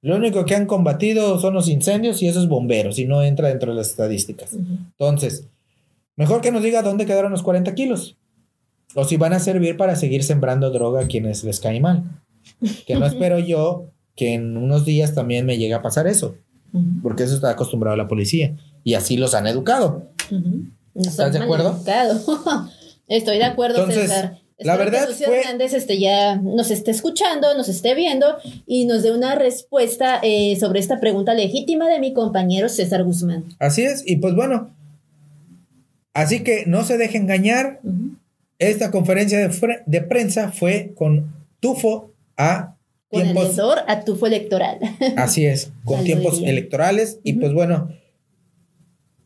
Lo 0.01 0.15
único 0.15 0.45
que 0.45 0.55
han 0.55 0.65
combatido 0.65 1.39
son 1.39 1.53
los 1.53 1.67
incendios 1.67 2.21
y 2.21 2.27
esos 2.29 2.47
bomberos, 2.47 2.97
y 2.99 3.05
no 3.05 3.21
entra 3.21 3.49
dentro 3.49 3.71
de 3.71 3.77
las 3.77 3.89
estadísticas. 3.89 4.53
Entonces, 4.53 5.49
mejor 6.15 6.39
que 6.39 6.53
nos 6.53 6.63
diga 6.63 6.83
dónde 6.83 7.05
quedaron 7.05 7.33
los 7.33 7.43
40 7.43 7.75
kilos. 7.75 8.17
O 8.95 9.03
si 9.03 9.17
van 9.17 9.33
a 9.33 9.39
servir 9.39 9.75
para 9.75 9.97
seguir 9.97 10.23
sembrando 10.23 10.71
droga 10.71 11.01
a 11.01 11.07
quienes 11.07 11.43
les 11.43 11.59
cae 11.59 11.81
mal. 11.81 12.03
Que 12.87 12.95
no 12.95 13.05
espero 13.05 13.39
yo 13.39 13.91
que 14.15 14.33
en 14.33 14.55
unos 14.55 14.85
días 14.85 15.13
también 15.13 15.45
me 15.45 15.57
llegue 15.57 15.73
a 15.73 15.81
pasar 15.81 16.07
eso. 16.07 16.35
Porque 17.01 17.23
eso 17.23 17.35
está 17.35 17.49
acostumbrado 17.51 17.95
la 17.97 18.07
policía. 18.07 18.55
Y 18.83 18.93
así 18.93 19.17
los 19.17 19.33
han 19.35 19.47
educado. 19.47 20.09
Nos 20.93 21.07
¿Estás 21.07 21.33
de 21.33 21.39
acuerdo? 21.39 21.79
Estoy 23.07 23.37
de 23.37 23.43
acuerdo, 23.45 23.79
Entonces, 23.79 24.09
César. 24.09 24.39
la 24.59 24.77
verdad 24.77 25.03
que 25.05 25.09
Lucio 25.11 25.27
fue- 25.27 25.39
Hernández 25.41 25.73
este, 25.73 25.99
ya 25.99 26.35
nos 26.35 26.69
esté 26.69 26.91
escuchando, 26.91 27.55
nos 27.57 27.69
esté 27.69 27.95
viendo 27.95 28.27
y 28.67 28.85
nos 28.85 29.01
dé 29.03 29.11
una 29.11 29.33
respuesta 29.35 30.19
eh, 30.21 30.57
sobre 30.59 30.79
esta 30.79 30.99
pregunta 30.99 31.33
legítima 31.33 31.87
de 31.87 31.99
mi 31.99 32.13
compañero 32.13 32.69
César 32.69 33.03
Guzmán. 33.03 33.45
Así 33.59 33.81
es. 33.83 34.03
Y 34.05 34.17
pues 34.17 34.35
bueno. 34.35 34.69
Así 36.13 36.43
que 36.43 36.65
no 36.65 36.83
se 36.83 36.97
deje 36.97 37.17
engañar. 37.17 37.79
Esta 38.57 38.91
conferencia 38.91 39.39
de 39.85 40.01
prensa 40.01 40.51
fue 40.51 40.93
con 40.95 41.33
tufo 41.61 42.11
a 42.37 42.75
Con 43.09 43.23
tiempos 43.23 43.53
hedor 43.53 43.79
a 43.87 44.03
tufo 44.05 44.27
electoral. 44.27 44.79
Así 45.17 45.45
es, 45.45 45.71
con 45.83 46.03
tiempos 46.03 46.41
electorales. 46.43 47.19
Y 47.23 47.33
pues 47.33 47.53
bueno, 47.53 47.89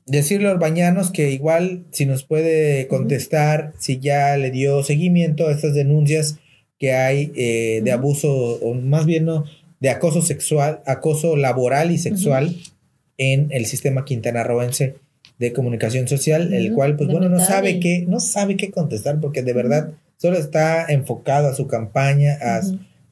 decirle 0.05 0.47
a 0.47 0.51
los 0.51 0.59
bañanos 0.59 1.11
que 1.11 1.31
igual 1.31 1.85
si 1.91 2.05
nos 2.05 2.23
puede 2.23 2.87
contestar 2.87 3.73
si 3.79 3.99
ya 3.99 4.37
le 4.37 4.51
dio 4.51 4.83
seguimiento 4.83 5.47
a 5.47 5.51
estas 5.51 5.73
denuncias 5.73 6.39
que 6.79 6.93
hay 6.93 7.31
eh, 7.35 7.81
de 7.83 7.91
abuso, 7.91 8.31
o 8.31 8.73
más 8.73 9.05
bien 9.05 9.25
no, 9.25 9.45
de 9.79 9.89
acoso 9.89 10.21
sexual, 10.21 10.81
acoso 10.85 11.35
laboral 11.35 11.91
y 11.91 11.97
sexual 11.97 12.55
en 13.17 13.47
el 13.51 13.65
sistema 13.65 14.05
quintanarroense 14.05 14.95
de 15.39 15.53
comunicación 15.53 16.07
social, 16.07 16.53
el 16.53 16.73
cual 16.73 16.95
pues 16.95 17.09
bueno 17.09 17.27
no 17.29 17.39
sabe 17.39 17.79
qué, 17.79 18.05
no 18.07 18.19
sabe 18.19 18.55
qué 18.55 18.71
contestar 18.71 19.19
porque 19.19 19.43
de 19.43 19.53
verdad 19.53 19.91
solo 20.17 20.37
está 20.37 20.85
enfocado 20.87 21.49
a 21.49 21.55
su 21.55 21.67
campaña, 21.67 22.37
a. 22.41 22.61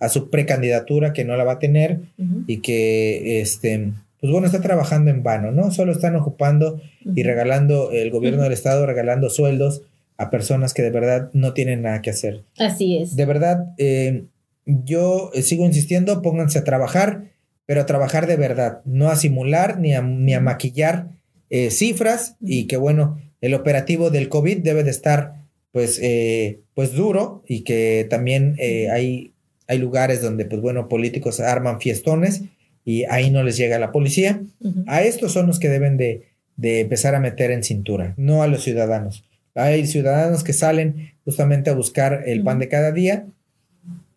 a 0.02 0.10
su 0.10 0.30
precandidatura 0.30 1.14
que 1.14 1.24
no 1.24 1.38
la 1.38 1.46
va 1.46 1.54
a 1.54 1.60
tener 1.60 2.00
y 2.48 2.58
que 2.58 3.40
este 3.40 3.94
pues 4.20 4.32
bueno 4.32 4.46
está 4.46 4.62
trabajando 4.62 5.10
en 5.10 5.24
vano, 5.24 5.52
¿no? 5.52 5.72
Solo 5.72 5.94
están 5.94 6.16
ocupando 6.16 6.82
y 7.16 7.24
regalando 7.24 7.92
el 7.92 8.12
gobierno 8.12 8.44
del 8.44 8.52
estado 8.52 8.86
regalando 8.86 9.30
sueldos 9.30 9.84
a 10.18 10.30
personas 10.30 10.74
que 10.74 10.84
de 10.84 10.92
verdad 10.92 11.30
no 11.34 11.54
tienen 11.54 11.82
nada 11.82 12.02
que 12.02 12.10
hacer. 12.10 12.44
Así 12.58 12.98
es. 12.98 13.16
De 13.16 13.26
verdad 13.26 13.74
eh, 13.78 14.26
yo 14.66 15.32
eh, 15.34 15.42
sigo 15.42 15.66
insistiendo, 15.66 16.22
pónganse 16.22 16.60
a 16.60 16.64
trabajar, 16.64 17.32
pero 17.66 17.82
a 17.82 17.86
trabajar 17.86 18.28
de 18.28 18.36
verdad, 18.36 18.82
no 18.86 19.10
a 19.10 19.16
simular 19.16 19.80
ni 19.80 19.94
a, 19.94 20.02
ni 20.02 20.34
a 20.34 20.40
maquillar 20.40 21.08
eh, 21.50 21.70
cifras 21.70 22.38
y 22.40 22.66
que 22.66 22.78
bueno, 22.78 23.20
el 23.42 23.54
operativo 23.54 24.10
del 24.10 24.30
COVID 24.30 24.60
debe 24.60 24.84
de 24.84 24.92
estar 24.92 25.42
pues, 25.72 26.00
eh, 26.02 26.60
pues 26.74 26.94
duro 26.94 27.44
y 27.48 27.62
que 27.62 28.08
también 28.10 28.56
eh, 28.60 28.90
hay, 28.90 29.34
hay 29.72 29.78
lugares 29.78 30.22
donde 30.22 30.44
pues 30.44 30.62
bueno, 30.62 30.90
políticos 30.90 31.40
arman 31.40 31.80
fiestones 31.80 32.42
y 32.84 33.06
ahí 33.06 33.30
no 33.30 33.42
les 33.42 33.56
llega 33.56 33.80
la 33.80 33.94
policía. 33.94 34.42
A 34.86 35.02
estos 35.02 35.32
son 35.32 35.48
los 35.48 35.60
que 35.60 35.70
deben 35.70 35.96
de, 35.96 36.28
de 36.58 36.82
empezar 36.82 37.16
a 37.16 37.22
meter 37.22 37.52
en 37.52 37.64
cintura, 37.64 38.14
no 38.18 38.44
a 38.44 38.48
los 38.48 38.64
ciudadanos. 38.64 39.24
Hay 39.56 39.88
ciudadanos 39.88 40.44
que 40.44 40.52
salen 40.52 41.14
justamente 41.24 41.70
a 41.70 41.74
buscar 41.74 42.24
el 42.26 42.44
pan 42.44 42.60
de 42.60 42.68
cada 42.68 42.92
día 42.92 43.28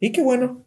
y 0.01 0.11
que 0.11 0.23
bueno, 0.23 0.61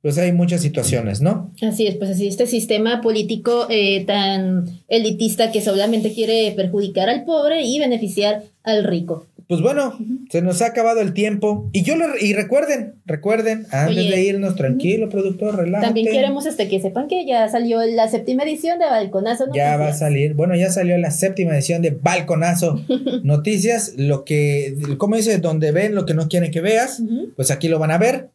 pues 0.00 0.16
hay 0.16 0.32
muchas 0.32 0.62
situaciones, 0.62 1.20
¿no? 1.20 1.52
Así 1.60 1.86
es, 1.86 1.96
pues 1.96 2.08
así 2.08 2.28
este 2.28 2.46
sistema 2.46 3.02
político 3.02 3.66
eh, 3.68 4.06
tan 4.06 4.80
elitista 4.88 5.52
que 5.52 5.60
solamente 5.60 6.14
quiere 6.14 6.54
perjudicar 6.56 7.10
al 7.10 7.24
pobre 7.26 7.60
y 7.60 7.78
beneficiar 7.78 8.44
al 8.62 8.84
rico. 8.84 9.26
Pues 9.48 9.62
bueno, 9.62 9.98
se 10.30 10.42
nos 10.42 10.60
ha 10.60 10.66
acabado 10.66 11.00
el 11.00 11.14
tiempo. 11.14 11.70
Y 11.72 11.82
yo 11.82 11.96
lo, 11.96 12.04
y 12.20 12.34
recuerden, 12.34 12.96
recuerden 13.06 13.66
antes 13.70 13.96
Oye, 13.96 14.10
de 14.10 14.22
irnos 14.22 14.56
tranquilo, 14.56 15.08
productor, 15.08 15.56
relájate. 15.56 15.86
También 15.86 16.12
queremos 16.12 16.44
este 16.44 16.68
que 16.68 16.80
sepan 16.80 17.08
que 17.08 17.24
ya 17.24 17.48
salió 17.48 17.80
la 17.86 18.08
séptima 18.08 18.42
edición 18.42 18.78
de 18.78 18.84
Balconazo 18.84 19.46
Ya 19.54 19.68
va 19.68 19.72
a 19.72 19.78
Noticias. 19.78 19.98
salir, 20.00 20.34
bueno, 20.34 20.54
ya 20.54 20.70
salió 20.70 20.98
la 20.98 21.10
séptima 21.10 21.54
edición 21.54 21.80
de 21.80 21.92
Balconazo. 21.92 22.78
Noticias, 23.24 23.94
lo 23.96 24.24
que, 24.24 24.76
como 24.98 25.16
dice, 25.16 25.38
donde 25.38 25.72
ven 25.72 25.94
lo 25.94 26.04
que 26.04 26.12
no 26.14 26.28
quieren 26.28 26.50
que 26.50 26.60
veas, 26.60 27.02
pues 27.34 27.50
aquí 27.50 27.68
lo 27.68 27.78
van 27.78 27.90
a 27.90 27.98
ver. 27.98 28.28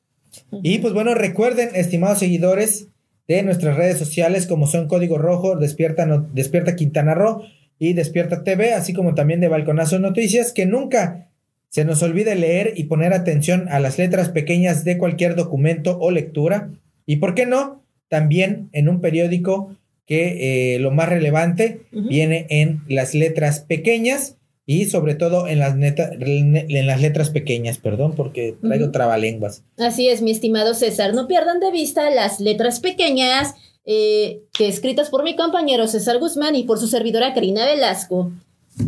Y 0.64 0.80
pues 0.80 0.94
bueno, 0.96 1.14
recuerden, 1.14 1.70
estimados 1.76 2.18
seguidores 2.20 2.88
de 3.28 3.44
nuestras 3.44 3.78
redes 3.78 4.00
sociales, 4.00 4.48
como 4.48 4.66
son 4.66 4.88
Código 4.88 5.20
Rojo, 5.20 5.58
Despierta, 5.58 6.08
No- 6.08 6.28
Despierta 6.34 6.76
Quintana 6.76 7.14
Roo 7.14 7.44
y 7.80 7.94
Despierta 7.94 8.44
TV, 8.44 8.74
así 8.74 8.94
como 8.94 9.16
también 9.16 9.40
de 9.40 9.48
Balconazo 9.48 10.00
Noticias, 10.00 10.54
que 10.54 10.66
nunca 10.66 11.30
se 11.70 11.86
nos 11.86 12.04
olvide 12.04 12.36
leer 12.36 12.74
y 12.76 12.84
poner 12.84 13.14
atención 13.14 13.68
a 13.70 13.80
las 13.80 13.98
letras 13.98 14.30
pequeñas 14.30 14.84
de 14.84 14.98
cualquier 14.98 15.36
documento 15.36 15.98
o 16.00 16.12
lectura. 16.12 16.70
Y 17.06 17.16
por 17.16 17.34
qué 17.34 17.46
no, 17.46 17.84
también 18.10 18.70
en 18.74 18.90
un 18.90 19.02
periódico 19.02 19.76
que 20.06 20.76
eh, 20.76 20.80
lo 20.80 20.92
más 20.92 21.10
relevante 21.10 21.82
viene 21.92 22.46
en 22.50 22.82
las 22.88 23.16
letras 23.16 23.62
pequeñas 23.62 24.38
y 24.66 24.86
sobre 24.86 25.16
todo 25.16 25.48
en 25.48 25.60
las, 25.60 25.76
en 25.76 26.86
las 26.86 27.02
letras 27.02 27.30
pequeñas, 27.32 27.80
perdón, 27.80 28.14
porque 28.16 28.56
traigo 28.62 28.92
trabalenguas. 28.92 29.64
Así 29.78 30.08
es, 30.08 30.22
mi 30.22 30.32
estimado 30.32 30.74
César. 30.74 31.14
No 31.14 31.28
pierdan 31.28 31.60
de 31.60 31.72
vista 31.72 32.10
las 32.12 32.40
letras 32.40 32.80
pequeñas 32.80 33.56
eh, 33.86 34.42
que 34.54 34.68
escritas 34.68 35.10
por 35.10 35.24
mi 35.24 35.36
compañero 35.36 35.88
César 35.88 36.20
Guzmán 36.20 36.56
y 36.56 36.64
por 36.64 36.80
su 36.80 36.88
servidora 36.88 37.34
Karina 37.34 37.66
Velasco. 37.66 38.32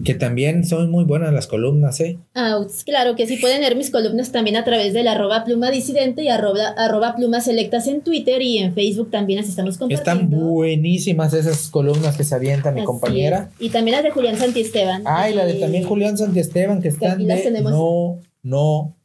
Que 0.03 0.15
también 0.15 0.65
son 0.65 0.89
muy 0.89 1.03
buenas 1.03 1.31
las 1.31 1.45
columnas, 1.45 1.99
¿eh? 1.99 2.17
Ah, 2.33 2.59
claro 2.85 3.15
que 3.15 3.27
sí, 3.27 3.37
pueden 3.37 3.61
leer 3.61 3.75
mis 3.75 3.91
columnas 3.91 4.31
también 4.31 4.55
a 4.55 4.63
través 4.63 4.93
de 4.93 5.03
la 5.03 5.11
arroba 5.11 5.43
pluma 5.43 5.69
disidente 5.69 6.23
y 6.23 6.27
arroba, 6.27 6.69
arroba 6.69 7.15
pluma 7.15 7.39
selectas 7.39 7.85
en 7.85 8.01
Twitter 8.01 8.41
y 8.41 8.57
en 8.57 8.73
Facebook 8.73 9.11
también 9.11 9.41
las 9.41 9.49
estamos 9.49 9.77
compartiendo. 9.77 10.11
Están 10.11 10.29
buenísimas 10.31 11.33
esas 11.33 11.69
columnas 11.69 12.17
que 12.17 12.23
se 12.23 12.33
avienta 12.33 12.71
mi 12.71 12.83
compañera. 12.83 13.51
Y 13.59 13.69
también 13.69 13.95
las 13.95 14.03
de 14.03 14.09
Julián 14.09 14.37
Santiesteban. 14.37 15.03
Ah, 15.05 15.29
y 15.29 15.35
la 15.35 15.45
de 15.45 15.53
también 15.55 15.83
Julián 15.83 16.17
Santiesteban 16.17 16.81
que 16.81 16.87
están 16.87 17.19
de 17.19 17.61
no, 17.61 18.19
no. 18.41 18.95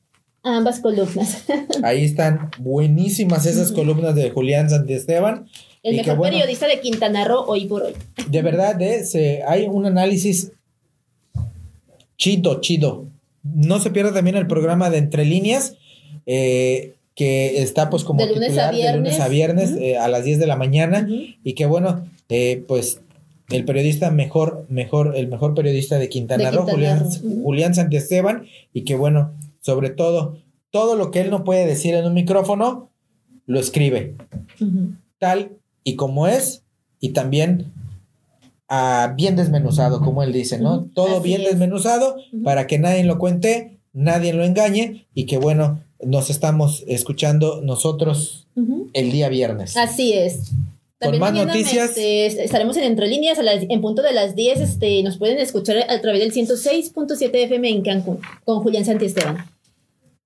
Ambas 0.42 0.80
columnas. 0.80 1.44
Ahí 1.82 2.04
están 2.04 2.50
buenísimas 2.58 3.44
esas 3.44 3.72
columnas 3.72 4.14
de 4.14 4.30
Julián 4.30 4.70
Santiesteban. 4.70 5.46
El 5.82 5.96
mejor 5.96 6.20
periodista 6.20 6.66
de 6.66 6.80
Quintana 6.80 7.24
Roo 7.24 7.44
hoy 7.46 7.64
por 7.64 7.82
hoy. 7.82 7.94
De 8.28 8.42
verdad, 8.42 8.80
¿eh? 8.82 9.04
se, 9.04 9.42
hay 9.44 9.66
un 9.66 9.86
análisis 9.86 10.52
chido, 12.18 12.60
chido. 12.60 13.06
No 13.42 13.80
se 13.80 13.90
pierda 13.90 14.12
también 14.12 14.36
el 14.36 14.46
programa 14.46 14.90
de 14.90 14.98
Entre 14.98 15.24
Líneas, 15.24 15.76
eh, 16.26 16.96
que 17.14 17.62
está 17.62 17.88
pues 17.88 18.04
como 18.04 18.24
de 18.24 18.34
lunes 18.34 18.58
a 18.58 18.70
viernes, 18.70 18.92
de 18.92 18.98
lunes 18.98 19.20
a, 19.20 19.28
viernes. 19.28 19.70
eh, 19.78 19.96
a 19.96 20.08
las 20.08 20.24
10 20.24 20.38
de 20.38 20.46
la 20.46 20.56
mañana. 20.56 21.08
Y 21.42 21.54
que 21.54 21.64
bueno, 21.64 22.06
pues 22.68 23.00
el 23.48 23.64
periodista 23.64 24.10
mejor, 24.10 24.66
mejor, 24.68 25.14
el 25.16 25.28
mejor 25.28 25.54
periodista 25.54 25.98
de 25.98 26.10
Quintana, 26.10 26.50
Roo, 26.50 26.66
Julián, 26.66 27.08
Julián 27.42 27.74
Santiesteban, 27.74 28.44
y 28.74 28.82
que 28.82 28.96
bueno, 28.96 29.32
sobre 29.62 29.88
todo, 29.88 30.36
todo 30.70 30.94
lo 30.94 31.10
que 31.10 31.22
él 31.22 31.30
no 31.30 31.42
puede 31.42 31.66
decir 31.66 31.94
en 31.94 32.04
un 32.04 32.12
micrófono, 32.12 32.90
lo 33.46 33.58
escribe. 33.58 34.16
Tal 35.18 35.52
y 35.84 35.96
como 35.96 36.26
es, 36.26 36.62
y 37.00 37.10
también 37.10 37.72
bien 39.16 39.36
desmenuzado, 39.36 40.00
como 40.00 40.22
él 40.22 40.32
dice, 40.32 40.58
¿no? 40.58 40.84
Todo 40.94 41.20
bien 41.20 41.42
desmenuzado 41.42 42.16
para 42.44 42.66
que 42.66 42.78
nadie 42.78 43.02
lo 43.04 43.18
cuente, 43.18 43.78
nadie 43.92 44.32
lo 44.32 44.44
engañe 44.44 45.06
y 45.12 45.26
que 45.26 45.38
bueno, 45.38 45.82
nos 46.04 46.30
estamos 46.30 46.84
escuchando 46.86 47.60
nosotros 47.62 48.46
el 48.92 49.10
día 49.10 49.28
viernes. 49.28 49.76
Así 49.76 50.12
es. 50.12 50.52
Con 51.00 51.18
más 51.18 51.32
noticias. 51.32 51.90
Este, 51.96 52.44
estaremos 52.44 52.76
en 52.76 52.84
Entre 52.84 53.08
Líneas 53.08 53.38
en 53.42 53.80
punto 53.80 54.02
de 54.02 54.12
las 54.12 54.36
10. 54.36 54.60
Este, 54.60 55.02
nos 55.02 55.16
pueden 55.16 55.38
escuchar 55.38 55.78
a 55.88 56.00
través 56.00 56.20
del 56.20 56.32
106.7 56.32 57.30
FM 57.32 57.70
en 57.70 57.82
Cancún 57.82 58.20
con 58.44 58.60
Julián 58.60 58.84
Santiesteban. 58.84 59.46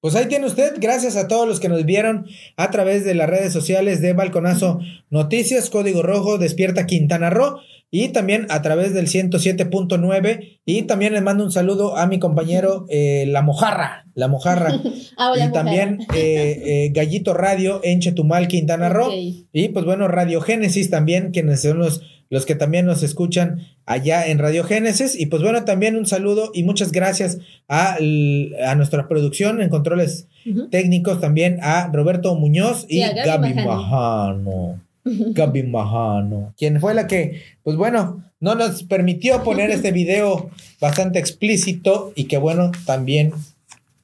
Pues 0.04 0.16
ahí 0.16 0.26
tiene 0.26 0.44
usted, 0.44 0.74
gracias 0.76 1.16
a 1.16 1.28
todos 1.28 1.48
los 1.48 1.60
que 1.60 1.70
nos 1.70 1.82
vieron 1.86 2.26
a 2.58 2.70
través 2.70 3.06
de 3.06 3.14
las 3.14 3.26
redes 3.26 3.54
sociales 3.54 4.02
de 4.02 4.12
Balconazo 4.12 4.80
Noticias, 5.08 5.70
Código 5.70 6.02
Rojo, 6.02 6.36
Despierta 6.36 6.84
Quintana 6.84 7.30
Roo 7.30 7.60
y 7.90 8.10
también 8.10 8.46
a 8.50 8.60
través 8.60 8.92
del 8.92 9.06
107.9 9.06 10.58
y 10.66 10.82
también 10.82 11.14
les 11.14 11.22
mando 11.22 11.42
un 11.42 11.50
saludo 11.50 11.96
a 11.96 12.06
mi 12.06 12.18
compañero 12.18 12.84
eh, 12.90 13.24
La 13.28 13.40
Mojarra, 13.40 14.04
La 14.14 14.28
Mojarra. 14.28 14.78
Ah, 15.16 15.32
y 15.38 15.52
también 15.52 16.00
eh, 16.12 16.60
eh, 16.66 16.90
Gallito 16.92 17.32
Radio 17.32 17.80
en 17.84 18.00
Chetumal, 18.00 18.48
Quintana 18.48 18.88
Roo. 18.88 19.10
Y 19.10 19.68
pues 19.68 19.84
bueno, 19.86 20.08
Radio 20.08 20.40
Génesis 20.40 20.90
también, 20.90 21.30
quienes 21.30 21.62
son 21.62 21.78
los 21.78 22.02
los 22.30 22.46
que 22.46 22.54
también 22.54 22.86
nos 22.86 23.02
escuchan 23.02 23.66
allá 23.86 24.26
en 24.26 24.38
Radio 24.38 24.64
Génesis. 24.64 25.18
Y 25.18 25.26
pues 25.26 25.42
bueno, 25.42 25.64
también 25.64 25.96
un 25.96 26.06
saludo 26.06 26.50
y 26.54 26.62
muchas 26.62 26.92
gracias 26.92 27.38
a, 27.68 27.96
a 27.96 28.74
nuestra 28.74 29.08
producción 29.08 29.60
en 29.62 29.68
controles 29.68 30.26
técnicos, 30.70 31.20
también 31.20 31.58
a 31.62 31.90
Roberto 31.92 32.34
Muñoz 32.34 32.86
y, 32.88 33.00
Gaby, 33.00 33.54
Majano. 33.54 34.80
Gaby 35.04 35.62
Majano, 35.64 36.54
quien 36.56 36.80
fue 36.80 36.94
la 36.94 37.06
que, 37.06 37.42
pues 37.62 37.76
bueno, 37.76 38.24
no 38.40 38.54
nos 38.54 38.82
permitió 38.82 39.42
poner 39.42 39.70
este 39.70 39.92
video 39.92 40.50
bastante 40.80 41.18
explícito 41.18 42.12
y 42.14 42.24
que 42.24 42.38
bueno, 42.38 42.72
también 42.86 43.32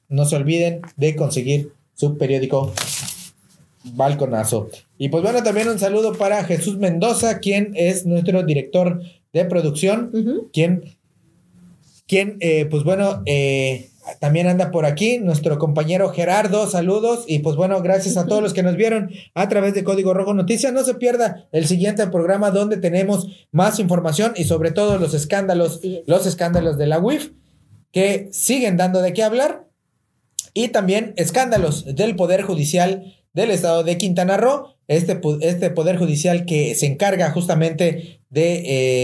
no 0.09 0.25
se 0.25 0.35
olviden 0.35 0.81
de 0.97 1.15
conseguir 1.15 1.71
su 1.93 2.17
periódico 2.17 2.73
balconazo. 3.83 4.69
Y 4.97 5.09
pues 5.09 5.23
bueno, 5.23 5.43
también 5.43 5.67
un 5.67 5.79
saludo 5.79 6.13
para 6.13 6.43
Jesús 6.43 6.77
Mendoza, 6.77 7.39
quien 7.39 7.73
es 7.75 8.05
nuestro 8.05 8.43
director 8.43 9.01
de 9.33 9.45
producción, 9.45 10.11
quien, 10.53 10.83
quien 12.07 12.37
eh, 12.39 12.65
pues 12.65 12.83
bueno, 12.83 13.23
eh, 13.25 13.89
también 14.19 14.47
anda 14.47 14.71
por 14.71 14.85
aquí, 14.85 15.19
nuestro 15.19 15.57
compañero 15.57 16.09
Gerardo, 16.09 16.67
saludos 16.67 17.23
y 17.27 17.39
pues 17.39 17.55
bueno, 17.55 17.81
gracias 17.81 18.17
a 18.17 18.25
todos 18.25 18.41
los 18.41 18.53
que 18.53 18.63
nos 18.63 18.75
vieron 18.75 19.11
a 19.35 19.47
través 19.47 19.73
de 19.73 19.83
Código 19.83 20.13
Rojo 20.13 20.33
Noticias. 20.33 20.73
No 20.73 20.83
se 20.83 20.95
pierda 20.95 21.47
el 21.51 21.67
siguiente 21.67 22.05
programa 22.07 22.51
donde 22.51 22.77
tenemos 22.77 23.27
más 23.51 23.79
información 23.79 24.33
y 24.35 24.45
sobre 24.45 24.71
todo 24.71 24.97
los 24.97 25.13
escándalos, 25.13 25.81
los 26.07 26.25
escándalos 26.25 26.77
de 26.77 26.87
la 26.87 26.99
UIF 26.99 27.31
que 27.91 28.29
siguen 28.31 28.77
dando 28.77 29.01
de 29.01 29.13
qué 29.13 29.23
hablar 29.23 29.67
y 30.53 30.69
también 30.69 31.13
escándalos 31.17 31.95
del 31.95 32.15
Poder 32.15 32.41
Judicial 32.41 33.20
del 33.33 33.51
estado 33.51 33.83
de 33.83 33.97
Quintana 33.97 34.37
Roo, 34.37 34.75
este, 34.87 35.19
este 35.41 35.69
poder 35.69 35.97
judicial 35.97 36.45
que 36.45 36.75
se 36.75 36.85
encarga 36.85 37.31
justamente 37.31 38.19
de 38.29 38.63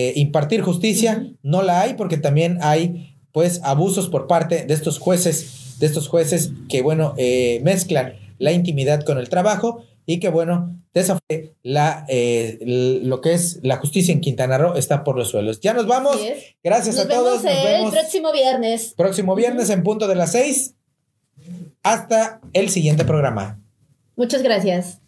eh, 0.09 0.13
impartir 0.15 0.61
justicia, 0.61 1.27
no 1.43 1.61
la 1.61 1.81
hay 1.81 1.93
porque 1.93 2.17
también 2.17 2.57
hay 2.61 3.15
pues 3.31 3.61
abusos 3.63 4.09
por 4.09 4.27
parte 4.27 4.65
de 4.65 4.73
estos 4.73 4.99
jueces, 4.99 5.77
de 5.79 5.85
estos 5.85 6.07
jueces 6.07 6.51
que 6.69 6.81
bueno, 6.81 7.13
eh, 7.17 7.61
mezclan 7.63 8.15
la 8.39 8.51
intimidad 8.51 9.03
con 9.03 9.17
el 9.17 9.29
trabajo 9.29 9.83
y 10.05 10.19
que 10.19 10.29
bueno, 10.29 10.77
de 10.93 11.53
la, 11.63 12.05
eh, 12.07 12.57
lo 13.03 13.21
que 13.21 13.33
es 13.33 13.59
la 13.61 13.77
justicia 13.77 14.13
en 14.13 14.21
Quintana 14.21 14.57
Roo 14.57 14.75
está 14.75 15.03
por 15.03 15.17
los 15.17 15.29
suelos. 15.29 15.59
Ya 15.59 15.73
nos 15.73 15.87
vamos. 15.87 16.17
Gracias 16.63 16.97
a 16.97 17.07
todos. 17.07 17.43
Nos 17.43 17.63
vemos 17.63 17.93
el 17.93 17.99
próximo 17.99 18.31
viernes. 18.31 18.93
Próximo 18.97 19.35
viernes 19.35 19.69
en 19.69 19.83
punto 19.83 20.07
de 20.07 20.15
las 20.15 20.31
seis. 20.31 20.75
Hasta 21.83 22.41
el 22.53 22.69
siguiente 22.69 23.05
programa. 23.05 23.61
Muchas 24.17 24.41
gracias. 24.41 24.99